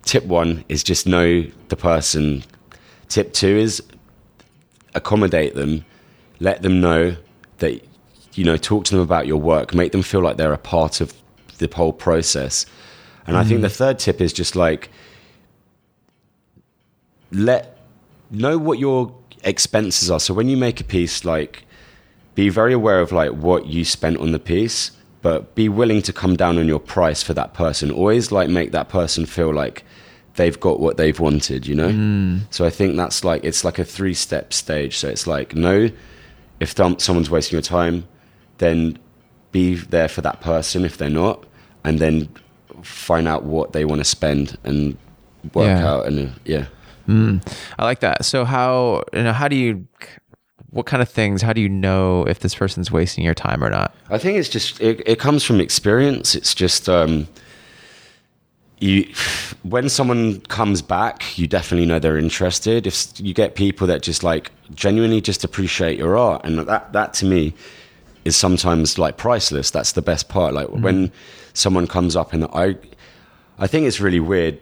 tip 0.03 0.25
one 0.25 0.63
is 0.69 0.83
just 0.83 1.07
know 1.07 1.43
the 1.69 1.75
person. 1.75 2.43
Tip 3.07 3.33
two 3.33 3.55
is 3.55 3.81
accommodate 4.93 5.55
them, 5.55 5.85
let 6.39 6.61
them 6.61 6.79
know 6.79 7.15
that 7.57 7.83
you 8.33 8.43
know 8.43 8.57
talk 8.57 8.85
to 8.85 8.91
them 8.95 9.03
about 9.03 9.25
your 9.25 9.37
work, 9.37 9.73
make 9.73 9.91
them 9.91 10.03
feel 10.03 10.21
like 10.21 10.37
they're 10.37 10.53
a 10.53 10.57
part 10.57 11.01
of 11.01 11.13
the 11.57 11.69
whole 11.73 11.93
process, 11.93 12.65
And 13.25 13.37
I 13.37 13.43
think 13.43 13.61
the 13.61 13.67
mm. 13.67 13.75
third 13.75 13.99
tip 13.99 14.21
is 14.21 14.33
just 14.33 14.55
like 14.55 14.89
let 17.31 17.79
know 18.29 18.57
what 18.57 18.79
your 18.79 19.15
expenses 19.43 20.09
are. 20.11 20.19
So 20.19 20.33
when 20.33 20.47
you 20.49 20.57
make 20.57 20.79
a 20.79 20.83
piece, 20.83 21.25
like 21.25 21.63
be 22.35 22.49
very 22.49 22.73
aware 22.73 22.99
of 22.99 23.11
like 23.11 23.31
what 23.31 23.67
you 23.67 23.85
spent 23.85 24.17
on 24.17 24.31
the 24.31 24.39
piece, 24.39 24.91
but 25.21 25.55
be 25.55 25.69
willing 25.69 26.01
to 26.03 26.13
come 26.13 26.35
down 26.35 26.57
on 26.57 26.67
your 26.67 26.79
price 26.79 27.21
for 27.23 27.33
that 27.35 27.53
person. 27.53 27.91
Always 27.91 28.31
like 28.31 28.49
make 28.49 28.71
that 28.71 28.89
person 28.89 29.25
feel 29.25 29.53
like 29.53 29.83
they've 30.35 30.59
got 30.59 30.79
what 30.79 30.97
they've 30.97 31.19
wanted, 31.19 31.67
you 31.67 31.75
know? 31.75 32.39
So 32.49 32.65
I 32.65 32.69
think 32.69 32.95
that's 32.97 33.23
like 33.23 33.43
it's 33.43 33.63
like 33.63 33.79
a 33.79 33.85
three 33.85 34.13
step 34.15 34.51
stage. 34.53 34.97
So 34.97 35.07
it's 35.09 35.27
like 35.27 35.55
no, 35.55 35.89
if 36.59 36.75
someone's 36.75 37.29
wasting 37.29 37.55
your 37.57 37.61
time, 37.61 38.07
then 38.57 38.97
be 39.51 39.75
there 39.75 40.07
for 40.07 40.21
that 40.21 40.41
person 40.41 40.83
if 40.85 40.97
they're 40.97 41.09
not, 41.09 41.45
and 41.83 41.99
then 41.99 42.29
find 42.81 43.27
out 43.27 43.43
what 43.43 43.73
they 43.73 43.85
want 43.85 43.99
to 43.99 44.03
spend 44.05 44.57
and 44.63 44.97
work 45.53 45.67
Yeah. 45.67 45.87
out 45.87 46.05
and 46.07 46.29
uh, 46.29 46.31
yeah. 46.45 46.65
I 47.07 47.83
like 47.83 47.99
that. 48.01 48.25
So 48.25 48.45
how 48.45 49.03
you 49.13 49.23
know 49.23 49.33
how 49.33 49.47
do 49.47 49.55
you 49.55 49.87
what 50.69 50.85
kind 50.85 51.01
of 51.03 51.09
things 51.09 51.41
how 51.41 51.53
do 51.53 51.61
you 51.61 51.69
know 51.69 52.25
if 52.25 52.39
this 52.39 52.55
person's 52.55 52.91
wasting 52.91 53.23
your 53.23 53.33
time 53.33 53.63
or 53.63 53.69
not? 53.69 53.95
I 54.09 54.17
think 54.17 54.37
it's 54.37 54.49
just 54.49 54.81
it, 54.81 55.01
it 55.05 55.19
comes 55.19 55.43
from 55.43 55.59
experience. 55.59 56.35
It's 56.35 56.55
just 56.55 56.89
um, 56.89 57.27
you 58.79 59.11
when 59.63 59.89
someone 59.89 60.41
comes 60.41 60.81
back, 60.81 61.37
you 61.37 61.47
definitely 61.47 61.85
know 61.85 61.99
they're 61.99 62.17
interested. 62.17 62.87
If 62.87 63.19
you 63.19 63.33
get 63.33 63.55
people 63.55 63.87
that 63.87 64.01
just 64.01 64.23
like 64.23 64.51
genuinely 64.73 65.21
just 65.21 65.43
appreciate 65.43 65.97
your 65.97 66.17
art, 66.17 66.45
and 66.45 66.59
that 66.59 66.93
that 66.93 67.13
to 67.15 67.25
me 67.25 67.53
is 68.25 68.35
sometimes 68.35 68.97
like 68.97 69.17
priceless. 69.17 69.71
That's 69.71 69.91
the 69.91 70.01
best 70.01 70.29
part. 70.29 70.53
Like 70.53 70.69
when 70.69 71.11
someone 71.53 71.87
comes 71.87 72.15
up 72.15 72.33
and 72.33 72.45
I, 72.45 72.75
I 73.59 73.67
think 73.67 73.85
it's 73.85 73.99
really 73.99 74.19
weird. 74.19 74.59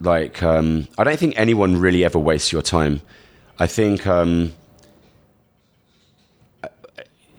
Like 0.00 0.42
um, 0.42 0.86
I 0.96 1.04
don't 1.04 1.18
think 1.18 1.34
anyone 1.36 1.76
really 1.76 2.04
ever 2.04 2.18
wastes 2.18 2.52
your 2.52 2.62
time. 2.62 3.00
I 3.58 3.66
think. 3.66 4.06
Um, 4.06 4.52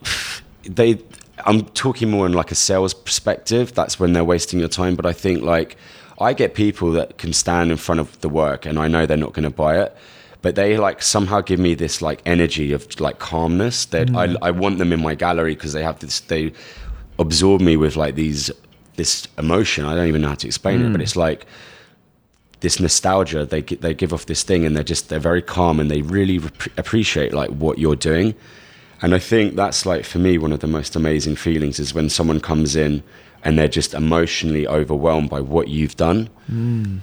they 0.64 1.00
i'm 1.46 1.62
talking 1.68 2.12
more 2.12 2.26
in 2.26 2.34
like 2.34 2.52
a 2.52 2.56
sales 2.56 2.94
perspective. 2.94 3.74
That's 3.74 4.00
when 4.00 4.14
they're 4.14 4.24
wasting 4.24 4.60
your 4.60 4.68
time. 4.68 4.96
But 4.96 5.06
i 5.06 5.14
think 5.14 5.42
like 5.42 5.78
i 6.20 6.34
get 6.34 6.54
people 6.54 6.92
that 6.92 7.18
can 7.18 7.34
stand 7.34 7.72
in 7.72 7.78
front 7.78 8.02
of 8.02 8.20
the 8.20 8.28
work 8.30 8.66
and 8.66 8.78
i 8.78 8.90
know 8.90 9.06
they're 9.06 9.18
not 9.18 9.34
going 9.34 9.44
to 9.44 9.50
buy 9.50 9.80
it. 9.82 9.96
But 10.42 10.56
they 10.56 10.78
like 10.78 11.02
somehow 11.02 11.42
give 11.42 11.60
me 11.60 11.76
this 11.76 12.02
like 12.02 12.22
energy 12.26 12.72
of 12.72 13.00
like 13.02 13.20
calmness 13.20 13.86
that 13.86 14.16
I, 14.16 14.36
I 14.42 14.52
want 14.52 14.78
them 14.78 14.94
in 14.94 15.02
my 15.02 15.14
gallery 15.14 15.54
because 15.54 15.74
they 15.74 15.84
have 15.84 16.00
this 16.00 16.22
they 16.22 16.54
absorb 17.18 17.60
me 17.62 17.76
with 17.76 17.98
like 17.98 18.16
these 18.16 18.50
this 18.96 19.28
emotion. 19.38 19.86
I 19.86 19.96
don't 19.96 20.08
even 20.08 20.22
know 20.22 20.30
how 20.30 20.36
to 20.36 20.48
explain 20.48 20.82
it 20.82 20.92
but 20.92 21.02
it's 21.02 21.18
like 21.18 21.46
this 22.62 22.80
nostalgia 22.80 23.46
they 23.46 23.62
they 23.62 23.94
give 23.94 24.14
off 24.14 24.26
this 24.26 24.44
thing 24.44 24.66
and 24.66 24.76
they're 24.76 24.84
just 24.84 25.10
they're 25.10 25.20
very 25.20 25.42
calm 25.42 25.80
and 25.80 25.90
they 25.90 26.02
really 26.02 26.40
rep- 26.40 26.78
appreciate 26.78 27.34
like 27.34 27.50
what 27.50 27.78
you're 27.80 27.96
doing. 27.96 28.36
And 29.02 29.16
i 29.16 29.20
think 29.20 29.56
that's 29.56 29.86
like 29.86 30.04
for 30.04 30.20
me 30.20 30.38
one 30.38 30.52
of 30.52 30.60
the 30.60 30.68
most 30.68 30.96
amazing 30.96 31.38
feelings 31.38 31.80
is 31.80 31.94
when 31.94 32.10
someone 32.10 32.42
comes 32.42 32.76
in 32.76 33.02
and 33.46 33.58
they're 33.58 33.70
just 33.70 33.94
emotionally 33.94 34.68
overwhelmed 34.68 35.30
by 35.30 35.40
what 35.40 35.70
you've 35.70 35.96
done. 35.96 36.30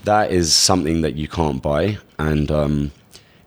That 0.05 0.31
is 0.31 0.53
something 0.55 1.01
that 1.01 1.15
you 1.15 1.29
can't 1.29 1.63
buy. 1.63 1.99
And 2.19 2.51
um 2.51 2.93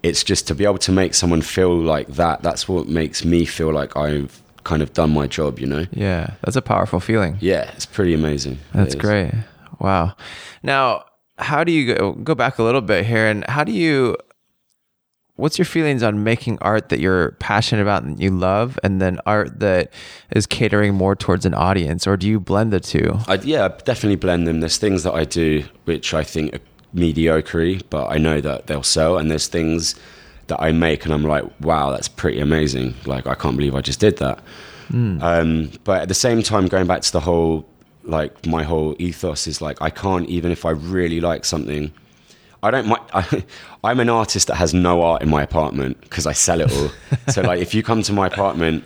it's 0.02 0.24
just 0.24 0.48
to 0.48 0.56
be 0.56 0.64
able 0.66 0.78
to 0.80 0.92
make 0.92 1.14
someone 1.14 1.42
feel 1.42 1.76
like 1.76 2.08
that 2.08 2.42
that's 2.42 2.68
what 2.70 2.88
makes 2.88 3.26
me 3.26 3.44
feel 3.46 3.72
like 3.74 3.98
i've 3.98 4.42
kind 4.64 4.82
of 4.82 4.94
done 4.94 5.10
my 5.12 5.28
job 5.28 5.60
you 5.60 5.68
know? 5.68 5.86
Yeah, 5.92 6.36
that's 6.42 6.56
a 6.56 6.62
powerful 6.62 7.00
feeling. 7.00 7.38
yeah 7.42 7.70
it's 7.76 7.86
pretty 7.86 8.14
amazing. 8.14 8.58
That's 8.74 8.96
It 8.96 9.00
great. 9.00 9.32
Wow. 9.80 10.16
Now, 10.64 11.04
how 11.40 11.64
do 11.64 11.72
you 11.72 11.96
go, 11.96 12.14
go 12.14 12.36
back 12.36 12.60
a 12.60 12.64
little 12.64 12.82
bit 12.82 13.06
here 13.06 13.28
and 13.28 13.46
how 13.48 13.64
do 13.64 13.72
you 13.72 14.16
what's 15.36 15.58
your 15.58 15.66
feelings 15.66 16.04
on 16.04 16.22
making 16.24 16.58
art 16.60 16.90
that 16.90 17.00
you're 17.00 17.32
passionate 17.40 17.82
about 17.82 18.04
and 18.04 18.20
you 18.20 18.30
love 18.30 18.78
and 18.84 19.02
then 19.02 19.20
art 19.26 19.60
that 19.62 19.92
is 20.32 20.46
catering 20.46 20.94
more 20.94 21.16
towards 21.16 21.46
an 21.46 21.54
audience 21.54 22.06
or 22.06 22.18
do 22.18 22.28
you 22.28 22.40
blend 22.40 22.74
the 22.74 22.80
two? 22.80 23.18
I, 23.28 23.36
yeah, 23.36 23.66
I 23.66 23.70
definitely 23.70 24.18
blend 24.18 24.48
them. 24.48 24.60
There's 24.60 24.78
things 24.78 25.04
that 25.04 25.14
I 25.14 25.24
do 25.24 25.64
which 25.86 26.14
I 26.14 26.24
think 26.24 26.56
are 26.56 26.60
mediocre, 26.94 27.76
but 27.90 28.08
I 28.08 28.18
know 28.18 28.42
that 28.42 28.68
they'll 28.68 28.84
sell. 28.84 29.18
And 29.18 29.32
there's 29.32 29.48
things 29.48 29.96
that 30.48 30.62
I 30.62 30.72
make 30.74 31.06
and 31.06 31.14
I'm 31.14 31.24
like, 31.24 31.46
wow, 31.62 31.92
that's 31.92 32.10
pretty 32.10 32.40
amazing. 32.40 32.96
Like, 33.06 33.26
I 33.26 33.36
can't 33.36 33.56
believe 33.56 33.76
I 33.76 33.82
just 33.82 34.00
did 34.02 34.18
that. 34.18 34.40
Um, 35.22 35.72
but 35.84 36.02
at 36.02 36.08
the 36.08 36.16
same 36.16 36.42
time, 36.42 36.68
going 36.68 36.88
back 36.88 37.02
to 37.04 37.12
the 37.12 37.20
whole, 37.20 37.70
like, 38.10 38.46
my 38.46 38.64
whole 38.64 38.96
ethos 39.00 39.48
is 39.48 39.62
like, 39.62 39.82
I 39.82 39.90
can't, 39.90 40.28
even 40.30 40.52
if 40.52 40.66
I 40.66 40.72
really 40.72 41.22
like 41.22 41.46
something, 41.46 41.92
I 42.62 42.72
don't. 42.72 42.88
mi- 42.88 42.96
I, 43.14 43.44
I'm 43.84 44.00
an 44.00 44.10
artist 44.10 44.48
that 44.48 44.56
has 44.56 44.74
no 44.74 45.02
art 45.02 45.22
in 45.22 45.30
my 45.30 45.42
apartment 45.42 46.02
because 46.02 46.26
I 46.28 46.34
sell 46.34 46.62
it 46.62 46.72
all. 46.72 46.90
so 47.30 47.42
like, 47.42 47.62
if 47.62 47.74
you 47.74 47.84
come 47.84 48.04
to 48.04 48.14
my 48.14 48.28
apartment, 48.28 48.84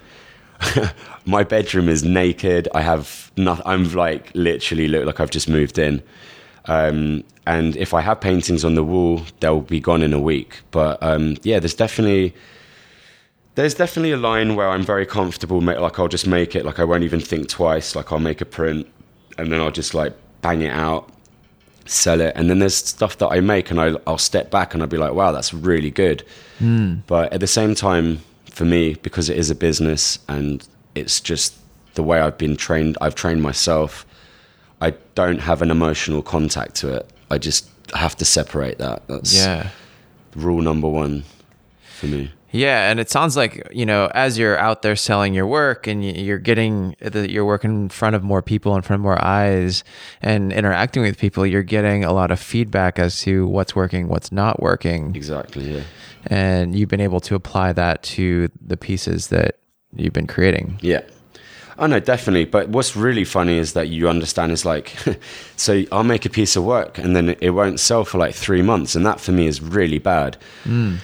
my 1.26 1.44
bedroom 1.44 1.90
is 1.90 2.04
naked. 2.04 2.68
I 2.76 2.82
have 2.82 3.32
nothing. 3.38 3.64
I'm 3.66 3.92
like 3.94 4.32
literally 4.36 4.88
look 4.88 5.06
like 5.06 5.20
I've 5.20 5.32
just 5.32 5.50
moved 5.50 5.80
in. 5.80 6.04
Um, 6.66 7.24
and 7.46 7.76
if 7.76 7.94
I 7.94 8.02
have 8.02 8.22
paintings 8.22 8.64
on 8.64 8.76
the 8.76 8.84
wall, 8.84 9.22
they'll 9.40 9.62
be 9.62 9.80
gone 9.80 10.02
in 10.02 10.14
a 10.14 10.20
week. 10.22 10.62
But 10.72 11.02
um, 11.02 11.38
yeah, 11.44 11.60
there's 11.60 11.74
definitely 11.74 12.34
there's 13.56 13.76
definitely 13.76 14.12
a 14.12 14.18
line 14.18 14.56
where 14.56 14.70
I'm 14.70 14.84
very 14.84 15.06
comfortable. 15.06 15.62
Like 15.62 16.00
I'll 16.00 16.08
just 16.08 16.28
make 16.28 16.56
it. 16.56 16.66
Like 16.66 16.80
I 16.80 16.84
won't 16.84 17.04
even 17.04 17.20
think 17.20 17.50
twice. 17.50 17.96
Like 17.96 18.12
I'll 18.12 18.20
make 18.20 18.42
a 18.42 18.46
print, 18.46 18.88
and 19.38 19.52
then 19.52 19.60
I'll 19.60 19.72
just 19.72 19.94
like 19.94 20.14
bang 20.42 20.62
it 20.62 20.72
out 20.72 21.10
sell 21.86 22.22
it. 22.22 22.34
And 22.38 22.50
then 22.50 22.60
there's 22.60 22.76
stuff 22.76 23.18
that 23.18 23.28
I 23.28 23.42
make 23.42 23.70
and 23.70 23.80
I, 23.80 23.94
I'll 24.08 24.18
step 24.18 24.50
back 24.50 24.74
and 24.74 24.82
I'll 24.82 24.88
be 24.88 24.98
like, 24.98 25.14
wow, 25.14 25.32
that's 25.34 25.54
really 25.54 25.92
good. 25.92 26.24
Hmm. 26.60 26.96
But 27.08 27.34
at 27.34 27.40
the 27.42 27.48
same 27.48 27.76
time, 27.76 28.20
for 28.50 28.66
me, 28.66 28.94
because 28.96 29.30
it 29.30 29.38
is 29.38 29.50
a 29.50 29.56
business 29.56 30.18
and 30.30 30.66
it's 30.96 31.20
just 31.20 31.56
the 31.96 32.04
way 32.04 32.20
I've 32.22 32.38
been 32.38 32.56
trained, 32.56 32.98
I've 33.02 33.16
trained 33.16 33.42
myself, 33.42 34.06
I 34.80 34.94
don't 35.16 35.40
have 35.40 35.62
an 35.62 35.72
emotional 35.72 36.22
contact 36.22 36.76
to 36.76 36.94
it. 36.96 37.10
I 37.30 37.38
just 37.38 37.70
have 37.94 38.16
to 38.18 38.26
separate 38.26 38.78
that. 38.78 39.06
That's 39.08 39.36
Yeah. 39.36 39.70
rule 40.36 40.62
number 40.62 40.88
one 40.88 41.24
for 42.00 42.06
me. 42.08 42.32
Yeah, 42.54 42.90
and 42.90 43.00
it 43.00 43.10
sounds 43.10 43.36
like 43.36 43.68
you 43.72 43.86
know, 43.86 44.10
as 44.14 44.38
you're 44.38 44.58
out 44.60 44.84
there 44.84 44.96
selling 44.96 45.34
your 45.34 45.48
work 45.48 45.88
and 45.88 46.06
you're 46.06 46.38
getting 46.38 46.96
the, 47.02 47.30
your 47.30 47.46
work 47.46 47.66
in 47.66 47.90
front 47.90 48.16
of 48.16 48.24
more 48.24 48.42
people, 48.42 48.76
in 48.76 48.84
front 48.84 49.00
of 49.00 49.04
more 49.04 49.22
eyes, 49.24 49.84
and 50.22 50.54
interacting 50.54 51.02
with 51.02 51.18
people, 51.18 51.46
you're 51.46 51.64
getting 51.64 52.06
a 52.06 52.14
lot 52.14 52.30
of 52.32 52.40
feedback 52.40 53.00
as 53.00 53.20
to 53.22 53.48
what's 53.48 53.76
working, 53.76 54.08
what's 54.08 54.32
not 54.32 54.62
working, 54.62 55.16
Exactly, 55.16 55.76
yeah. 55.78 55.84
and 56.28 56.76
you've 56.76 56.90
been 56.90 57.02
able 57.02 57.20
to 57.22 57.36
apply 57.36 57.74
that 57.74 58.04
to 58.04 58.50
the 58.66 58.78
pieces 58.78 59.28
that 59.30 59.58
you've 59.96 60.14
been 60.14 60.28
creating. 60.28 60.78
Yeah. 60.82 61.02
Oh 61.80 61.88
no, 61.88 62.00
definitely. 62.00 62.46
But 62.46 62.70
what's 62.70 62.96
really 62.96 63.24
funny 63.24 63.58
is 63.58 63.74
that 63.74 63.88
you 63.88 64.08
understand 64.08 64.52
is 64.52 64.64
like, 64.64 64.96
so 65.56 65.84
I'll 65.92 66.04
make 66.04 66.24
a 66.24 66.30
piece 66.30 66.56
of 66.56 66.64
work 66.64 67.00
and 67.00 67.16
then 67.16 67.36
it 67.42 67.50
won't 67.50 67.80
sell 67.80 68.06
for 68.06 68.20
like 68.20 68.36
three 68.36 68.62
months, 68.62 68.96
and 68.96 69.04
that 69.08 69.20
for 69.20 69.32
me 69.32 69.48
is 69.48 69.60
really 69.60 69.98
bad. 69.98 70.38
Hmm. 70.66 70.98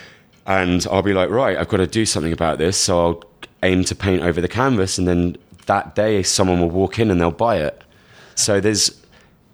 And 0.49 0.85
I'll 0.91 1.03
be 1.03 1.13
like, 1.13 1.29
right, 1.29 1.55
I've 1.55 1.69
got 1.69 1.77
to 1.77 1.87
do 1.87 2.07
something 2.07 2.33
about 2.33 2.57
this. 2.57 2.75
So 2.75 2.99
I'll 2.99 3.23
aim 3.61 3.83
to 3.83 3.95
paint 3.95 4.23
over 4.23 4.41
the 4.41 4.47
canvas, 4.47 4.97
and 4.97 5.07
then 5.07 5.37
that 5.67 5.95
day 5.95 6.23
someone 6.23 6.59
will 6.59 6.71
walk 6.71 6.97
in 6.97 7.11
and 7.11 7.21
they'll 7.21 7.31
buy 7.31 7.57
it. 7.57 7.83
So 8.33 8.59
there's 8.59 8.99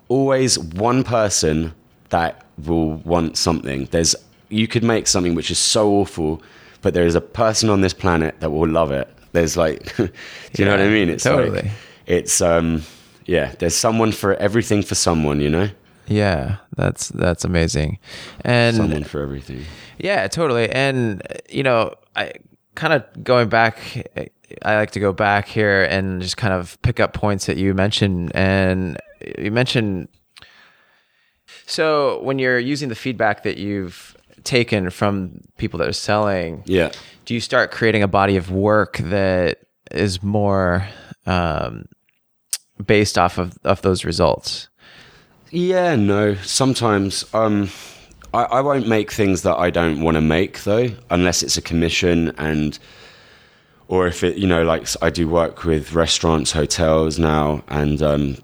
always 0.07 0.57
one 0.57 1.03
person 1.03 1.73
that 2.09 2.45
will 2.65 2.93
want 2.93 3.37
something. 3.37 3.85
There's 3.91 4.15
you 4.47 4.67
could 4.69 4.83
make 4.83 5.07
something 5.07 5.35
which 5.35 5.51
is 5.51 5.59
so 5.59 5.91
awful, 5.91 6.41
but 6.81 6.93
there 6.93 7.05
is 7.05 7.15
a 7.15 7.21
person 7.21 7.69
on 7.69 7.81
this 7.81 7.93
planet 7.93 8.39
that 8.39 8.51
will 8.51 8.69
love 8.69 8.91
it. 8.91 9.13
There's 9.33 9.57
like, 9.57 9.93
do 9.97 10.09
you 10.53 10.63
know 10.63 10.71
what 10.71 10.79
I 10.79 10.87
mean? 10.87 11.09
It's 11.09 11.25
totally. 11.25 11.63
like, 11.63 11.71
it's 12.05 12.39
um, 12.41 12.83
yeah. 13.25 13.53
There's 13.59 13.75
someone 13.75 14.13
for 14.13 14.35
everything 14.35 14.81
for 14.81 14.95
someone, 14.95 15.41
you 15.41 15.49
know. 15.49 15.69
Yeah, 16.07 16.57
that's 16.75 17.09
that's 17.09 17.43
amazing, 17.45 17.99
and 18.43 18.75
Someone 18.75 19.03
for 19.03 19.21
everything. 19.21 19.63
Yeah, 19.97 20.27
totally. 20.27 20.69
And 20.69 21.21
you 21.49 21.63
know, 21.63 21.93
I 22.15 22.33
kind 22.75 22.93
of 22.93 23.23
going 23.23 23.49
back. 23.49 23.79
I 24.63 24.75
like 24.75 24.91
to 24.91 24.99
go 24.99 25.11
back 25.11 25.47
here 25.47 25.83
and 25.85 26.21
just 26.21 26.37
kind 26.37 26.53
of 26.53 26.79
pick 26.83 26.99
up 26.99 27.13
points 27.13 27.47
that 27.47 27.57
you 27.57 27.73
mentioned. 27.73 28.31
And 28.35 28.97
you 29.39 29.49
mentioned 29.51 30.07
so 31.65 32.21
when 32.21 32.39
you're 32.39 32.59
using 32.59 32.89
the 32.89 32.95
feedback 32.95 33.43
that 33.43 33.57
you've 33.57 34.15
taken 34.43 34.89
from 34.89 35.41
people 35.57 35.79
that 35.79 35.87
are 35.87 35.93
selling, 35.93 36.63
Yeah. 36.65 36.91
do 37.25 37.33
you 37.33 37.39
start 37.39 37.71
creating 37.71 38.03
a 38.03 38.07
body 38.07 38.37
of 38.37 38.51
work 38.51 38.97
that 38.97 39.59
is 39.91 40.21
more 40.21 40.87
um, 41.25 41.85
based 42.85 43.17
off 43.17 43.37
of, 43.37 43.57
of 43.63 43.81
those 43.81 44.05
results? 44.05 44.69
Yeah, 45.51 45.95
no. 45.95 46.35
Sometimes 46.35 47.23
um, 47.33 47.69
I, 48.33 48.43
I 48.43 48.61
won't 48.61 48.87
make 48.87 49.11
things 49.11 49.43
that 49.43 49.55
I 49.57 49.69
don't 49.69 50.01
want 50.01 50.15
to 50.15 50.21
make 50.21 50.63
though, 50.63 50.89
unless 51.09 51.43
it's 51.43 51.57
a 51.57 51.61
commission 51.61 52.33
and 52.37 52.77
or 53.87 54.07
if 54.07 54.23
it 54.23 54.37
you 54.37 54.47
know 54.47 54.63
like 54.63 54.87
I 55.01 55.09
do 55.09 55.29
work 55.29 55.63
with 55.63 55.93
restaurants, 55.93 56.51
hotels 56.51 57.19
now, 57.19 57.63
and 57.67 58.01
um, 58.01 58.37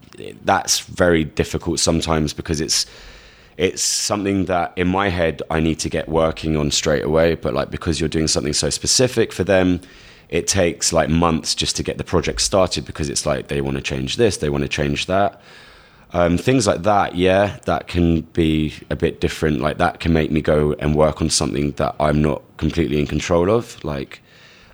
that's 0.44 0.82
very 0.82 1.24
difficult 1.24 1.80
sometimes 1.80 2.34
because 2.34 2.62
it's 2.62 2.86
it's 3.58 3.82
something 3.82 4.46
that 4.46 4.72
in 4.76 4.88
my 4.88 5.10
head 5.10 5.42
I 5.50 5.60
need 5.60 5.80
to 5.80 5.90
get 5.90 6.08
working 6.08 6.56
on 6.56 6.72
straight 6.72 7.04
away. 7.04 7.36
But 7.36 7.54
like 7.54 7.72
because 7.72 8.00
you're 8.00 8.10
doing 8.10 8.28
something 8.28 8.54
so 8.54 8.70
specific 8.70 9.34
for 9.34 9.44
them, 9.44 9.82
it 10.30 10.48
takes 10.48 10.94
like 10.94 11.10
months 11.10 11.56
just 11.56 11.76
to 11.78 11.84
get 11.84 11.98
the 11.98 12.04
project 12.04 12.42
started 12.42 12.86
because 12.86 13.10
it's 13.10 13.26
like 13.26 13.48
they 13.48 13.60
want 13.62 13.78
to 13.78 13.84
change 13.84 14.18
this, 14.18 14.38
they 14.38 14.50
want 14.50 14.62
to 14.62 14.70
change 14.70 15.08
that. 15.08 15.42
Um, 16.14 16.38
things 16.38 16.68
like 16.68 16.84
that, 16.84 17.16
yeah, 17.16 17.60
that 17.66 17.88
can 17.88 18.22
be 18.22 18.74
a 18.90 18.96
bit 18.96 19.22
different. 19.22 19.62
Like 19.62 19.78
that 19.78 20.00
can 20.00 20.12
make 20.12 20.30
me 20.32 20.42
go 20.42 20.74
and 20.74 20.94
work 20.96 21.22
on 21.22 21.30
something 21.30 21.72
that 21.74 21.96
I'm 22.00 22.22
not 22.22 22.42
completely 22.58 23.00
in 23.00 23.08
control 23.08 23.50
of. 23.50 23.82
Like, 23.84 24.22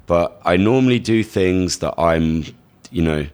but 0.07 0.41
I 0.45 0.57
normally 0.57 0.99
do 0.99 1.23
things 1.23 1.79
that 1.79 1.93
I'm, 1.99 2.45
you 2.91 3.03
know, 3.03 3.27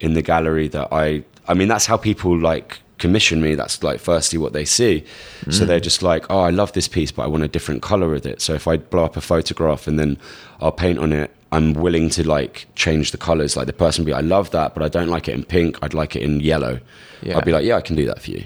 in 0.00 0.14
the 0.14 0.22
gallery 0.22 0.68
that 0.68 0.88
I. 0.92 1.24
I 1.48 1.54
mean, 1.54 1.68
that's 1.68 1.86
how 1.86 1.96
people 1.96 2.36
like 2.36 2.80
commission 2.98 3.40
me. 3.40 3.54
That's 3.54 3.82
like 3.82 4.00
firstly 4.00 4.38
what 4.38 4.52
they 4.52 4.64
see. 4.64 5.04
Mm. 5.42 5.54
So 5.54 5.64
they're 5.64 5.78
just 5.78 6.02
like, 6.02 6.26
oh, 6.30 6.40
I 6.40 6.50
love 6.50 6.72
this 6.72 6.88
piece, 6.88 7.12
but 7.12 7.22
I 7.22 7.26
want 7.28 7.44
a 7.44 7.48
different 7.48 7.82
color 7.82 8.08
with 8.08 8.26
it. 8.26 8.40
So 8.40 8.54
if 8.54 8.66
I 8.66 8.78
blow 8.78 9.04
up 9.04 9.16
a 9.16 9.20
photograph 9.20 9.86
and 9.86 9.98
then 9.98 10.18
I'll 10.60 10.72
paint 10.72 10.98
on 10.98 11.12
it 11.12 11.30
I'm 11.52 11.74
willing 11.74 12.10
to 12.10 12.26
like 12.26 12.66
change 12.74 13.12
the 13.12 13.18
colors. 13.18 13.56
Like 13.56 13.66
the 13.66 13.72
person 13.72 14.04
be, 14.04 14.12
I 14.12 14.20
love 14.20 14.50
that, 14.50 14.74
but 14.74 14.82
I 14.82 14.88
don't 14.88 15.08
like 15.08 15.28
it 15.28 15.34
in 15.34 15.44
pink. 15.44 15.78
I'd 15.82 15.94
like 15.94 16.16
it 16.16 16.22
in 16.22 16.40
yellow. 16.40 16.80
Yeah. 17.22 17.36
I'll 17.36 17.42
be 17.42 17.52
like, 17.52 17.64
yeah, 17.64 17.76
I 17.76 17.80
can 17.80 17.96
do 17.96 18.06
that 18.06 18.20
for 18.20 18.30
you. 18.32 18.44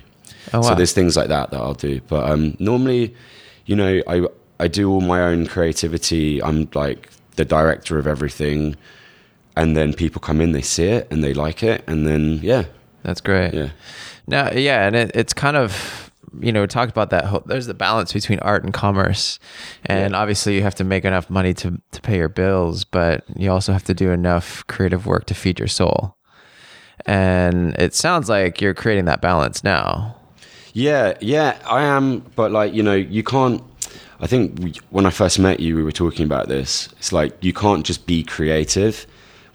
Oh, 0.53 0.61
wow. 0.61 0.69
So 0.69 0.75
there's 0.75 0.93
things 0.93 1.17
like 1.17 1.29
that 1.29 1.51
that 1.51 1.61
I'll 1.61 1.75
do. 1.75 2.01
But 2.09 2.29
um, 2.31 2.57
normally, 2.59 3.15
you 3.67 3.77
know, 3.77 4.03
I 4.07 4.27
I 4.59 4.69
do 4.69 4.91
all 4.91 5.01
my 5.01 5.23
own 5.23 5.47
creativity. 5.47 6.43
I'm 6.43 6.69
like 6.75 7.09
the 7.37 7.45
director 7.45 7.99
of 7.99 8.07
everything, 8.07 8.77
and 9.57 9.77
then 9.77 9.95
people 9.95 10.21
come 10.21 10.41
in, 10.41 10.53
they 10.53 10.63
see 10.63 10.85
it, 10.85 11.09
and 11.11 11.25
they 11.25 11.33
like 11.33 11.63
it, 11.63 11.83
and 11.87 12.07
then 12.07 12.41
yeah, 12.43 12.65
that's 13.03 13.21
great. 13.21 13.55
Yeah. 13.55 13.71
Now, 14.27 14.51
yeah, 14.53 14.87
and 14.87 14.95
it, 14.95 15.11
it's 15.15 15.33
kind 15.33 15.57
of 15.57 16.10
you 16.39 16.53
know, 16.53 16.61
we 16.61 16.67
talked 16.67 16.91
about 16.91 17.11
that. 17.11 17.25
Whole, 17.25 17.43
there's 17.47 17.67
the 17.67 17.75
balance 17.75 18.13
between 18.13 18.39
art 18.41 18.65
and 18.65 18.73
commerce, 18.73 19.39
and 19.87 20.13
yeah. 20.13 20.19
obviously 20.19 20.55
you 20.55 20.63
have 20.63 20.75
to 20.77 20.85
make 20.85 21.05
enough 21.05 21.29
money 21.29 21.55
to 21.55 21.81
to 21.93 22.01
pay 22.01 22.17
your 22.17 22.29
bills, 22.29 22.85
but 22.85 23.25
you 23.37 23.51
also 23.51 23.73
have 23.73 23.85
to 23.85 23.95
do 23.95 24.11
enough 24.11 24.67
creative 24.67 25.07
work 25.07 25.27
to 25.27 25.35
feed 25.35 25.59
your 25.59 25.69
soul. 25.69 26.17
And 27.07 27.75
it 27.79 27.95
sounds 27.95 28.29
like 28.29 28.61
you're 28.61 28.75
creating 28.75 29.07
that 29.07 29.21
balance 29.21 29.65
now. 29.65 30.17
Yeah, 30.73 31.15
yeah, 31.21 31.59
I 31.67 31.83
am. 31.83 32.21
But 32.37 32.53
like, 32.53 32.73
you 32.75 32.83
know, 32.83 32.95
you 32.95 33.23
can't. 33.23 33.63
I 34.21 34.27
think 34.27 34.59
we, 34.61 34.75
when 34.91 35.07
I 35.07 35.11
first 35.11 35.39
met 35.39 35.61
you, 35.61 35.77
we 35.77 35.83
were 35.83 35.93
talking 35.93 36.27
about 36.27 36.49
this. 36.49 36.89
It's 36.99 37.13
like 37.13 37.43
you 37.43 37.53
can't 37.53 37.85
just 37.85 38.07
be 38.07 38.23
creative 38.23 39.07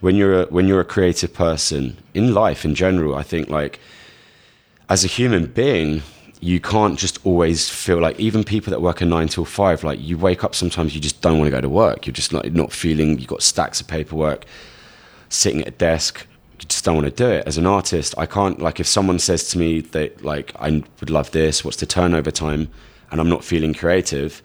when 0.02 0.16
you're 0.16 0.42
a, 0.42 0.46
when 0.48 0.68
you're 0.68 0.82
a 0.82 0.86
creative 0.86 1.34
person 1.34 1.98
in 2.14 2.34
life 2.34 2.66
in 2.66 2.76
general. 2.76 3.16
I 3.16 3.24
think 3.24 3.50
like 3.50 3.80
as 4.90 5.04
a 5.04 5.08
human 5.08 5.48
being, 5.48 6.02
you 6.46 6.60
can't 6.60 7.00
just 7.00 7.18
always 7.26 7.68
feel 7.68 7.98
like 7.98 8.20
even 8.20 8.44
people 8.44 8.70
that 8.70 8.80
work 8.80 9.02
a 9.02 9.06
nine 9.06 9.28
till 9.28 9.46
five, 9.46 9.84
like 9.84 10.00
you 10.00 10.16
wake 10.16 10.44
up 10.44 10.54
sometimes 10.54 10.94
you 10.94 11.02
just 11.02 11.20
don't 11.22 11.40
want 11.40 11.48
to 11.48 11.52
go 11.52 11.60
to 11.60 11.68
work. 11.68 12.06
You're 12.06 12.14
just 12.14 12.32
not 12.32 12.72
feeling 12.72 13.18
you've 13.18 13.28
got 13.28 13.42
stacks 13.42 13.82
of 13.82 13.88
paperwork 13.88 14.46
sitting 15.28 15.62
at 15.62 15.68
a 15.70 15.72
desk. 15.72 16.28
You 16.60 16.68
just 16.68 16.86
don't 16.86 16.94
want 16.94 17.08
to 17.08 17.12
do 17.12 17.28
it. 17.28 17.48
As 17.48 17.58
an 17.58 17.66
artist, 17.66 18.14
I 18.16 18.28
can't 18.28 18.60
like 18.60 18.80
if 18.80 18.86
someone 18.86 19.18
says 19.18 19.50
to 19.50 19.58
me 19.58 19.82
that 19.82 20.24
like 20.24 20.52
I 20.60 20.84
would 21.00 21.10
love 21.10 21.32
this, 21.32 21.66
what's 21.66 21.78
the 21.78 21.88
turnover 21.88 22.30
time, 22.30 22.70
and 23.10 23.20
I'm 23.20 23.30
not 23.30 23.44
feeling 23.44 23.74
creative, 23.74 24.44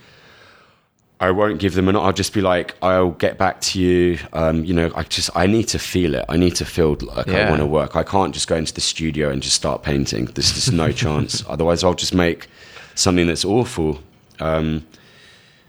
I 1.20 1.30
won't 1.32 1.58
give 1.58 1.74
them 1.74 1.86
an. 1.88 1.96
I'll 1.96 2.14
just 2.14 2.32
be 2.32 2.40
like, 2.40 2.74
I'll 2.80 3.10
get 3.10 3.36
back 3.36 3.60
to 3.60 3.80
you. 3.80 4.18
Um, 4.32 4.64
you 4.64 4.72
know, 4.72 4.90
I 4.94 5.02
just 5.02 5.28
I 5.36 5.46
need 5.46 5.68
to 5.68 5.78
feel 5.78 6.14
it. 6.14 6.24
I 6.30 6.38
need 6.38 6.56
to 6.56 6.64
feel 6.64 6.96
like 7.02 7.26
yeah. 7.26 7.46
I 7.46 7.50
want 7.50 7.60
to 7.60 7.66
work. 7.66 7.94
I 7.94 8.02
can't 8.02 8.32
just 8.32 8.48
go 8.48 8.56
into 8.56 8.72
the 8.72 8.80
studio 8.80 9.28
and 9.28 9.42
just 9.42 9.54
start 9.54 9.82
painting. 9.82 10.24
There's 10.24 10.52
just 10.52 10.72
no 10.72 10.90
chance. 11.04 11.44
Otherwise, 11.46 11.84
I'll 11.84 11.92
just 11.92 12.14
make 12.14 12.48
something 12.94 13.26
that's 13.26 13.44
awful. 13.44 14.00
Um, 14.38 14.86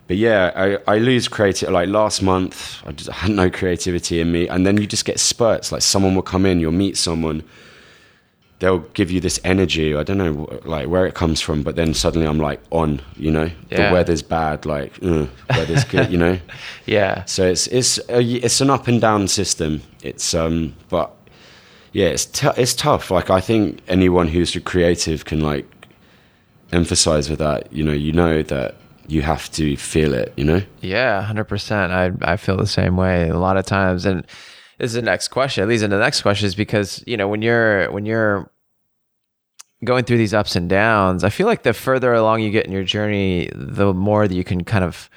but 0.07 0.15
yeah, 0.15 0.79
I, 0.87 0.95
I 0.95 0.97
lose 0.99 1.27
creative. 1.27 1.69
Like 1.69 1.89
last 1.89 2.21
month, 2.21 2.81
I 2.85 2.93
just 2.93 3.09
had 3.09 3.31
no 3.31 3.49
creativity 3.49 4.21
in 4.21 4.31
me, 4.31 4.47
and 4.47 4.65
then 4.65 4.77
you 4.77 4.87
just 4.87 5.03
get 5.03 5.19
spurts. 5.19 5.73
Like 5.73 5.81
someone 5.81 6.15
will 6.15 6.21
come 6.21 6.45
in, 6.45 6.61
you'll 6.61 6.71
meet 6.71 6.95
someone 6.95 7.43
they'll 8.61 8.79
give 8.93 9.09
you 9.09 9.19
this 9.19 9.39
energy. 9.43 9.95
I 9.95 10.03
don't 10.03 10.19
know 10.19 10.61
like 10.65 10.87
where 10.87 11.05
it 11.07 11.15
comes 11.15 11.41
from, 11.41 11.63
but 11.63 11.75
then 11.75 11.93
suddenly 11.93 12.27
I'm 12.27 12.37
like 12.37 12.61
on. 12.69 13.01
You 13.17 13.31
know, 13.31 13.49
yeah. 13.69 13.89
the 13.89 13.93
weather's 13.93 14.21
bad. 14.21 14.65
Like 14.65 14.93
uh, 15.03 15.25
weather's 15.49 15.83
good. 15.83 16.09
You 16.09 16.17
know. 16.17 16.39
yeah. 16.85 17.25
So 17.25 17.45
it's 17.45 17.67
it's 17.67 17.99
a, 18.07 18.21
it's 18.21 18.61
an 18.61 18.69
up 18.69 18.87
and 18.87 19.01
down 19.01 19.27
system. 19.27 19.81
It's 20.01 20.33
um, 20.33 20.75
but 20.89 21.11
yeah, 21.91 22.07
it's 22.07 22.25
t- 22.25 22.47
it's 22.55 22.73
tough. 22.73 23.11
Like 23.11 23.29
I 23.29 23.41
think 23.41 23.81
anyone 23.87 24.27
who's 24.27 24.55
creative 24.63 25.25
can 25.25 25.41
like 25.41 25.65
emphasize 26.71 27.29
with 27.29 27.39
that. 27.39 27.73
You 27.73 27.83
know, 27.83 27.93
you 27.93 28.13
know 28.13 28.43
that 28.43 28.75
you 29.07 29.23
have 29.23 29.51
to 29.53 29.75
feel 29.75 30.13
it. 30.13 30.33
You 30.37 30.45
know. 30.45 30.61
Yeah, 30.81 31.23
hundred 31.23 31.45
percent. 31.45 31.91
I 31.91 32.11
I 32.21 32.37
feel 32.37 32.57
the 32.57 32.67
same 32.67 32.95
way 32.95 33.27
a 33.27 33.39
lot 33.39 33.57
of 33.57 33.65
times 33.65 34.05
and 34.05 34.25
is 34.81 34.93
the 34.93 35.01
next 35.01 35.29
question. 35.29 35.61
At 35.61 35.69
least 35.69 35.83
in 35.83 35.89
the 35.91 35.99
next 35.99 36.21
question 36.21 36.47
is 36.47 36.55
because 36.55 37.03
you 37.07 37.15
know 37.17 37.27
when 37.27 37.41
you're 37.41 37.89
when 37.91 38.05
you're 38.05 38.49
going 39.83 40.03
through 40.03 40.17
these 40.17 40.33
ups 40.33 40.55
and 40.55 40.69
downs, 40.69 41.23
I 41.23 41.29
feel 41.29 41.47
like 41.47 41.63
the 41.63 41.73
further 41.73 42.13
along 42.13 42.41
you 42.41 42.51
get 42.51 42.65
in 42.65 42.71
your 42.71 42.83
journey, 42.83 43.49
the 43.55 43.93
more 43.93 44.27
that 44.27 44.35
you 44.35 44.43
can 44.43 44.63
kind 44.63 44.83
of 44.83 45.09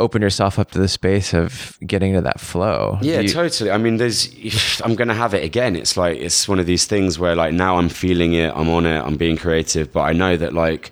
open 0.00 0.20
yourself 0.20 0.58
up 0.58 0.72
to 0.72 0.78
the 0.80 0.88
space 0.88 1.32
of 1.32 1.78
getting 1.86 2.12
to 2.14 2.20
that 2.20 2.40
flow. 2.40 2.98
Yeah, 3.00 3.20
you- 3.20 3.28
totally. 3.28 3.70
I 3.70 3.78
mean, 3.78 3.98
there's, 3.98 4.28
I'm 4.84 4.96
going 4.96 5.06
to 5.06 5.14
have 5.14 5.34
it 5.34 5.44
again. 5.44 5.76
It's 5.76 5.96
like, 5.96 6.18
it's 6.18 6.48
one 6.48 6.58
of 6.58 6.66
these 6.66 6.84
things 6.86 7.18
where 7.20 7.36
like 7.36 7.54
now 7.54 7.76
I'm 7.78 7.88
feeling 7.88 8.32
it, 8.34 8.52
I'm 8.56 8.68
on 8.70 8.86
it, 8.86 8.98
I'm 9.00 9.16
being 9.16 9.36
creative, 9.36 9.92
but 9.92 10.00
I 10.00 10.12
know 10.12 10.36
that 10.36 10.52
like, 10.52 10.90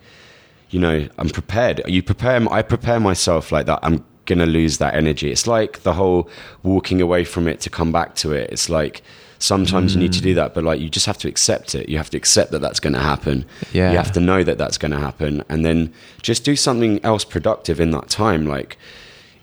you 0.71 0.79
know, 0.79 1.09
I'm 1.19 1.29
prepared. 1.29 1.83
You 1.89 2.05
prepare, 2.05 2.41
I 2.53 2.63
prepare 2.63 3.01
myself 3.01 3.51
like 3.51 3.67
that. 3.67 3.81
I'm 3.83 4.05
going 4.35 4.47
to 4.47 4.53
lose 4.53 4.79
that 4.79 4.95
energy. 4.95 5.31
It's 5.31 5.47
like 5.47 5.83
the 5.83 5.93
whole 5.93 6.29
walking 6.63 7.01
away 7.01 7.25
from 7.25 7.49
it 7.49 7.61
to 7.61 7.71
come 7.71 7.93
back 7.93 8.15
to 8.17 8.33
it. 8.33 8.51
It's 8.51 8.69
like, 8.69 9.03
sometimes 9.43 9.93
mm. 9.93 9.95
you 9.97 10.01
need 10.03 10.13
to 10.13 10.21
do 10.21 10.33
mm. 10.33 10.37
that 10.37 10.55
but 10.55 10.63
like 10.63 10.81
you 10.81 10.89
just 10.89 11.05
have 11.05 11.19
to 11.19 11.27
accept 11.27 11.75
it 11.75 11.89
you 11.89 11.97
have 11.97 12.09
to 12.09 12.17
accept 12.17 12.53
that 12.53 12.61
that's 12.61 12.79
going 12.79 12.93
to 12.93 13.01
happen 13.01 13.45
yeah. 13.73 13.91
you 13.91 13.97
have 13.97 14.13
to 14.13 14.21
know 14.21 14.45
that 14.45 14.57
that's 14.57 14.79
going 14.79 14.93
to 14.93 14.99
happen 14.99 15.43
and 15.49 15.65
then 15.65 15.93
just 16.23 16.45
do 16.45 16.55
something 16.55 17.05
else 17.05 17.25
productive 17.25 17.81
in 17.81 17.91
that 17.91 18.09
time 18.09 18.47
like 18.47 18.79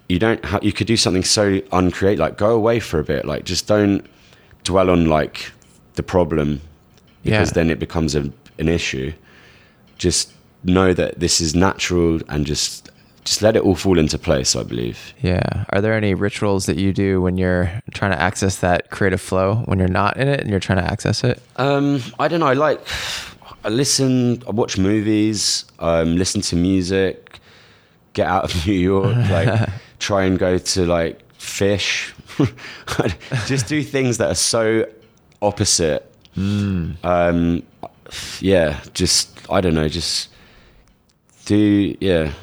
you 0.08 0.18
don't 0.18 0.44
ha- 0.46 0.60
you 0.62 0.72
could 0.72 0.88
do 0.88 0.96
something 0.96 1.24
so 1.24 1.62
uncreative 1.74 2.20
like 2.20 2.38
go 2.38 2.56
away 2.56 2.80
for 2.80 2.98
a 2.98 3.04
bit 3.04 3.26
like 3.26 3.44
just 3.44 3.68
don't 3.68 4.06
dwell 4.64 4.90
on 4.90 5.08
like 5.08 5.52
the 5.96 6.04
problem 6.04 6.62
because 7.24 7.50
yeah. 7.50 7.54
then 7.54 7.70
it 7.70 7.78
becomes 7.78 8.16
a, 8.16 8.32
an 8.58 8.70
issue 8.70 9.12
just 9.98 10.32
know 10.64 10.94
that 10.94 11.20
this 11.20 11.42
is 11.42 11.56
natural 11.56 12.22
and 12.30 12.46
just 12.46 12.90
just 13.30 13.44
let 13.44 13.56
it 13.56 13.62
all 13.62 13.76
fall 13.76 14.00
into 14.00 14.18
place, 14.18 14.56
I 14.56 14.64
believe. 14.64 15.14
Yeah. 15.22 15.66
Are 15.70 15.82
there 15.82 15.94
any 15.94 16.16
rituals 16.16 16.66
that 16.66 16.78
you 16.78 16.92
do 16.92 17.22
when 17.22 17.38
you're 17.38 17.72
trying 17.94 18.10
to 18.10 18.20
access 18.20 18.58
that 18.62 18.90
creative 18.90 19.22
flow 19.22 19.58
when 19.66 19.78
you're 19.78 19.88
not 19.88 20.18
in 20.18 20.28
it 20.28 20.40
and 20.40 20.50
you're 20.50 20.60
trying 20.60 20.80
to 20.80 20.92
access 20.92 21.24
it? 21.24 21.40
Um, 21.58 22.02
I 22.18 22.28
don't 22.28 22.40
know. 22.40 22.48
I 22.48 22.54
like, 22.54 22.82
I 23.64 23.70
listen, 23.70 24.42
I 24.48 24.50
watch 24.50 24.80
movies, 24.80 25.66
um, 25.78 26.18
listen 26.18 26.42
to 26.42 26.56
music, 26.56 27.40
get 28.14 28.26
out 28.26 28.46
of 28.46 28.66
New 28.66 28.74
York, 28.74 29.16
like 29.30 29.70
try 30.00 30.24
and 30.24 30.40
go 30.40 30.58
to 30.58 30.86
like 30.88 31.22
fish, 31.34 32.16
just 33.46 33.68
do 33.68 33.84
things 33.84 34.18
that 34.18 34.32
are 34.32 34.34
so 34.34 34.90
opposite. 35.40 36.12
Mm. 36.36 37.06
Um, 37.06 37.62
yeah, 38.40 38.82
just, 38.96 39.30
I 39.52 39.62
don't 39.62 39.76
know, 39.76 39.88
just 39.88 40.30
do, 41.46 41.96
yeah 42.00 42.34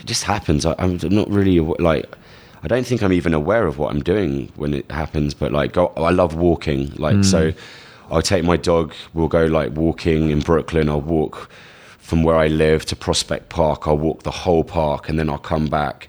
it 0.00 0.04
just 0.06 0.24
happens. 0.24 0.64
I, 0.66 0.74
am 0.78 0.98
not 1.02 1.28
really 1.30 1.60
like. 1.60 2.06
I 2.62 2.66
don't 2.66 2.86
think 2.86 3.02
I'm 3.02 3.12
even 3.12 3.34
aware 3.34 3.66
of 3.66 3.76
what 3.78 3.94
I'm 3.94 4.02
doing 4.02 4.50
when 4.56 4.72
it 4.72 4.90
happens. 4.90 5.34
But 5.34 5.52
like, 5.52 5.72
go, 5.72 5.88
I 5.96 6.10
love 6.10 6.34
walking. 6.34 6.94
Like, 6.94 7.16
mm. 7.16 7.24
so 7.24 7.52
I'll 8.10 8.22
take 8.22 8.44
my 8.44 8.56
dog. 8.56 8.94
We'll 9.12 9.28
go 9.28 9.46
like 9.46 9.72
walking 9.72 10.30
in 10.30 10.40
Brooklyn. 10.40 10.88
I'll 10.88 11.00
walk 11.00 11.50
from 11.98 12.22
where 12.22 12.36
I 12.36 12.48
live 12.48 12.84
to 12.86 12.96
Prospect 12.96 13.48
Park. 13.48 13.86
I'll 13.86 13.98
walk 13.98 14.22
the 14.22 14.30
whole 14.30 14.64
park, 14.64 15.08
and 15.08 15.18
then 15.18 15.28
I'll 15.28 15.38
come 15.38 15.66
back, 15.66 16.08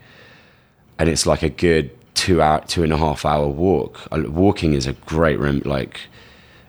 and 0.97 1.09
it's 1.09 1.25
like 1.25 1.43
a 1.43 1.49
good 1.49 1.91
two 2.13 2.41
hour, 2.41 2.61
two 2.65 2.83
and 2.83 2.93
a 2.93 2.97
half 2.97 3.25
hour 3.25 3.47
walk. 3.47 3.99
Walking 4.11 4.73
is 4.73 4.87
a 4.87 4.93
great 4.93 5.39
like 5.65 6.01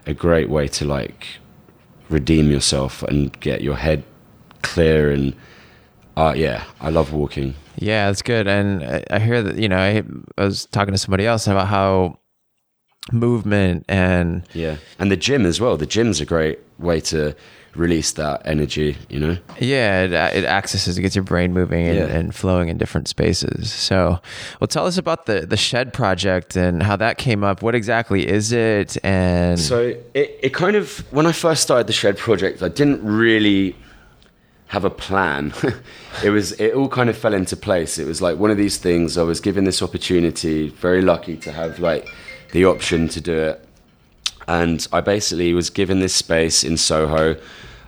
a 0.05 0.13
great 0.13 0.49
way 0.49 0.67
to 0.67 0.85
like 0.85 1.27
redeem 2.09 2.49
yourself 2.49 3.03
and 3.03 3.37
get 3.39 3.61
your 3.61 3.75
head 3.75 4.03
clear 4.61 5.11
and 5.11 5.35
uh, 6.17 6.33
yeah, 6.35 6.63
I 6.81 6.89
love 6.89 7.13
walking. 7.13 7.53
Yeah, 7.77 8.07
that's 8.07 8.23
good. 8.23 8.47
And 8.47 8.83
I 9.11 9.19
hear 9.19 9.43
that, 9.43 9.57
you 9.57 9.69
know, 9.69 9.77
I, 9.77 10.03
I 10.37 10.43
was 10.43 10.65
talking 10.65 10.91
to 10.93 10.97
somebody 10.97 11.25
else 11.27 11.45
about 11.47 11.67
how 11.67 12.19
movement 13.11 13.85
and. 13.87 14.43
Yeah. 14.53 14.77
And 14.99 15.11
the 15.11 15.17
gym 15.17 15.45
as 15.45 15.61
well. 15.61 15.77
The 15.77 15.85
gym's 15.85 16.19
a 16.19 16.25
great 16.25 16.59
way 16.79 16.99
to 17.01 17.35
release 17.75 18.11
that 18.13 18.41
energy, 18.45 18.97
you 19.09 19.19
know? 19.19 19.37
Yeah, 19.59 20.01
it, 20.05 20.13
uh, 20.13 20.31
it 20.33 20.43
accesses, 20.45 20.97
it 20.97 21.01
gets 21.03 21.15
your 21.15 21.23
brain 21.23 21.53
moving 21.53 21.85
and, 21.87 21.97
Yeah. 21.97 22.05
and 22.17 22.33
flowing 22.33 22.69
in 22.69 22.77
different 22.79 23.07
spaces. 23.07 23.71
So, 23.71 24.19
well, 24.59 24.67
tell 24.67 24.87
us 24.87 24.97
about 24.97 25.27
the 25.27 25.45
the 25.45 25.57
Shed 25.57 25.93
project 25.93 26.55
and 26.55 26.81
how 26.81 26.95
that 26.95 27.19
came 27.19 27.43
up. 27.43 27.61
What 27.61 27.75
exactly 27.75 28.27
is 28.27 28.51
it? 28.51 28.97
And 29.03 29.59
So 29.59 29.93
it, 30.15 30.39
it 30.41 30.53
kind 30.55 30.75
of, 30.75 31.05
when 31.13 31.27
I 31.27 31.31
first 31.31 31.61
started 31.61 31.85
the 31.85 31.93
Shed 31.93 32.17
project, 32.17 32.63
I 32.63 32.69
didn't 32.69 33.03
really 33.05 33.75
have 34.67 34.83
a 34.83 34.89
plan. 34.89 35.53
it 36.23 36.29
was, 36.29 36.51
it 36.53 36.73
all 36.73 36.89
kind 36.89 37.09
of 37.09 37.17
fell 37.17 37.33
into 37.33 37.55
place. 37.55 37.97
It 37.97 38.05
was 38.05 38.21
like 38.21 38.37
one 38.37 38.51
of 38.51 38.57
these 38.57 38.77
things, 38.77 39.17
I 39.17 39.23
was 39.23 39.39
given 39.39 39.63
this 39.63 39.81
opportunity, 39.81 40.69
very 40.69 41.01
lucky 41.01 41.37
to 41.37 41.51
have 41.51 41.79
like 41.79 42.07
the 42.51 42.65
option 42.65 43.07
to 43.09 43.21
do 43.21 43.33
it. 43.33 43.63
And 44.47 44.85
I 44.93 45.01
basically 45.01 45.53
was 45.53 45.69
given 45.69 45.99
this 45.99 46.13
space 46.13 46.63
in 46.63 46.77
Soho. 46.77 47.35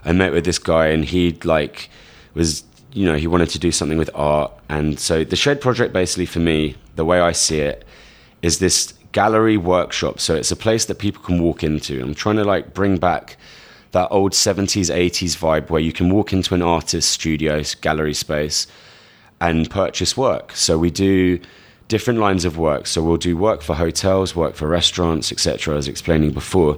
I 0.05 0.11
met 0.11 0.32
with 0.32 0.45
this 0.45 0.59
guy 0.59 0.88
and 0.88 1.05
he 1.05 1.38
like 1.43 1.89
was, 2.34 2.63
you 2.93 3.05
know, 3.05 3.15
he 3.15 3.27
wanted 3.27 3.49
to 3.49 3.59
do 3.59 3.71
something 3.71 3.97
with 3.97 4.09
art. 4.13 4.51
And 4.69 4.99
so 4.99 5.23
the 5.23 5.36
Shed 5.36 5.61
project 5.61 5.93
basically 5.93 6.25
for 6.25 6.39
me, 6.39 6.75
the 6.95 7.05
way 7.05 7.19
I 7.19 7.32
see 7.32 7.59
it, 7.59 7.86
is 8.41 8.59
this 8.59 8.93
gallery 9.11 9.57
workshop. 9.57 10.19
So 10.19 10.36
it's 10.36 10.51
a 10.51 10.55
place 10.55 10.86
that 10.86 10.99
people 10.99 11.21
can 11.23 11.41
walk 11.41 11.63
into. 11.63 12.01
I'm 12.01 12.15
trying 12.15 12.38
to 12.38 12.43
like 12.43 12.73
bring 12.73 12.97
back 12.97 13.38
that 13.91 14.07
old 14.11 14.33
70s, 14.33 14.93
80s 14.93 15.37
vibe 15.37 15.69
where 15.69 15.81
you 15.81 15.91
can 15.91 16.09
walk 16.09 16.31
into 16.31 16.53
an 16.53 16.61
artist's 16.61 17.11
studio, 17.11 17.63
gallery 17.81 18.13
space, 18.13 18.67
and 19.41 19.69
purchase 19.69 20.15
work. 20.15 20.51
So 20.55 20.77
we 20.77 20.91
do 20.91 21.39
different 21.87 22.19
lines 22.19 22.45
of 22.45 22.57
work. 22.57 22.87
So 22.87 23.03
we'll 23.03 23.17
do 23.17 23.35
work 23.35 23.61
for 23.61 23.75
hotels, 23.75 24.35
work 24.35 24.55
for 24.55 24.67
restaurants, 24.67 25.31
etc. 25.31 25.75
As 25.75 25.87
explaining 25.87 26.31
before, 26.31 26.77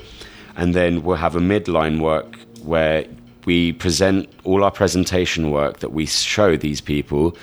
and 0.55 0.73
then 0.73 1.03
we'll 1.03 1.17
have 1.17 1.35
a 1.35 1.39
midline 1.39 2.01
work 2.01 2.37
where 2.63 3.05
we 3.45 3.73
present 3.73 4.29
all 4.43 4.63
our 4.63 4.71
presentation 4.71 5.51
work 5.51 5.79
that 5.79 5.91
we 5.91 6.05
show 6.05 6.55
these 6.55 6.81
people, 6.81 7.35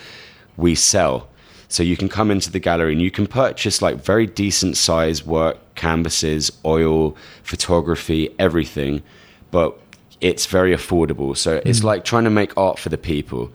we 0.56 0.74
sell. 0.74 1.28
So 1.68 1.82
you 1.82 1.96
can 1.96 2.08
come 2.08 2.30
into 2.30 2.50
the 2.50 2.60
gallery 2.60 2.92
and 2.92 3.02
you 3.02 3.10
can 3.10 3.26
purchase 3.26 3.82
like 3.82 3.96
very 3.96 4.26
decent 4.26 4.76
size 4.76 5.26
work, 5.26 5.58
canvases, 5.74 6.50
oil, 6.64 7.16
photography, 7.42 8.34
everything, 8.38 9.02
but 9.50 9.78
it's 10.20 10.46
very 10.46 10.74
affordable. 10.74 11.36
So 11.36 11.60
it's 11.64 11.84
like 11.84 12.04
trying 12.04 12.24
to 12.24 12.30
make 12.30 12.56
art 12.56 12.78
for 12.78 12.88
the 12.88 12.98
people. 12.98 13.50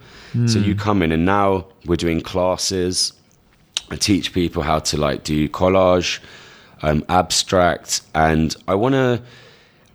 So 0.46 0.58
you 0.58 0.74
come 0.74 1.02
in 1.02 1.12
and 1.12 1.24
now 1.24 1.66
we're 1.86 1.96
doing 1.96 2.20
classes. 2.20 3.12
I 3.90 3.96
teach 3.96 4.32
people 4.32 4.62
how 4.62 4.80
to 4.80 4.96
like 4.96 5.22
do 5.22 5.48
collage, 5.48 6.18
um, 6.82 7.04
abstract, 7.08 8.00
and 8.14 8.56
I 8.66 8.74
want 8.74 8.94
to. 8.94 9.22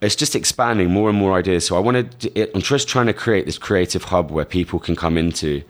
It's 0.00 0.16
just 0.16 0.34
expanding 0.34 0.90
more 0.90 1.10
and 1.10 1.18
more 1.18 1.34
ideas. 1.34 1.66
So 1.66 1.76
I 1.76 1.80
want 1.80 2.20
to. 2.20 2.54
I'm 2.54 2.62
just 2.62 2.88
trying 2.88 3.06
to 3.06 3.12
create 3.12 3.44
this 3.44 3.58
creative 3.58 4.04
hub 4.04 4.30
where 4.30 4.46
people 4.46 4.78
can 4.78 4.96
come 4.96 5.18
into 5.18 5.62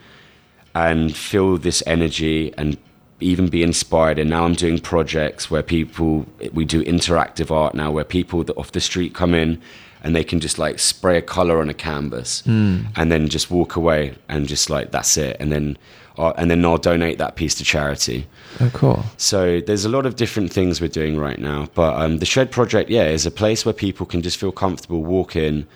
and 0.74 1.16
feel 1.16 1.56
this 1.56 1.82
energy 1.86 2.54
and 2.56 2.76
even 3.18 3.48
be 3.48 3.62
inspired. 3.62 4.18
And 4.18 4.30
now 4.30 4.44
I'm 4.44 4.54
doing 4.54 4.78
projects 4.78 5.50
where 5.50 5.62
people, 5.62 6.26
we 6.52 6.64
do 6.64 6.84
interactive 6.84 7.50
art 7.50 7.74
now, 7.74 7.90
where 7.90 8.04
people 8.04 8.44
that 8.44 8.56
off 8.56 8.70
the 8.70 8.80
street 8.80 9.14
come 9.14 9.34
in 9.34 9.60
and 10.02 10.14
they 10.16 10.24
can 10.24 10.40
just 10.40 10.58
like 10.58 10.78
spray 10.78 11.18
a 11.18 11.22
color 11.22 11.60
on 11.60 11.68
a 11.68 11.74
canvas 11.74 12.42
and 12.46 13.12
then 13.12 13.28
just 13.28 13.50
walk 13.50 13.76
away 13.76 14.14
and 14.28 14.48
just 14.48 14.70
like 14.70 14.90
that's 14.90 15.16
it. 15.16 15.36
And 15.40 15.52
then, 15.52 15.76
uh, 16.16 16.32
and 16.36 16.50
then 16.50 16.64
I'll 16.64 16.78
donate 16.78 17.18
that 17.18 17.36
piece 17.36 17.54
to 17.56 17.64
charity. 17.64 18.26
oh, 18.60 18.70
cool. 18.72 19.04
So 19.16 19.60
there's 19.60 19.84
a 19.84 19.88
lot 19.88 20.06
of 20.06 20.16
different 20.16 20.52
things 20.52 20.80
we're 20.80 20.88
doing 20.88 21.18
right 21.18 21.38
now. 21.38 21.68
But 21.74 21.96
um, 22.00 22.18
the 22.18 22.26
Shed 22.26 22.50
Project, 22.50 22.90
yeah, 22.90 23.06
is 23.06 23.26
a 23.26 23.30
place 23.30 23.64
where 23.64 23.72
people 23.72 24.06
can 24.06 24.22
just 24.22 24.38
feel 24.38 24.52
comfortable, 24.52 25.02
walk 25.04 25.36
in, 25.36 25.66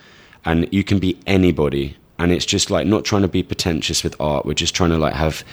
and 0.43 0.67
you 0.71 0.83
can 0.83 0.99
be 0.99 1.17
anybody. 1.25 1.95
And 2.17 2.31
it's 2.31 2.45
just 2.45 2.71
like 2.71 2.87
not 2.87 3.03
trying 3.05 3.23
to 3.23 3.27
be 3.27 3.43
pretentious 3.43 4.03
with 4.03 4.15
art. 4.19 4.45
We're 4.45 4.53
just 4.53 4.73
trying 4.75 4.91
to 4.91 4.97
like 4.97 5.13
have 5.13 5.43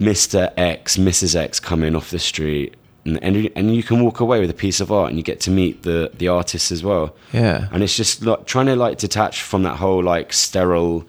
Mr. 0.00 0.52
X, 0.56 0.96
Mrs. 0.96 1.36
X 1.36 1.60
come 1.60 1.82
in 1.82 1.94
off 1.94 2.10
the 2.10 2.18
street. 2.18 2.74
And, 3.04 3.22
and, 3.22 3.36
you- 3.36 3.52
and 3.56 3.74
you 3.74 3.82
can 3.82 4.02
walk 4.02 4.20
away 4.20 4.38
with 4.40 4.48
a 4.50 4.54
piece 4.54 4.80
of 4.80 4.92
art 4.92 5.08
and 5.08 5.18
you 5.18 5.24
get 5.24 5.40
to 5.40 5.50
meet 5.50 5.82
the, 5.82 6.10
the 6.16 6.28
artists 6.28 6.70
as 6.70 6.84
well. 6.84 7.14
Yeah. 7.32 7.68
And 7.72 7.82
it's 7.82 7.96
just 7.96 8.22
like 8.24 8.46
trying 8.46 8.66
to 8.66 8.76
like 8.76 8.98
detach 8.98 9.42
from 9.42 9.64
that 9.64 9.76
whole 9.76 10.02
like 10.02 10.32
sterile 10.32 11.04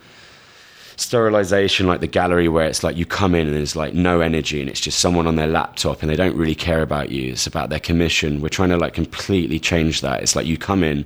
sterilization 0.96 1.88
like 1.88 2.02
the 2.02 2.08
gallery 2.08 2.48
where 2.48 2.68
it's 2.68 2.84
like 2.84 2.96
you 2.96 3.06
come 3.06 3.34
in 3.34 3.48
and 3.48 3.56
there's 3.56 3.76
like 3.76 3.94
no 3.94 4.22
energy 4.22 4.62
and 4.62 4.70
it's 4.70 4.80
just 4.80 5.00
someone 5.00 5.26
on 5.26 5.36
their 5.36 5.48
laptop 5.48 6.02
and 6.02 6.10
they 6.10 6.16
don't 6.16 6.36
really 6.38 6.56
care 6.56 6.82
about 6.84 7.10
you. 7.10 7.32
It's 7.32 7.48
about 7.48 7.70
their 7.70 7.80
commission. 7.80 8.42
We're 8.42 8.50
trying 8.50 8.70
to 8.70 8.78
like 8.78 8.94
completely 8.94 9.60
change 9.60 10.02
that. 10.02 10.22
It's 10.22 10.36
like 10.36 10.46
you 10.46 10.58
come 10.58 10.84
in 10.84 11.06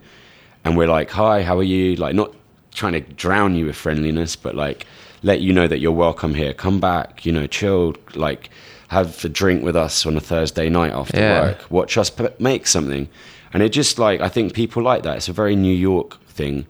and 0.65 0.77
we're 0.77 0.87
like 0.89 1.09
hi 1.09 1.41
how 1.41 1.57
are 1.57 1.63
you? 1.63 1.95
Like 1.95 2.15
not 2.15 2.33
trying 2.73 2.93
to 2.93 2.99
drown 3.01 3.55
you 3.55 3.65
with 3.65 3.75
friendliness 3.75 4.35
but 4.35 4.55
like 4.55 4.85
let 5.23 5.41
you 5.41 5.51
know 5.53 5.67
that 5.67 5.79
you're 5.79 5.91
welcome 5.93 6.33
here. 6.35 6.53
Come 6.53 6.79
back 6.79 7.25
you 7.25 7.31
know 7.31 7.47
chill 7.47 7.95
like 8.13 8.49
have 8.87 9.23
a 9.25 9.29
drink 9.29 9.63
with 9.63 9.75
us 9.75 10.05
on 10.05 10.15
a 10.17 10.21
thursday 10.21 10.69
night 10.69 10.91
after 10.93 11.17
Yeah. 11.17 11.41
work 11.41 11.65
watch 11.71 11.97
us 11.97 12.09
p- 12.09 12.27
make 12.39 12.67
something 12.67 13.07
and 13.53 13.63
it 13.63 13.69
just 13.69 13.99
like 13.99 14.21
i 14.21 14.29
think 14.29 14.53
people 14.53 14.81
like 14.83 15.03
that 15.03 15.17
it's 15.17 15.27
a 15.29 15.33
very 15.33 15.55
new 15.55 15.73
york 15.75 16.19
thing 16.27 16.65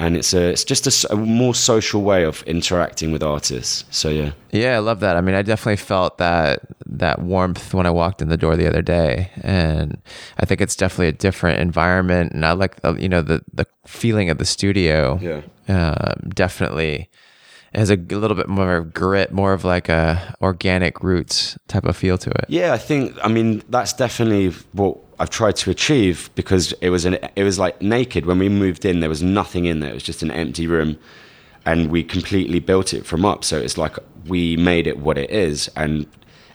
and 0.00 0.16
it's 0.16 0.32
a 0.32 0.50
it's 0.50 0.64
just 0.64 1.04
a 1.10 1.16
more 1.16 1.54
social 1.54 2.02
way 2.02 2.22
of 2.24 2.42
interacting 2.44 3.10
with 3.10 3.20
artists. 3.20 3.84
So 3.90 4.08
yeah, 4.10 4.30
Yeah, 4.52 4.76
I 4.76 4.78
love 4.78 5.00
that. 5.00 5.16
I 5.16 5.20
mean, 5.20 5.34
I 5.34 5.42
definitely 5.42 5.74
felt 5.84 6.18
that 6.18 6.60
that 6.86 7.20
warmth 7.20 7.74
when 7.74 7.84
I 7.84 7.90
walked 7.90 8.22
in 8.22 8.28
the 8.28 8.36
door 8.36 8.56
the 8.56 8.68
other 8.68 8.80
day, 8.80 9.32
and 9.42 9.98
I 10.38 10.46
think 10.46 10.60
it's 10.60 10.76
definitely 10.76 11.08
a 11.08 11.12
different 11.18 11.58
environment. 11.58 12.30
And 12.32 12.46
I 12.46 12.52
like 12.52 12.76
uh, 12.84 12.94
you 12.94 13.08
know 13.08 13.22
the 13.22 13.42
the 13.52 13.66
feeling 13.86 14.30
of 14.30 14.38
the 14.38 14.44
studio. 14.44 15.18
Yeah. 15.20 15.40
um, 15.68 16.30
definitely 16.32 17.10
has 17.74 17.90
a 17.90 17.96
little 17.96 18.36
bit 18.36 18.48
more 18.48 18.76
of 18.76 18.94
grit, 18.94 19.32
more 19.32 19.52
of 19.52 19.64
like 19.64 19.88
a 19.88 20.34
organic 20.40 21.02
roots 21.02 21.58
type 21.68 21.84
of 21.84 21.96
feel 21.96 22.18
to 22.18 22.30
it. 22.30 22.46
yeah. 22.48 22.72
I 22.72 22.78
think 22.78 23.16
I 23.22 23.28
mean 23.28 23.62
that's 23.68 23.92
definitely 23.92 24.50
what 24.72 24.98
I've 25.20 25.30
tried 25.30 25.56
to 25.56 25.70
achieve 25.70 26.30
because 26.34 26.72
it 26.80 26.90
was 26.90 27.04
an 27.04 27.18
it 27.36 27.42
was 27.42 27.58
like 27.58 27.80
naked 27.82 28.26
when 28.26 28.38
we 28.38 28.48
moved 28.48 28.84
in. 28.84 29.00
There 29.00 29.08
was 29.08 29.22
nothing 29.22 29.64
in 29.64 29.80
there. 29.80 29.90
It 29.90 29.94
was 29.94 30.02
just 30.02 30.22
an 30.22 30.30
empty 30.30 30.66
room, 30.66 30.98
and 31.66 31.90
we 31.90 32.04
completely 32.04 32.60
built 32.60 32.94
it 32.94 33.04
from 33.04 33.24
up. 33.24 33.44
So 33.44 33.58
it's 33.58 33.76
like 33.76 33.96
we 34.26 34.56
made 34.56 34.86
it 34.86 34.98
what 34.98 35.18
it 35.18 35.30
is. 35.30 35.68
And 35.76 36.06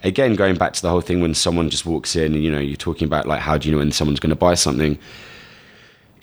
again, 0.04 0.36
going 0.36 0.56
back 0.56 0.74
to 0.74 0.82
the 0.82 0.90
whole 0.90 1.02
thing 1.02 1.22
when 1.22 1.34
someone 1.34 1.70
just 1.70 1.86
walks 1.86 2.16
in, 2.16 2.34
and 2.34 2.44
you 2.44 2.52
know, 2.52 2.60
you're 2.60 2.78
talking 2.78 3.06
about 3.06 3.28
like 3.28 3.42
how 3.42 3.58
do 3.58 3.68
you 3.68 3.74
know 3.76 3.80
when 3.80 3.92
someone's 3.92 4.20
going 4.20 4.30
to 4.30 4.36
buy 4.36 4.56
something. 4.56 4.98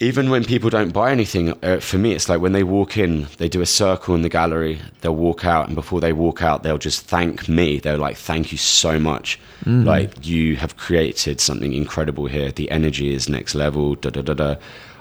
Even 0.03 0.31
when 0.31 0.45
people 0.45 0.71
don't 0.71 0.95
buy 0.95 1.13
anything, 1.13 1.53
uh, 1.63 1.79
for 1.79 1.99
me, 1.99 2.13
it's 2.13 2.27
like 2.27 2.41
when 2.41 2.53
they 2.53 2.63
walk 2.63 2.97
in, 2.97 3.27
they 3.37 3.51
do 3.51 3.61
a 3.61 3.67
circle 3.67 4.15
in 4.15 4.23
the 4.23 4.31
gallery, 4.31 4.81
they'll 5.03 5.15
walk 5.15 5.45
out, 5.45 5.67
and 5.67 5.75
before 5.75 6.01
they 6.01 6.15
walk 6.15 6.43
out, 6.43 6.63
they'll 6.63 6.79
just 6.79 7.05
thank 7.05 7.49
me. 7.51 7.79
They're 7.79 7.99
like, 7.99 8.17
"Thank 8.17 8.51
you 8.51 8.57
so 8.57 8.99
much. 8.99 9.39
Like 9.85 10.27
you 10.27 10.57
have 10.57 10.79
created 10.79 11.39
something 11.39 11.75
incredible 11.75 12.27
here. 12.27 12.51
The 12.51 12.71
energy 12.71 13.13
is 13.13 13.29
next 13.29 13.55
level." 13.55 13.95
Da 13.95 14.09
da 14.09 14.23
da 14.23 14.33
da. 14.33 14.55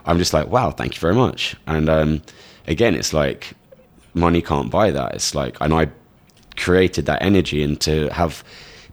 I'm 0.05 0.17
just 0.17 0.33
like, 0.33 0.47
"Wow, 0.47 0.71
thank 0.71 0.95
you 0.95 0.99
very 0.99 1.15
much." 1.15 1.55
And 1.65 1.87
um, 1.89 2.21
again, 2.67 2.93
it's 2.93 3.13
like 3.13 3.53
money 4.13 4.41
can't 4.41 4.69
buy 4.69 4.91
that. 4.91 5.15
It's 5.15 5.33
like, 5.33 5.55
and 5.61 5.73
I 5.73 5.87
created 6.57 7.05
that 7.05 7.21
energy, 7.21 7.63
and 7.63 7.79
to 7.81 8.09
have 8.09 8.43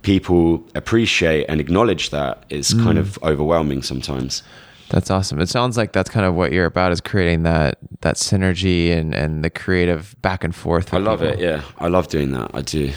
people 0.03 0.63
appreciate 0.77 1.47
and 1.49 1.61
acknowledge 1.61 2.11
that 2.11 2.45
is 2.49 2.75
kind 2.75 2.97
of 2.97 3.19
overwhelming 3.25 3.83
sometimes. 3.83 4.45
That's 4.89 5.11
awesome. 5.11 5.41
It 5.41 5.49
sounds 5.49 5.77
like 5.77 5.93
that's 5.93 6.11
kind 6.11 6.25
of 6.25 6.35
what 6.35 6.53
you're 6.53 6.67
about 6.67 6.93
is 6.93 7.01
creating 7.01 7.43
that 7.43 7.79
that 8.03 8.17
synergy 8.17 8.97
and 8.97 9.15
and 9.15 9.45
the 9.45 9.51
creative 9.51 10.15
back 10.23 10.45
and 10.45 10.55
forth. 10.55 10.95
I 10.95 10.99
love 10.99 11.21
people. 11.21 11.35
it. 11.35 11.41
Yeah, 11.41 11.63
I 11.79 11.89
love 11.89 12.09
doing 12.09 12.33
that. 12.33 12.51
I 12.55 12.63
do. 12.63 12.93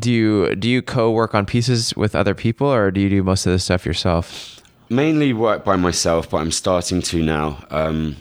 Do 0.00 0.12
you 0.12 0.54
do 0.56 0.68
you 0.68 0.82
co-work 0.82 1.34
on 1.34 1.46
pieces 1.46 1.94
with 1.96 2.14
other 2.14 2.34
people, 2.34 2.66
or 2.66 2.90
do 2.90 3.00
you 3.00 3.08
do 3.08 3.22
most 3.22 3.46
of 3.46 3.52
the 3.52 3.58
stuff 3.58 3.86
yourself? 3.86 4.60
Mainly 4.90 5.32
work 5.32 5.64
by 5.64 5.76
myself, 5.76 6.30
but 6.30 6.38
I'm 6.38 6.50
starting 6.50 7.02
to 7.02 7.22
now. 7.22 7.64
Um, 7.70 8.16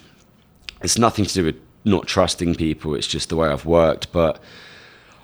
it's 0.82 0.98
nothing 0.98 1.26
to 1.26 1.34
do 1.34 1.44
with 1.46 1.56
not 1.86 2.08
trusting 2.08 2.56
people. 2.56 2.94
It's 2.94 3.08
just 3.08 3.30
the 3.30 3.36
way 3.36 3.48
I've 3.48 3.66
worked. 3.66 4.12
But 4.12 4.40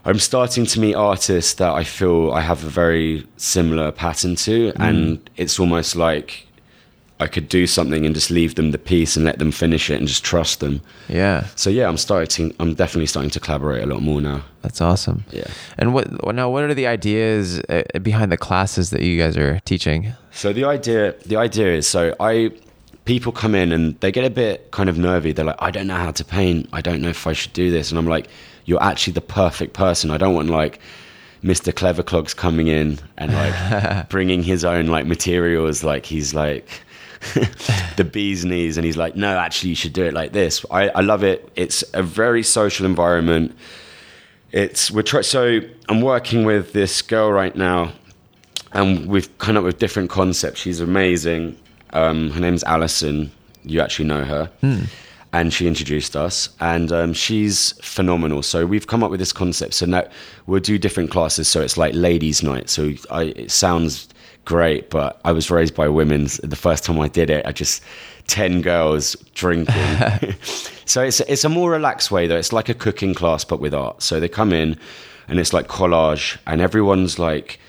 I'm 0.05 0.19
starting 0.19 0.65
to 0.65 0.79
meet 0.79 0.95
artists 0.95 1.53
that 1.55 1.71
I 1.71 1.83
feel 1.83 2.31
I 2.31 2.41
have 2.41 2.63
a 2.63 2.69
very 2.69 3.27
similar 3.37 3.91
pattern 3.91 4.35
to, 4.37 4.71
and 4.77 5.29
it's 5.35 5.59
almost 5.59 5.95
like 5.95 6.47
I 7.19 7.27
could 7.27 7.47
do 7.47 7.67
something 7.67 8.05
and 8.05 8.13
just 8.15 8.29
leave 8.31 8.55
them 8.55 8.71
the 8.71 8.77
piece 8.77 9.15
and 9.15 9.23
let 9.23 9.39
them 9.39 9.51
finish 9.51 9.89
it 9.89 9.97
and 9.99 10.07
just 10.07 10.23
trust 10.25 10.59
them. 10.59 10.81
Yeah, 11.07 11.45
So 11.55 11.69
yeah, 11.69 11.87
I'm 11.87 11.97
starting. 11.97 12.53
I'm 12.59 12.73
definitely 12.73 13.05
starting 13.07 13.29
to 13.31 13.39
collaborate 13.39 13.83
a 13.83 13.85
lot 13.87 14.01
more 14.01 14.19
now. 14.19 14.43
that's 14.61 14.81
awesome. 14.81 15.23
Yeah. 15.31 15.45
And 15.77 15.93
what 15.93 16.33
now? 16.35 16.49
What 16.49 16.63
are 16.63 16.73
the 16.73 16.87
ideas 16.87 17.59
uh, 17.69 17.83
behind 18.01 18.31
the 18.31 18.37
classes 18.37 18.89
that 18.89 19.01
you 19.03 19.17
guys 19.17 19.37
are 19.37 19.59
teaching? 19.65 20.13
So 20.31 20.51
the 20.53 20.65
idea, 20.65 21.13
the 21.25 21.37
idea 21.37 21.67
is, 21.75 21.87
so 21.87 22.15
I, 22.19 22.51
people 23.05 23.31
come 23.31 23.53
in 23.55 23.71
and 23.71 23.97
they 23.99 24.11
get 24.11 24.25
a 24.25 24.29
bit 24.29 24.71
kind 24.71 24.89
of 24.89 24.97
nervy. 24.97 25.31
They're 25.33 25.45
like, 25.45 25.61
I 25.61 25.71
don't 25.71 25.87
know 25.87 25.95
how 25.97 26.11
to 26.11 26.25
paint. 26.25 26.67
I 26.73 26.81
don't 26.81 27.01
know 27.01 27.09
if 27.09 27.27
I 27.27 27.33
should 27.33 27.53
do 27.53 27.69
this. 27.71 27.89
And 27.91 27.99
I'm 27.99 28.07
like, 28.07 28.27
you're 28.65 28.81
actually 28.81 29.13
the 29.13 29.21
perfect 29.21 29.73
person. 29.73 30.09
I 30.09 30.17
don't 30.17 30.33
want 30.33 30.49
like 30.49 30.79
Mr. 31.43 31.71
Cleverclogs 31.73 32.35
coming 32.35 32.67
in 32.67 32.99
and 33.17 33.33
like 33.33 34.09
bringing 34.15 34.41
his 34.43 34.65
own 34.65 34.87
like 34.87 35.05
materials. 35.05 35.83
Like 35.83 36.05
he's 36.05 36.33
like 36.33 36.67
the 37.97 38.03
bee's 38.09 38.43
knees, 38.45 38.77
and 38.77 38.85
he's 38.85 38.97
like, 38.97 39.15
no, 39.15 39.37
actually, 39.37 39.69
you 39.69 39.75
should 39.75 39.93
do 39.93 40.03
it 40.03 40.13
like 40.13 40.33
this. 40.33 40.65
I, 40.69 40.89
I 40.89 41.01
love 41.01 41.23
it. 41.23 41.49
It's 41.55 41.83
a 41.93 42.03
very 42.03 42.43
social 42.43 42.85
environment. 42.85 43.55
It's 44.51 44.91
we're 44.91 45.01
try- 45.01 45.21
so 45.21 45.61
I'm 45.89 46.01
working 46.01 46.45
with 46.45 46.73
this 46.73 47.01
girl 47.01 47.31
right 47.31 47.55
now, 47.55 47.91
and 48.71 49.07
we've 49.07 49.35
come 49.37 49.57
up 49.57 49.63
with 49.63 49.79
different 49.79 50.09
concepts. 50.09 50.59
She's 50.59 50.79
amazing. 50.79 51.57
Um, 51.91 52.31
her 52.31 52.39
name's 52.39 52.63
Alison. 52.63 53.31
You 53.63 53.81
actually 53.81 54.05
know 54.05 54.23
her. 54.23 54.51
And 55.31 55.51
she 55.51 55.67
introduced 55.67 56.15
us, 56.15 56.49
and 56.59 56.91
um, 56.91 57.13
she's 57.13 57.71
phenomenal. 57.81 58.43
So 58.43 58.67
we've 58.67 58.85
come 58.85 59.01
up 59.03 59.09
with 59.09 59.19
this 59.19 59.33
concept. 59.33 59.73
So 59.73 59.87
now 59.87 60.07
we'll 60.45 60.59
do 60.59 60.77
different 60.77 61.09
classes. 61.09 61.47
So 61.47 61.61
it's 61.61 61.75
like 61.75 61.95
ladies' 61.95 62.43
night. 62.43 62.69
So 62.69 62.93
I, 63.09 63.23
it 63.35 63.49
sounds 63.49 64.09
great, 64.45 64.89
but 64.89 65.19
I 65.23 65.31
was 65.31 65.49
raised 65.49 65.75
by 65.75 65.87
women. 65.87 66.27
The 66.43 66.55
first 66.55 66.83
time 66.83 66.99
I 66.99 67.07
did 67.07 67.29
it, 67.29 67.45
I 67.45 67.51
just 67.51 67.83
ten 68.27 68.61
girls 68.61 69.15
drinking. 69.33 69.73
so 70.85 71.03
it's 71.03 71.19
it's 71.21 71.43
a 71.43 71.49
more 71.49 71.71
relaxed 71.71 72.11
way 72.11 72.27
though. 72.27 72.37
It's 72.37 72.53
like 72.53 72.69
a 72.69 72.73
cooking 72.73 73.13
class, 73.13 73.43
but 73.43 73.59
with 73.59 73.73
art. 73.73 74.01
So 74.01 74.19
they 74.19 74.29
come 74.29 74.53
in, 74.53 74.77
and 75.27 75.39
it's 75.39 75.53
like 75.53 75.67
collage, 75.67 76.37
and 76.47 76.61
everyone's 76.61 77.19
like 77.19 77.59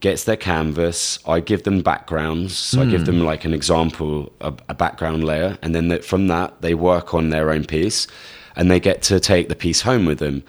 gets 0.00 0.24
their 0.24 0.36
canvas. 0.36 1.18
I 1.26 1.40
give 1.40 1.64
them 1.64 1.82
backgrounds. 1.82 2.56
So 2.56 2.80
I 2.80 2.86
give 2.86 3.00
hmm. 3.00 3.06
them 3.06 3.20
like 3.20 3.44
an 3.44 3.52
example, 3.52 4.32
a, 4.40 4.52
a 4.68 4.74
background 4.74 5.24
layer, 5.24 5.58
and 5.62 5.74
then 5.74 6.00
from 6.02 6.28
that 6.28 6.62
they 6.62 6.74
work 6.74 7.14
on 7.14 7.30
their 7.30 7.50
own 7.50 7.64
piece, 7.64 8.06
and 8.56 8.70
they 8.70 8.80
get 8.80 9.02
to 9.02 9.20
take 9.20 9.48
the 9.48 9.56
piece 9.56 9.82
home 9.82 10.06
with 10.06 10.18
them. 10.18 10.42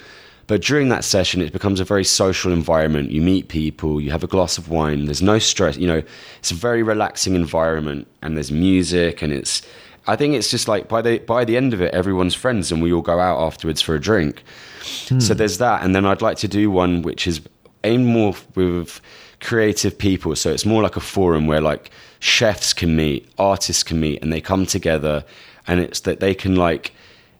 But 0.51 0.63
during 0.63 0.89
that 0.89 1.05
session, 1.05 1.39
it 1.39 1.53
becomes 1.53 1.79
a 1.79 1.85
very 1.85 2.03
social 2.03 2.51
environment. 2.51 3.09
You 3.09 3.21
meet 3.21 3.47
people, 3.47 4.01
you 4.01 4.11
have 4.11 4.21
a 4.21 4.27
glass 4.27 4.57
of 4.57 4.67
wine. 4.67 5.05
There's 5.05 5.21
no 5.21 5.39
stress. 5.39 5.77
You 5.77 5.87
know, 5.87 6.03
it's 6.39 6.51
a 6.51 6.55
very 6.55 6.83
relaxing 6.83 7.35
environment, 7.35 8.05
and 8.21 8.35
there's 8.35 8.51
music, 8.51 9.21
and 9.21 9.31
it's. 9.31 9.61
I 10.07 10.17
think 10.17 10.33
it's 10.33 10.51
just 10.51 10.67
like 10.67 10.89
by 10.89 11.01
the 11.01 11.19
by 11.19 11.45
the 11.45 11.55
end 11.55 11.73
of 11.73 11.81
it, 11.81 11.93
everyone's 11.93 12.35
friends, 12.35 12.69
and 12.69 12.81
we 12.81 12.91
all 12.91 13.01
go 13.01 13.17
out 13.17 13.39
afterwards 13.39 13.81
for 13.81 13.95
a 13.95 13.99
drink. 14.01 14.43
So 14.81 15.15
hmm. 15.15 15.37
there's 15.37 15.57
that, 15.59 15.83
and 15.83 15.95
then 15.95 16.05
I'd 16.05 16.21
like 16.21 16.35
to 16.39 16.49
do 16.49 16.69
one 16.69 17.01
which 17.01 17.27
is 17.27 17.39
aimed 17.85 18.07
more 18.07 18.35
with 18.53 18.99
creative 19.39 19.97
people. 19.97 20.35
So 20.35 20.51
it's 20.51 20.65
more 20.65 20.83
like 20.83 20.97
a 20.97 20.99
forum 20.99 21.47
where 21.47 21.61
like 21.61 21.91
chefs 22.19 22.73
can 22.73 22.97
meet, 22.97 23.25
artists 23.37 23.83
can 23.83 24.01
meet, 24.01 24.21
and 24.21 24.33
they 24.33 24.41
come 24.41 24.65
together, 24.65 25.23
and 25.65 25.79
it's 25.79 26.01
that 26.01 26.19
they 26.19 26.35
can 26.35 26.57
like, 26.57 26.91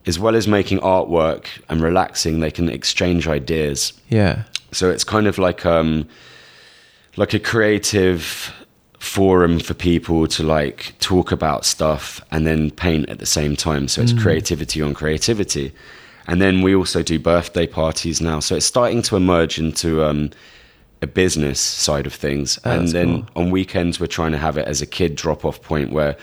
as 0.06 0.18
well 0.20 0.36
as 0.36 0.48
making 0.48 0.80
artwork 0.80 1.46
and 1.70 1.82
relaxing, 1.82 2.40
they 2.40 2.52
can 2.52 2.70
exchange 2.70 3.28
ideas. 3.28 3.94
Yeah. 4.10 4.44
So 4.72 4.90
it's 4.90 5.04
kind 5.04 5.28
of 5.28 5.38
like 5.38 5.66
um 5.66 6.08
like 7.18 7.34
a 7.34 7.40
creative 7.40 8.54
forum 9.00 9.60
for 9.60 9.74
people 9.74 10.28
to 10.28 10.44
like 10.44 10.94
talk 11.00 11.32
about 11.32 11.66
stuff 11.66 12.22
and 12.32 12.46
then 12.46 12.72
paint 12.72 13.10
at 13.10 13.20
the 13.20 13.26
same 13.26 13.56
time. 13.56 13.88
So 13.88 14.02
it's 14.02 14.14
creativity 14.14 14.82
on 14.82 14.94
creativity. 14.94 15.74
And 16.28 16.40
then 16.40 16.62
we 16.62 16.76
also 16.76 17.02
do 17.02 17.20
birthday 17.20 17.66
parties 17.66 18.22
now. 18.22 18.40
So 18.40 18.56
it's 18.56 18.66
starting 18.66 19.02
to 19.04 19.16
emerge 19.16 19.60
into 19.60 20.04
um 20.04 20.32
a 21.02 21.08
business 21.08 21.60
side 21.60 22.06
of 22.06 22.14
things. 22.14 22.60
and 22.64 22.90
then 22.90 23.24
cool. 23.24 23.44
on 23.44 23.52
weekends 23.52 24.00
we're 24.00 24.06
trying 24.08 24.32
to 24.32 24.38
have 24.38 24.58
it 24.58 24.68
as 24.68 24.82
a 24.82 24.86
kid 24.86 25.16
drop 25.16 25.44
off 25.44 25.62
point 25.62 25.92
where 25.92 26.16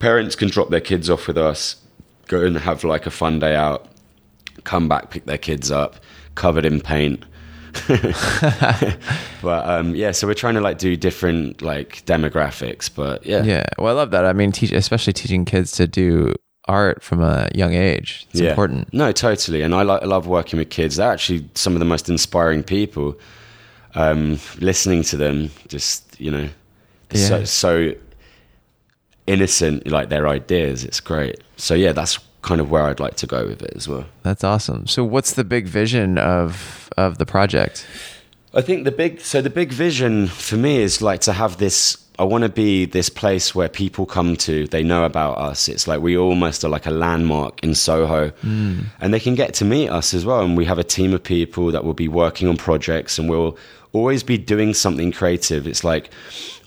parents 0.00 0.34
can 0.36 0.48
drop 0.48 0.70
their 0.70 0.80
kids 0.80 1.08
off 1.08 1.26
with 1.28 1.38
us, 1.38 1.76
go 2.26 2.44
and 2.44 2.56
have 2.58 2.84
like 2.84 3.06
a 3.06 3.10
fun 3.10 3.38
day 3.38 3.54
out, 3.54 3.86
come 4.64 4.88
back, 4.88 5.10
pick 5.10 5.24
their 5.26 5.38
kids 5.38 5.70
up, 5.70 5.96
covered 6.34 6.64
in 6.64 6.80
paint. 6.80 7.24
but 9.42 9.68
um, 9.68 9.94
yeah, 9.94 10.12
so 10.12 10.26
we're 10.26 10.34
trying 10.34 10.54
to 10.54 10.60
like 10.60 10.78
do 10.78 10.96
different 10.96 11.62
like 11.62 12.04
demographics, 12.06 12.90
but 12.94 13.24
yeah, 13.26 13.42
Yeah. 13.42 13.64
Well, 13.78 13.88
I 13.88 13.96
love 13.96 14.10
that. 14.12 14.24
I 14.24 14.32
mean, 14.32 14.52
teach, 14.52 14.72
especially 14.72 15.12
teaching 15.12 15.44
kids 15.44 15.72
to 15.72 15.86
do 15.86 16.34
art 16.66 17.02
from 17.02 17.20
a 17.22 17.48
young 17.54 17.74
age. 17.74 18.26
It's 18.30 18.40
Yeah. 18.40 18.50
important. 18.50 18.92
No, 18.92 19.12
totally. 19.12 19.62
And 19.62 19.74
I, 19.74 19.82
lo- 19.82 19.98
I 20.00 20.06
love 20.06 20.26
working 20.26 20.58
with 20.58 20.70
kids. 20.70 20.96
They're 20.96 21.10
actually 21.10 21.48
some 21.54 21.74
of 21.74 21.78
the 21.78 21.84
most 21.84 22.08
inspiring 22.08 22.62
people. 22.62 23.18
Um, 23.96 24.38
listening 24.58 25.02
to 25.04 25.16
them, 25.16 25.50
just 25.68 26.20
you 26.20 26.30
know, 26.30 26.48
Yeah. 27.12 27.28
so 27.28 27.44
so 27.44 27.92
innocent, 29.26 29.86
like 29.86 30.08
their 30.08 30.28
ideas. 30.28 30.84
It's 30.84 31.00
great. 31.00 31.40
So 31.56 31.74
yeah, 31.74 31.92
that's 31.92 32.18
kind 32.42 32.60
of 32.60 32.70
where 32.70 32.84
I'd 32.84 33.00
like 33.00 33.16
to 33.16 33.26
go 33.26 33.46
with 33.46 33.62
it 33.62 33.72
as 33.74 33.88
well. 33.88 34.04
That's 34.22 34.44
awesome. 34.44 34.86
So, 34.86 35.02
what's 35.02 35.32
the 35.32 35.44
big 35.44 35.66
vision 35.66 36.18
of 36.18 36.90
of 36.96 37.18
the 37.18 37.26
project? 37.26 37.86
I 38.54 38.60
think 38.60 38.84
the 38.84 38.92
big 38.92 39.20
so 39.20 39.42
the 39.42 39.50
big 39.50 39.72
vision 39.72 40.28
for 40.28 40.56
me 40.56 40.76
is 40.76 41.02
like 41.02 41.20
to 41.22 41.32
have 41.32 41.56
this 41.56 41.98
I 42.16 42.22
want 42.22 42.44
to 42.44 42.48
be 42.48 42.84
this 42.84 43.08
place 43.08 43.56
where 43.56 43.68
people 43.68 44.06
come 44.06 44.36
to 44.36 44.68
they 44.68 44.84
know 44.84 45.04
about 45.04 45.38
us 45.38 45.68
it's 45.68 45.88
like 45.88 46.00
we 46.00 46.16
almost 46.16 46.64
are 46.64 46.68
like 46.68 46.86
a 46.86 46.92
landmark 46.92 47.64
in 47.64 47.74
Soho 47.74 48.30
mm. 48.30 48.84
and 49.00 49.12
they 49.12 49.18
can 49.18 49.34
get 49.34 49.54
to 49.54 49.64
meet 49.64 49.88
us 49.88 50.14
as 50.14 50.24
well 50.24 50.42
and 50.42 50.56
we 50.56 50.66
have 50.66 50.78
a 50.78 50.84
team 50.84 51.12
of 51.12 51.24
people 51.24 51.72
that 51.72 51.84
will 51.84 51.94
be 51.94 52.06
working 52.06 52.46
on 52.46 52.56
projects 52.56 53.18
and 53.18 53.28
we'll 53.28 53.58
always 53.92 54.22
be 54.22 54.38
doing 54.38 54.72
something 54.72 55.10
creative 55.10 55.66
it's 55.66 55.82
like 55.82 56.10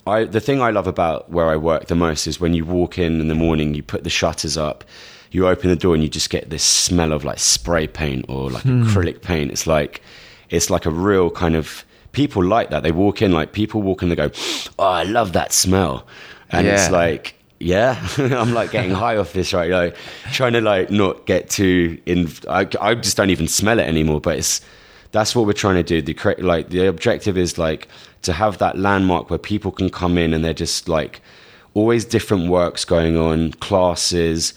I 0.08 0.24
the 0.26 0.40
thing 0.40 0.62
I 0.62 0.72
love 0.72 0.88
about 0.88 1.30
where 1.30 1.48
I 1.48 1.56
work 1.58 1.88
the 1.88 1.96
most 1.96 2.28
is 2.28 2.40
when 2.40 2.54
you 2.54 2.66
walk 2.66 2.98
in 2.98 3.20
in 3.22 3.28
the 3.28 3.36
morning 3.36 3.74
you 3.74 3.84
put 3.84 4.04
the 4.04 4.10
shutters 4.10 4.58
up 4.58 4.84
you 5.32 5.48
open 5.48 5.70
the 5.70 5.76
door 5.76 5.94
and 5.94 6.02
you 6.02 6.10
just 6.10 6.30
get 6.30 6.50
this 6.50 6.64
smell 6.64 7.12
of 7.12 7.26
like 7.26 7.40
spray 7.40 7.88
paint 7.88 8.26
or 8.30 8.50
like 8.50 8.64
hmm. 8.64 8.84
acrylic 8.84 9.22
paint 9.22 9.52
it's 9.52 9.68
like 9.68 10.02
it's 10.50 10.70
like 10.70 10.86
a 10.86 10.92
real 10.92 11.30
kind 11.30 11.56
of 11.56 11.86
people 12.18 12.44
like 12.44 12.72
that. 12.72 12.82
They 12.82 12.92
walk 12.92 13.22
in 13.22 13.32
like 13.32 13.54
people 13.54 13.82
walk 13.82 14.02
in, 14.02 14.10
they 14.10 14.16
go, 14.16 14.32
"Oh, 14.80 14.86
I 14.86 15.04
love 15.04 15.34
that 15.34 15.54
smell," 15.54 16.08
and 16.50 16.68
it's 16.68 16.90
like, 16.90 17.36
yeah, 17.60 18.06
I'm 18.18 18.54
like 18.54 18.72
getting 18.72 18.92
high 18.92 19.18
off 19.18 19.34
this 19.34 19.54
right, 19.54 19.70
like 19.70 19.96
trying 20.34 20.54
to 20.54 20.62
like 20.62 20.90
not 20.90 21.26
get 21.26 21.50
too 21.50 22.02
in. 22.06 22.30
I, 22.50 22.68
I 22.82 22.96
just 22.96 23.16
don't 23.18 23.30
even 23.30 23.48
smell 23.48 23.80
it 23.80 23.88
anymore. 23.88 24.20
But 24.20 24.40
it's 24.40 24.62
that's 25.12 25.36
what 25.36 25.46
we're 25.46 25.54
trying 25.54 25.76
to 25.76 25.84
do. 25.84 26.02
The 26.02 26.36
like 26.40 26.70
the 26.70 26.88
objective 26.88 27.38
is 27.38 27.58
like 27.58 27.88
to 28.28 28.34
have 28.34 28.60
that 28.60 28.78
landmark 28.78 29.30
where 29.30 29.40
people 29.40 29.72
can 29.72 29.90
come 29.90 30.18
in 30.18 30.34
and 30.34 30.46
they're 30.46 30.54
just 30.54 30.88
like 30.88 31.22
always 31.74 32.06
different 32.06 32.50
works 32.50 32.86
going 32.86 33.18
on, 33.18 33.52
classes 33.54 34.54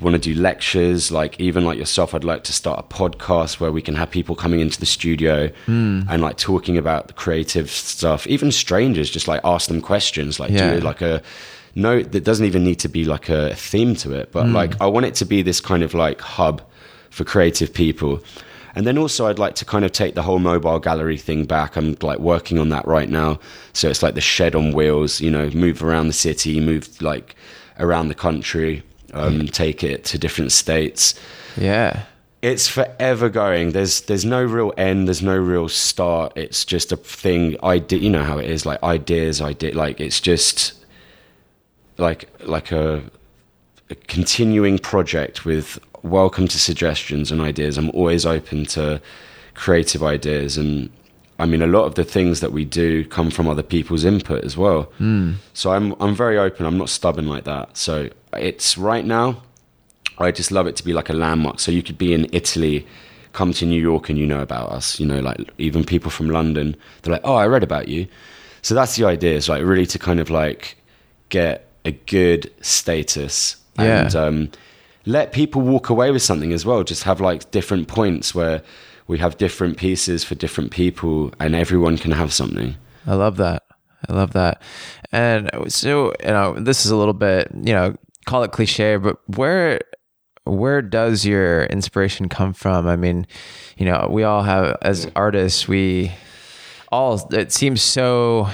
want 0.00 0.14
to 0.14 0.34
do 0.34 0.38
lectures 0.40 1.12
like 1.12 1.38
even 1.38 1.64
like 1.64 1.78
yourself 1.78 2.14
i'd 2.14 2.24
like 2.24 2.42
to 2.42 2.52
start 2.52 2.78
a 2.80 2.82
podcast 2.82 3.60
where 3.60 3.70
we 3.70 3.80
can 3.80 3.94
have 3.94 4.10
people 4.10 4.34
coming 4.34 4.60
into 4.60 4.80
the 4.80 4.86
studio 4.86 5.48
hmm. 5.66 6.00
and 6.08 6.20
like 6.20 6.36
talking 6.36 6.76
about 6.76 7.06
the 7.06 7.12
creative 7.12 7.70
stuff. 7.70 8.26
Even 8.26 8.50
strangers 8.50 9.08
just 9.10 9.28
like 9.28 9.40
ask 9.44 9.68
them 9.68 9.80
questions 9.80 10.40
like 10.40 10.50
Yeah. 10.50 10.74
do 10.74 10.80
like 10.80 11.02
a 11.02 11.22
no 11.74 12.02
that 12.02 12.24
doesn't 12.24 12.46
even 12.46 12.64
need 12.64 12.80
to 12.80 12.88
be 12.88 13.04
like 13.04 13.28
a 13.28 13.54
theme 13.54 13.94
to 13.96 14.12
it 14.12 14.32
but 14.32 14.46
hmm. 14.46 14.54
like 14.54 14.80
i 14.80 14.86
want 14.86 15.06
it 15.06 15.14
to 15.16 15.24
be 15.24 15.42
this 15.42 15.60
kind 15.60 15.82
of 15.82 15.94
like 15.94 16.20
hub 16.20 16.62
for 17.10 17.24
creative 17.24 17.72
people 17.72 18.20
and 18.74 18.86
then 18.86 18.96
also 18.98 19.26
i'd 19.26 19.38
like 19.38 19.54
to 19.54 19.64
kind 19.64 19.84
of 19.84 19.92
take 19.92 20.14
the 20.14 20.22
whole 20.22 20.38
mobile 20.38 20.78
gallery 20.78 21.18
thing 21.18 21.44
back. 21.44 21.76
I'm 21.76 21.96
like 22.00 22.18
working 22.18 22.58
on 22.58 22.68
that 22.70 22.86
right 22.86 23.08
now. 23.08 23.38
So 23.72 23.88
it's 23.88 24.02
like 24.02 24.14
the 24.14 24.20
shed 24.20 24.54
on 24.54 24.72
wheels 24.72 25.20
you 25.20 25.30
know 25.30 25.50
move 25.50 25.82
around 25.82 26.08
the 26.08 26.12
city 26.12 26.60
move 26.60 27.00
like 27.00 27.34
around 27.78 28.08
the 28.08 28.14
country 28.14 28.82
um, 29.14 29.46
take 29.46 29.84
it 29.84 30.04
to 30.04 30.18
different 30.18 30.52
states. 30.52 31.14
Yeah. 31.56 32.04
it's 32.40 32.66
forever 32.66 33.28
going. 33.28 33.72
There's 33.72 34.02
there's 34.02 34.24
no 34.24 34.42
real 34.42 34.72
end. 34.76 35.06
There's 35.06 35.22
no 35.22 35.36
real 35.36 35.68
start. 35.68 36.32
It's 36.36 36.64
just 36.64 36.90
a 36.92 36.96
thing. 36.96 37.56
I 37.62 37.74
you 37.90 38.10
know 38.10 38.24
how 38.24 38.38
it 38.38 38.50
is 38.50 38.66
like 38.66 38.82
ideas 38.82 39.40
idea 39.40 39.74
like 39.74 40.00
it's 40.00 40.20
just 40.20 40.74
like 41.98 42.28
like 42.44 42.72
a, 42.72 43.02
a 43.92 43.94
continuing 44.06 44.78
project 44.78 45.44
with 45.44 45.78
welcome 46.02 46.48
to 46.48 46.58
suggestions 46.58 47.30
and 47.30 47.40
ideas 47.40 47.78
i'm 47.78 47.90
always 47.90 48.26
open 48.26 48.64
to 48.64 49.00
creative 49.54 50.02
ideas 50.02 50.56
and 50.56 50.90
i 51.38 51.46
mean 51.46 51.62
a 51.62 51.66
lot 51.66 51.84
of 51.84 51.94
the 51.94 52.04
things 52.04 52.40
that 52.40 52.52
we 52.52 52.64
do 52.64 53.04
come 53.04 53.30
from 53.30 53.48
other 53.48 53.62
people's 53.62 54.04
input 54.04 54.42
as 54.44 54.56
well 54.56 54.84
hmm. 54.98 55.32
so 55.52 55.72
i'm 55.72 55.94
i'm 56.00 56.14
very 56.14 56.38
open 56.38 56.66
i'm 56.66 56.78
not 56.78 56.88
stubborn 56.88 57.28
like 57.28 57.44
that 57.44 57.76
so 57.76 58.08
it's 58.32 58.76
right 58.76 59.04
now 59.04 59.42
I 60.18 60.30
just 60.30 60.52
love 60.52 60.66
it 60.66 60.76
to 60.76 60.84
be 60.84 60.92
like 60.92 61.08
a 61.08 61.14
landmark. 61.14 61.60
So 61.60 61.72
you 61.72 61.82
could 61.82 61.98
be 61.98 62.12
in 62.12 62.28
Italy, 62.32 62.86
come 63.32 63.52
to 63.54 63.66
New 63.66 63.80
York, 63.80 64.08
and 64.08 64.18
you 64.18 64.26
know 64.26 64.40
about 64.40 64.70
us. 64.70 65.00
You 65.00 65.06
know, 65.06 65.20
like 65.20 65.50
even 65.58 65.84
people 65.84 66.10
from 66.10 66.28
London, 66.28 66.76
they're 67.02 67.12
like, 67.12 67.22
"Oh, 67.24 67.34
I 67.34 67.46
read 67.46 67.62
about 67.62 67.88
you." 67.88 68.06
So 68.62 68.74
that's 68.74 68.96
the 68.96 69.04
idea. 69.04 69.34
Is 69.34 69.48
like 69.48 69.62
really 69.62 69.86
to 69.86 69.98
kind 69.98 70.20
of 70.20 70.30
like 70.30 70.76
get 71.28 71.68
a 71.84 71.92
good 71.92 72.52
status 72.60 73.56
Yeah. 73.78 74.04
and 74.04 74.16
um, 74.16 74.50
let 75.06 75.32
people 75.32 75.62
walk 75.62 75.88
away 75.88 76.10
with 76.10 76.22
something 76.22 76.52
as 76.52 76.64
well. 76.64 76.84
Just 76.84 77.04
have 77.04 77.20
like 77.20 77.50
different 77.50 77.88
points 77.88 78.34
where 78.34 78.62
we 79.06 79.18
have 79.18 79.36
different 79.36 79.76
pieces 79.76 80.24
for 80.24 80.34
different 80.34 80.70
people, 80.70 81.32
and 81.40 81.54
everyone 81.54 81.98
can 81.98 82.12
have 82.12 82.32
something. 82.32 82.76
I 83.06 83.14
love 83.14 83.36
that. 83.38 83.64
I 84.08 84.12
love 84.12 84.32
that. 84.32 84.62
And 85.12 85.50
so, 85.68 86.12
you 86.20 86.28
know, 86.28 86.54
this 86.54 86.84
is 86.84 86.90
a 86.90 86.96
little 86.96 87.14
bit, 87.14 87.48
you 87.52 87.72
know, 87.72 87.94
call 88.26 88.42
it 88.42 88.52
cliche, 88.52 88.96
but 88.96 89.18
where 89.36 89.80
where 90.44 90.82
does 90.82 91.24
your 91.24 91.64
inspiration 91.64 92.28
come 92.28 92.52
from? 92.52 92.88
I 92.88 92.96
mean, 92.96 93.26
you 93.76 93.86
know, 93.86 94.08
we 94.10 94.24
all 94.24 94.42
have 94.42 94.76
as 94.82 95.08
artists, 95.14 95.68
we 95.68 96.12
all 96.90 97.28
it 97.32 97.52
seems 97.52 97.82
so 97.82 98.48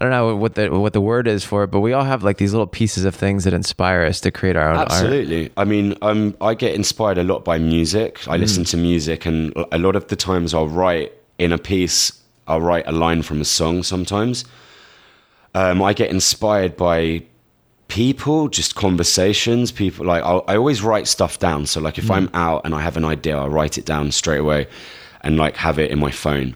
I 0.00 0.04
don't 0.04 0.12
know 0.12 0.34
what 0.34 0.54
the 0.54 0.70
what 0.70 0.94
the 0.94 1.00
word 1.00 1.28
is 1.28 1.44
for 1.44 1.64
it, 1.64 1.66
but 1.66 1.80
we 1.80 1.92
all 1.92 2.04
have 2.04 2.24
like 2.24 2.38
these 2.38 2.52
little 2.52 2.66
pieces 2.66 3.04
of 3.04 3.14
things 3.14 3.44
that 3.44 3.52
inspire 3.52 4.02
us 4.02 4.18
to 4.22 4.30
create 4.30 4.56
our 4.56 4.70
own 4.70 4.78
art. 4.78 4.90
Absolutely. 4.90 5.52
I 5.58 5.64
mean, 5.64 5.94
um, 6.00 6.34
I 6.40 6.54
get 6.54 6.74
inspired 6.74 7.18
a 7.18 7.22
lot 7.22 7.44
by 7.44 7.58
music. 7.58 8.26
I 8.26 8.38
listen 8.38 8.64
to 8.64 8.78
music, 8.78 9.26
and 9.26 9.52
a 9.70 9.76
lot 9.76 9.96
of 9.96 10.08
the 10.08 10.16
times 10.16 10.54
I'll 10.54 10.68
write 10.68 11.12
in 11.38 11.52
a 11.52 11.58
piece. 11.58 12.12
I'll 12.48 12.62
write 12.62 12.84
a 12.86 12.92
line 12.92 13.20
from 13.20 13.42
a 13.42 13.44
song. 13.44 13.82
Sometimes 13.82 14.46
um, 15.54 15.82
I 15.82 15.92
get 15.92 16.08
inspired 16.08 16.78
by 16.78 17.22
people, 17.88 18.48
just 18.48 18.76
conversations. 18.76 19.70
People 19.70 20.06
like 20.06 20.24
I'll, 20.24 20.44
I 20.48 20.56
always 20.56 20.82
write 20.82 21.08
stuff 21.08 21.38
down. 21.38 21.66
So 21.66 21.78
like 21.78 21.98
if 21.98 22.10
I'm 22.10 22.30
out 22.32 22.62
and 22.64 22.74
I 22.74 22.80
have 22.80 22.96
an 22.96 23.04
idea, 23.04 23.36
I'll 23.36 23.50
write 23.50 23.76
it 23.76 23.84
down 23.84 24.12
straight 24.12 24.40
away, 24.40 24.66
and 25.20 25.36
like 25.36 25.56
have 25.58 25.78
it 25.78 25.90
in 25.90 25.98
my 25.98 26.10
phone, 26.10 26.54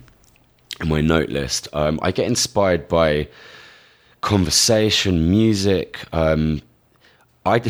in 0.81 0.89
my 0.89 1.01
note 1.01 1.29
list. 1.29 1.69
Um, 1.73 1.99
I 2.03 2.11
get 2.11 2.27
inspired 2.27 2.89
by 2.89 3.29
conversation, 4.21 5.31
music. 5.31 6.01
Um, 6.13 6.63
I 7.47 7.61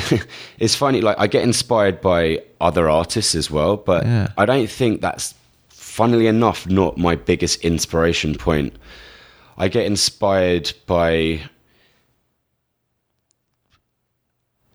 it's 0.59 0.75
funny 0.75 1.01
like 1.01 1.19
I 1.19 1.27
get 1.27 1.43
inspired 1.43 2.01
by 2.01 2.43
other 2.61 2.89
artists 2.89 3.35
as 3.35 3.51
well, 3.51 3.77
but 3.77 4.05
Yeah. 4.05 4.29
I 4.39 4.47
don't 4.47 4.71
think 4.71 5.01
that's 5.01 5.35
funnily 5.69 6.27
enough 6.27 6.67
not 6.69 6.97
my 6.97 7.15
biggest 7.17 7.61
inspiration 7.61 8.35
point. 8.35 8.75
I 9.57 9.69
get 9.69 9.87
inspired 9.87 10.73
by 10.87 11.41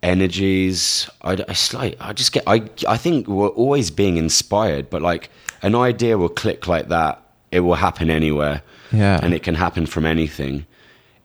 energies. 0.02 1.10
I, 1.22 1.34
I 1.34 1.56
like 1.74 1.98
I 2.00 2.14
just 2.14 2.32
get 2.32 2.44
I 2.48 2.64
I 2.88 2.98
think 2.98 3.28
we're 3.28 3.48
always 3.50 3.92
being 3.92 4.18
inspired, 4.18 4.90
but 4.90 5.02
like 5.02 5.30
an 5.62 5.76
idea 5.76 6.18
will 6.18 6.30
click 6.30 6.68
like 6.68 6.90
that. 6.90 7.22
It 7.52 7.62
will 7.62 7.76
happen 7.76 8.10
anywhere, 8.10 8.62
Yeah. 8.92 9.20
and 9.22 9.34
it 9.34 9.44
can 9.44 9.56
happen 9.56 9.86
from 9.86 10.06
anything. 10.06 10.66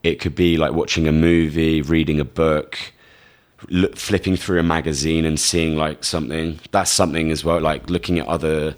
It 0.03 0.21
could 0.21 0.35
be 0.35 0.57
like 0.57 0.73
watching 0.73 1.07
a 1.09 1.13
movie, 1.13 1.83
reading 1.83 2.21
a 2.21 2.25
book, 2.25 2.79
l- 3.73 3.89
flipping 3.95 4.37
through 4.37 4.59
a 4.61 4.63
magazine 4.63 5.25
and 5.25 5.39
seeing 5.41 5.77
like 5.77 6.05
something. 6.05 6.61
That's 6.73 6.91
something 6.91 7.31
as 7.31 7.45
well. 7.45 7.61
Like 7.61 7.89
looking 7.91 8.19
at 8.19 8.27
other 8.29 8.75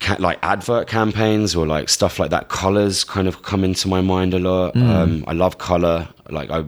ca- 0.00 0.16
like 0.18 0.38
advert 0.42 0.88
campaigns 0.88 1.54
or 1.54 1.66
like 1.66 1.88
stuff 1.88 2.18
like 2.18 2.30
that. 2.30 2.48
Colors 2.48 3.04
kind 3.04 3.28
of 3.28 3.42
come 3.42 3.62
into 3.64 3.88
my 3.88 4.00
mind 4.00 4.34
a 4.34 4.38
lot. 4.38 4.76
Um, 4.76 5.24
I 5.28 5.32
love 5.32 5.58
color. 5.58 6.08
Like 6.30 6.50
I, 6.50 6.64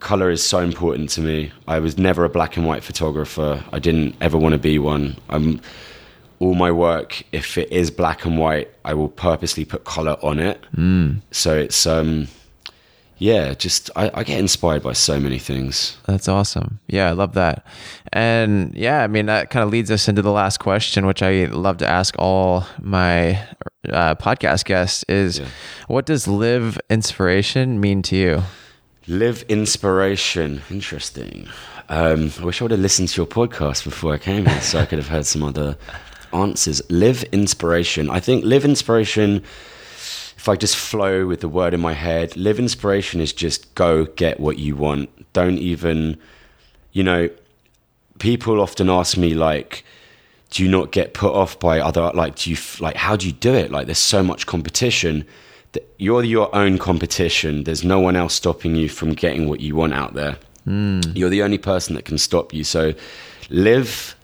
color 0.00 0.30
is 0.30 0.42
so 0.42 0.58
important 0.60 1.10
to 1.10 1.20
me. 1.20 1.52
I 1.68 1.78
was 1.78 1.98
never 1.98 2.24
a 2.24 2.28
black 2.28 2.56
and 2.56 2.66
white 2.66 2.84
photographer. 2.84 3.62
I 3.72 3.78
didn't 3.78 4.14
ever 4.20 4.38
want 4.38 4.52
to 4.52 4.58
be 4.58 4.78
one. 4.78 5.16
I'm 5.28 5.60
all 6.40 6.54
my 6.54 6.70
work. 6.70 7.22
If 7.32 7.56
it 7.58 7.70
is 7.72 7.90
black 7.90 8.24
and 8.24 8.38
white, 8.38 8.70
I 8.84 8.94
will 8.94 9.08
purposely 9.08 9.64
put 9.64 9.84
color 9.84 10.16
on 10.22 10.38
it. 10.38 10.64
Mm. 10.76 11.20
So 11.30 11.56
it's 11.56 11.86
um, 11.86 12.28
yeah. 13.18 13.54
Just 13.54 13.90
I, 13.96 14.10
I 14.14 14.24
get 14.24 14.38
inspired 14.38 14.82
by 14.82 14.92
so 14.92 15.18
many 15.18 15.38
things. 15.38 15.96
That's 16.06 16.28
awesome. 16.28 16.80
Yeah, 16.86 17.08
I 17.08 17.12
love 17.12 17.32
that. 17.34 17.66
And 18.12 18.74
yeah, 18.74 19.02
I 19.02 19.06
mean, 19.06 19.26
that 19.26 19.50
kind 19.50 19.64
of 19.64 19.70
leads 19.70 19.90
us 19.90 20.08
into 20.08 20.22
the 20.22 20.32
last 20.32 20.58
question, 20.58 21.06
which 21.06 21.22
I 21.22 21.46
love 21.46 21.78
to 21.78 21.88
ask 21.88 22.14
all 22.18 22.66
my 22.80 23.42
uh, 23.88 24.14
podcast 24.16 24.64
guests 24.64 25.04
is 25.08 25.38
Yeah. 25.38 25.46
what 25.88 26.06
does 26.06 26.26
live 26.28 26.78
inspiration 26.90 27.80
mean 27.80 28.02
to 28.02 28.16
you? 28.16 28.42
Live 29.08 29.44
inspiration. 29.48 30.62
Interesting. 30.68 31.48
Um, 31.88 32.32
I 32.40 32.44
wish 32.44 32.60
I 32.60 32.64
would 32.64 32.72
have 32.72 32.80
listened 32.80 33.08
to 33.10 33.16
your 33.20 33.26
podcast 33.26 33.84
before 33.84 34.12
I 34.12 34.18
came 34.18 34.44
here 34.44 34.60
so 34.60 34.80
I 34.80 34.86
could 34.86 34.98
have 34.98 35.06
heard 35.08 35.24
some 35.26 35.44
other 35.44 35.76
answers. 36.36 36.82
Live 36.90 37.24
inspiration. 37.24 38.10
I 38.10 38.20
think 38.20 38.44
live 38.44 38.64
inspiration, 38.64 39.42
if 40.36 40.48
I 40.48 40.56
just 40.56 40.76
flow 40.76 41.26
with 41.26 41.40
the 41.40 41.48
word 41.48 41.74
in 41.74 41.80
my 41.80 41.92
head, 41.92 42.36
live 42.36 42.58
inspiration 42.58 43.20
is 43.20 43.32
just 43.32 43.74
go 43.74 44.04
get 44.04 44.38
what 44.38 44.58
you 44.58 44.76
want. 44.76 45.10
Don't 45.32 45.58
even, 45.58 46.18
you 46.92 47.02
know, 47.02 47.30
people 48.18 48.60
often 48.60 48.88
ask 48.88 49.16
me, 49.16 49.34
like, 49.34 49.84
do 50.50 50.62
you 50.62 50.70
not 50.70 50.92
get 50.92 51.12
put 51.12 51.32
off 51.32 51.58
by 51.58 51.80
other, 51.80 52.10
like, 52.14 52.36
do 52.36 52.50
you, 52.50 52.56
like, 52.80 52.96
how 52.96 53.16
do 53.16 53.26
you 53.26 53.32
do 53.32 53.52
it? 53.52 53.70
Like, 53.70 53.86
there's 53.86 53.98
so 53.98 54.22
much 54.22 54.46
competition 54.46 55.26
that 55.72 55.86
you're 55.98 56.24
your 56.24 56.54
own 56.54 56.78
competition. 56.78 57.64
There's 57.64 57.84
no 57.84 57.98
one 58.00 58.16
else 58.16 58.34
stopping 58.34 58.76
you 58.76 58.88
from 58.88 59.12
getting 59.12 59.48
what 59.48 59.60
you 59.60 59.76
want 59.76 59.92
out 59.92 60.14
there. 60.14 60.38
Hmm. 60.64 61.00
You're 61.14 61.30
the 61.30 61.42
only 61.42 61.58
person 61.58 61.94
that 61.96 62.04
can 62.04 62.18
stop 62.18 62.54
you. 62.54 62.64
So 62.64 62.94
live 63.50 64.15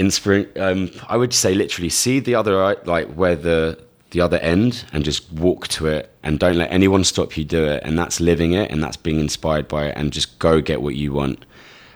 inspire 0.00 0.48
um, 0.56 0.90
I 1.08 1.16
would 1.16 1.32
say 1.32 1.54
literally 1.54 1.90
see 1.90 2.20
the 2.20 2.34
other 2.34 2.76
like 2.84 3.08
where 3.14 3.36
the 3.36 3.78
the 4.10 4.20
other 4.20 4.38
end 4.38 4.84
and 4.92 5.04
just 5.04 5.30
walk 5.32 5.68
to 5.68 5.86
it 5.86 6.10
and 6.22 6.38
don't 6.38 6.56
let 6.56 6.70
anyone 6.70 7.04
stop 7.04 7.36
you 7.36 7.44
do 7.44 7.64
it. 7.64 7.82
And 7.84 7.98
that's 7.98 8.20
living 8.20 8.52
it 8.52 8.70
and 8.70 8.82
that's 8.82 8.96
being 8.96 9.20
inspired 9.20 9.68
by 9.68 9.86
it 9.86 9.94
and 9.96 10.12
just 10.12 10.38
go 10.38 10.60
get 10.60 10.82
what 10.82 10.96
you 10.96 11.12
want. 11.12 11.44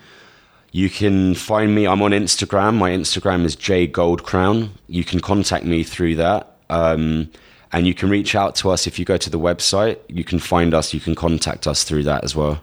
You 0.70 0.90
can 0.90 1.34
find 1.34 1.74
me. 1.74 1.86
I'm 1.86 2.02
on 2.02 2.10
Instagram. 2.12 2.76
My 2.76 2.90
Instagram 2.90 3.44
is 3.44 3.56
jgoldcrown. 3.56 4.68
You 4.86 5.02
can 5.04 5.20
contact 5.20 5.64
me 5.64 5.82
through 5.82 6.16
that. 6.16 6.56
Um, 6.70 7.30
and 7.72 7.86
you 7.86 7.94
can 7.94 8.08
reach 8.08 8.34
out 8.34 8.54
to 8.56 8.70
us 8.70 8.86
if 8.86 8.98
you 8.98 9.04
go 9.04 9.16
to 9.16 9.30
the 9.30 9.38
website. 9.38 9.98
You 10.08 10.24
can 10.24 10.38
find 10.38 10.74
us. 10.74 10.94
You 10.94 11.00
can 11.00 11.14
contact 11.14 11.66
us 11.66 11.84
through 11.84 12.04
that 12.04 12.24
as 12.24 12.34
well. 12.34 12.62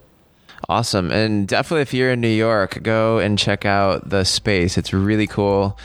Awesome. 0.67 1.11
And 1.11 1.47
definitely, 1.47 1.81
if 1.81 1.93
you're 1.93 2.11
in 2.11 2.21
New 2.21 2.27
York, 2.27 2.81
go 2.81 3.19
and 3.19 3.37
check 3.37 3.65
out 3.65 4.09
the 4.09 4.23
space. 4.23 4.77
It's 4.77 4.93
really 4.93 5.27
cool 5.27 5.77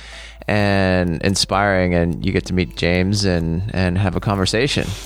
and 0.48 1.22
inspiring, 1.22 1.94
and 1.94 2.24
you 2.24 2.32
get 2.32 2.46
to 2.46 2.54
meet 2.54 2.76
James 2.76 3.24
and, 3.24 3.70
and 3.74 3.96
have 3.98 4.16
a 4.16 4.20
conversation. 4.20 4.86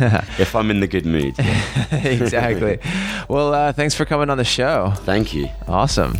If 0.38 0.56
I'm 0.56 0.70
in 0.70 0.80
the 0.80 0.86
good 0.86 1.04
mood. 1.04 1.34
yeah. 1.38 1.94
exactly. 2.04 2.78
well, 3.28 3.52
uh, 3.52 3.72
thanks 3.72 3.94
for 3.94 4.06
coming 4.06 4.30
on 4.30 4.38
the 4.38 4.44
show. 4.44 4.94
Thank 5.04 5.34
you. 5.34 5.48
Awesome. 5.68 6.14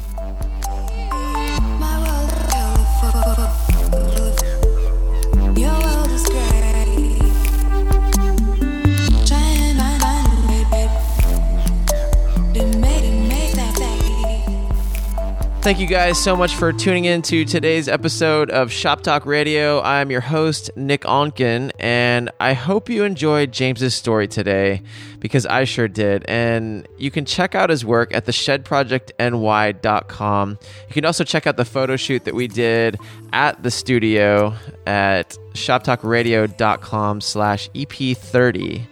Thank 15.62 15.78
you 15.78 15.86
guys 15.86 16.18
so 16.18 16.34
much 16.36 16.54
for 16.54 16.72
tuning 16.72 17.04
in 17.04 17.20
to 17.22 17.44
today's 17.44 17.86
episode 17.86 18.48
of 18.48 18.72
Shop 18.72 19.02
Talk 19.02 19.26
Radio. 19.26 19.82
I'm 19.82 20.10
your 20.10 20.22
host, 20.22 20.70
Nick 20.74 21.02
Onken, 21.02 21.70
and 21.78 22.30
I 22.40 22.54
hope 22.54 22.88
you 22.88 23.04
enjoyed 23.04 23.52
James's 23.52 23.94
story 23.94 24.26
today 24.26 24.80
because 25.18 25.44
I 25.44 25.64
sure 25.64 25.86
did. 25.86 26.24
And 26.26 26.88
you 26.96 27.10
can 27.10 27.26
check 27.26 27.54
out 27.54 27.68
his 27.68 27.84
work 27.84 28.14
at 28.14 28.24
theshedprojectny.com. 28.24 30.58
You 30.88 30.94
can 30.94 31.04
also 31.04 31.24
check 31.24 31.46
out 31.46 31.58
the 31.58 31.66
photo 31.66 31.96
shoot 31.96 32.24
that 32.24 32.34
we 32.34 32.48
did 32.48 32.98
at 33.34 33.62
the 33.62 33.70
studio 33.70 34.54
at 34.86 35.36
shoptalkradio.com 35.52 37.20
slash 37.20 37.68
EP30. 37.72 38.86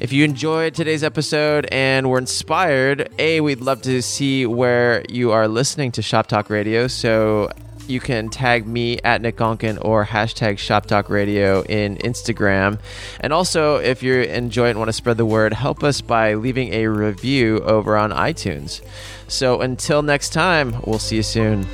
If 0.00 0.12
you 0.12 0.22
enjoyed 0.22 0.76
today's 0.76 1.02
episode 1.02 1.66
and 1.72 2.08
were 2.08 2.18
inspired, 2.18 3.12
A, 3.18 3.40
we'd 3.40 3.60
love 3.60 3.82
to 3.82 4.00
see 4.00 4.46
where 4.46 5.04
you 5.08 5.32
are 5.32 5.48
listening 5.48 5.90
to 5.92 6.02
Shop 6.02 6.28
Talk 6.28 6.50
Radio. 6.50 6.86
So 6.86 7.50
you 7.88 7.98
can 7.98 8.28
tag 8.28 8.64
me 8.64 9.00
at 9.02 9.20
Nick 9.22 9.38
Onken 9.38 9.76
or 9.84 10.04
hashtag 10.06 10.58
Shop 10.58 10.86
Talk 10.86 11.10
Radio 11.10 11.62
in 11.62 11.96
Instagram. 11.96 12.78
And 13.18 13.32
also, 13.32 13.78
if 13.78 14.04
you 14.04 14.20
enjoy 14.22 14.68
it 14.68 14.70
and 14.70 14.78
want 14.78 14.88
to 14.88 14.92
spread 14.92 15.16
the 15.16 15.26
word, 15.26 15.52
help 15.52 15.82
us 15.82 16.00
by 16.00 16.34
leaving 16.34 16.74
a 16.74 16.86
review 16.86 17.58
over 17.60 17.96
on 17.96 18.12
iTunes. 18.12 18.80
So 19.26 19.60
until 19.62 20.02
next 20.02 20.32
time, 20.32 20.76
we'll 20.86 21.00
see 21.00 21.16
you 21.16 21.22
soon. 21.24 21.66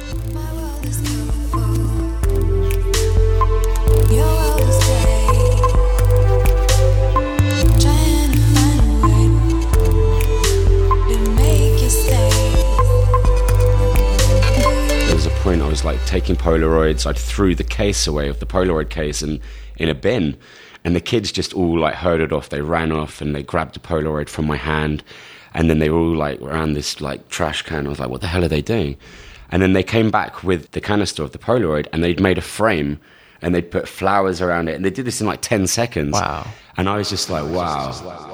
Point 15.45 15.61
I 15.61 15.69
was 15.69 15.85
like 15.85 16.03
taking 16.07 16.37
Polaroids. 16.37 17.05
I'd 17.05 17.19
threw 17.19 17.55
the 17.55 17.65
case 17.65 18.07
away 18.07 18.31
of 18.31 18.41
the 18.41 18.47
Polaroid 18.47 18.89
case, 18.89 19.21
and 19.21 19.41
in 19.77 19.91
a 19.91 19.95
bin. 19.95 20.39
And 20.85 20.97
the 20.97 21.03
kids 21.03 21.31
just 21.31 21.53
all 21.53 21.79
like 21.79 21.97
herded 21.97 22.33
off. 22.33 22.49
They 22.49 22.63
ran 22.63 22.91
off 22.91 23.21
and 23.21 23.35
they 23.35 23.43
grabbed 23.43 23.77
a 23.77 23.81
Polaroid 23.81 24.31
from 24.31 24.47
my 24.47 24.57
hand. 24.57 25.05
And 25.53 25.69
then 25.69 25.81
they 25.81 25.91
were 25.91 25.99
all 25.99 26.17
like 26.17 26.41
around 26.41 26.73
this 26.73 26.99
like 27.03 27.29
trash 27.29 27.61
can. 27.61 27.85
I 27.85 27.91
was 27.91 28.01
like, 28.01 28.09
what 28.09 28.23
the 28.23 28.27
hell 28.27 28.43
are 28.43 28.49
they 28.49 28.63
doing? 28.63 28.97
And 29.51 29.61
then 29.61 29.75
they 29.75 29.83
came 29.83 30.11
back 30.11 30.45
with 30.45 30.71
the 30.71 30.81
canister 30.81 31.23
of 31.23 31.33
the 31.33 31.39
Polaroid 31.39 31.89
and 31.93 32.03
they'd 32.03 32.21
made 32.21 32.39
a 32.39 32.43
frame 32.43 32.99
and 33.43 33.55
they'd 33.55 33.71
put 33.71 33.87
flowers 33.87 34.41
around 34.41 34.71
it. 34.71 34.77
And 34.77 34.85
they 34.85 34.89
did 34.89 35.05
this 35.05 35.21
in 35.21 35.27
like 35.27 35.43
10 35.43 35.67
seconds. 35.67 36.13
Wow. 36.13 36.47
And 36.79 36.89
I 36.89 36.97
was 36.97 37.11
just 37.11 37.29
like, 37.29 37.45
wow. 37.45 38.34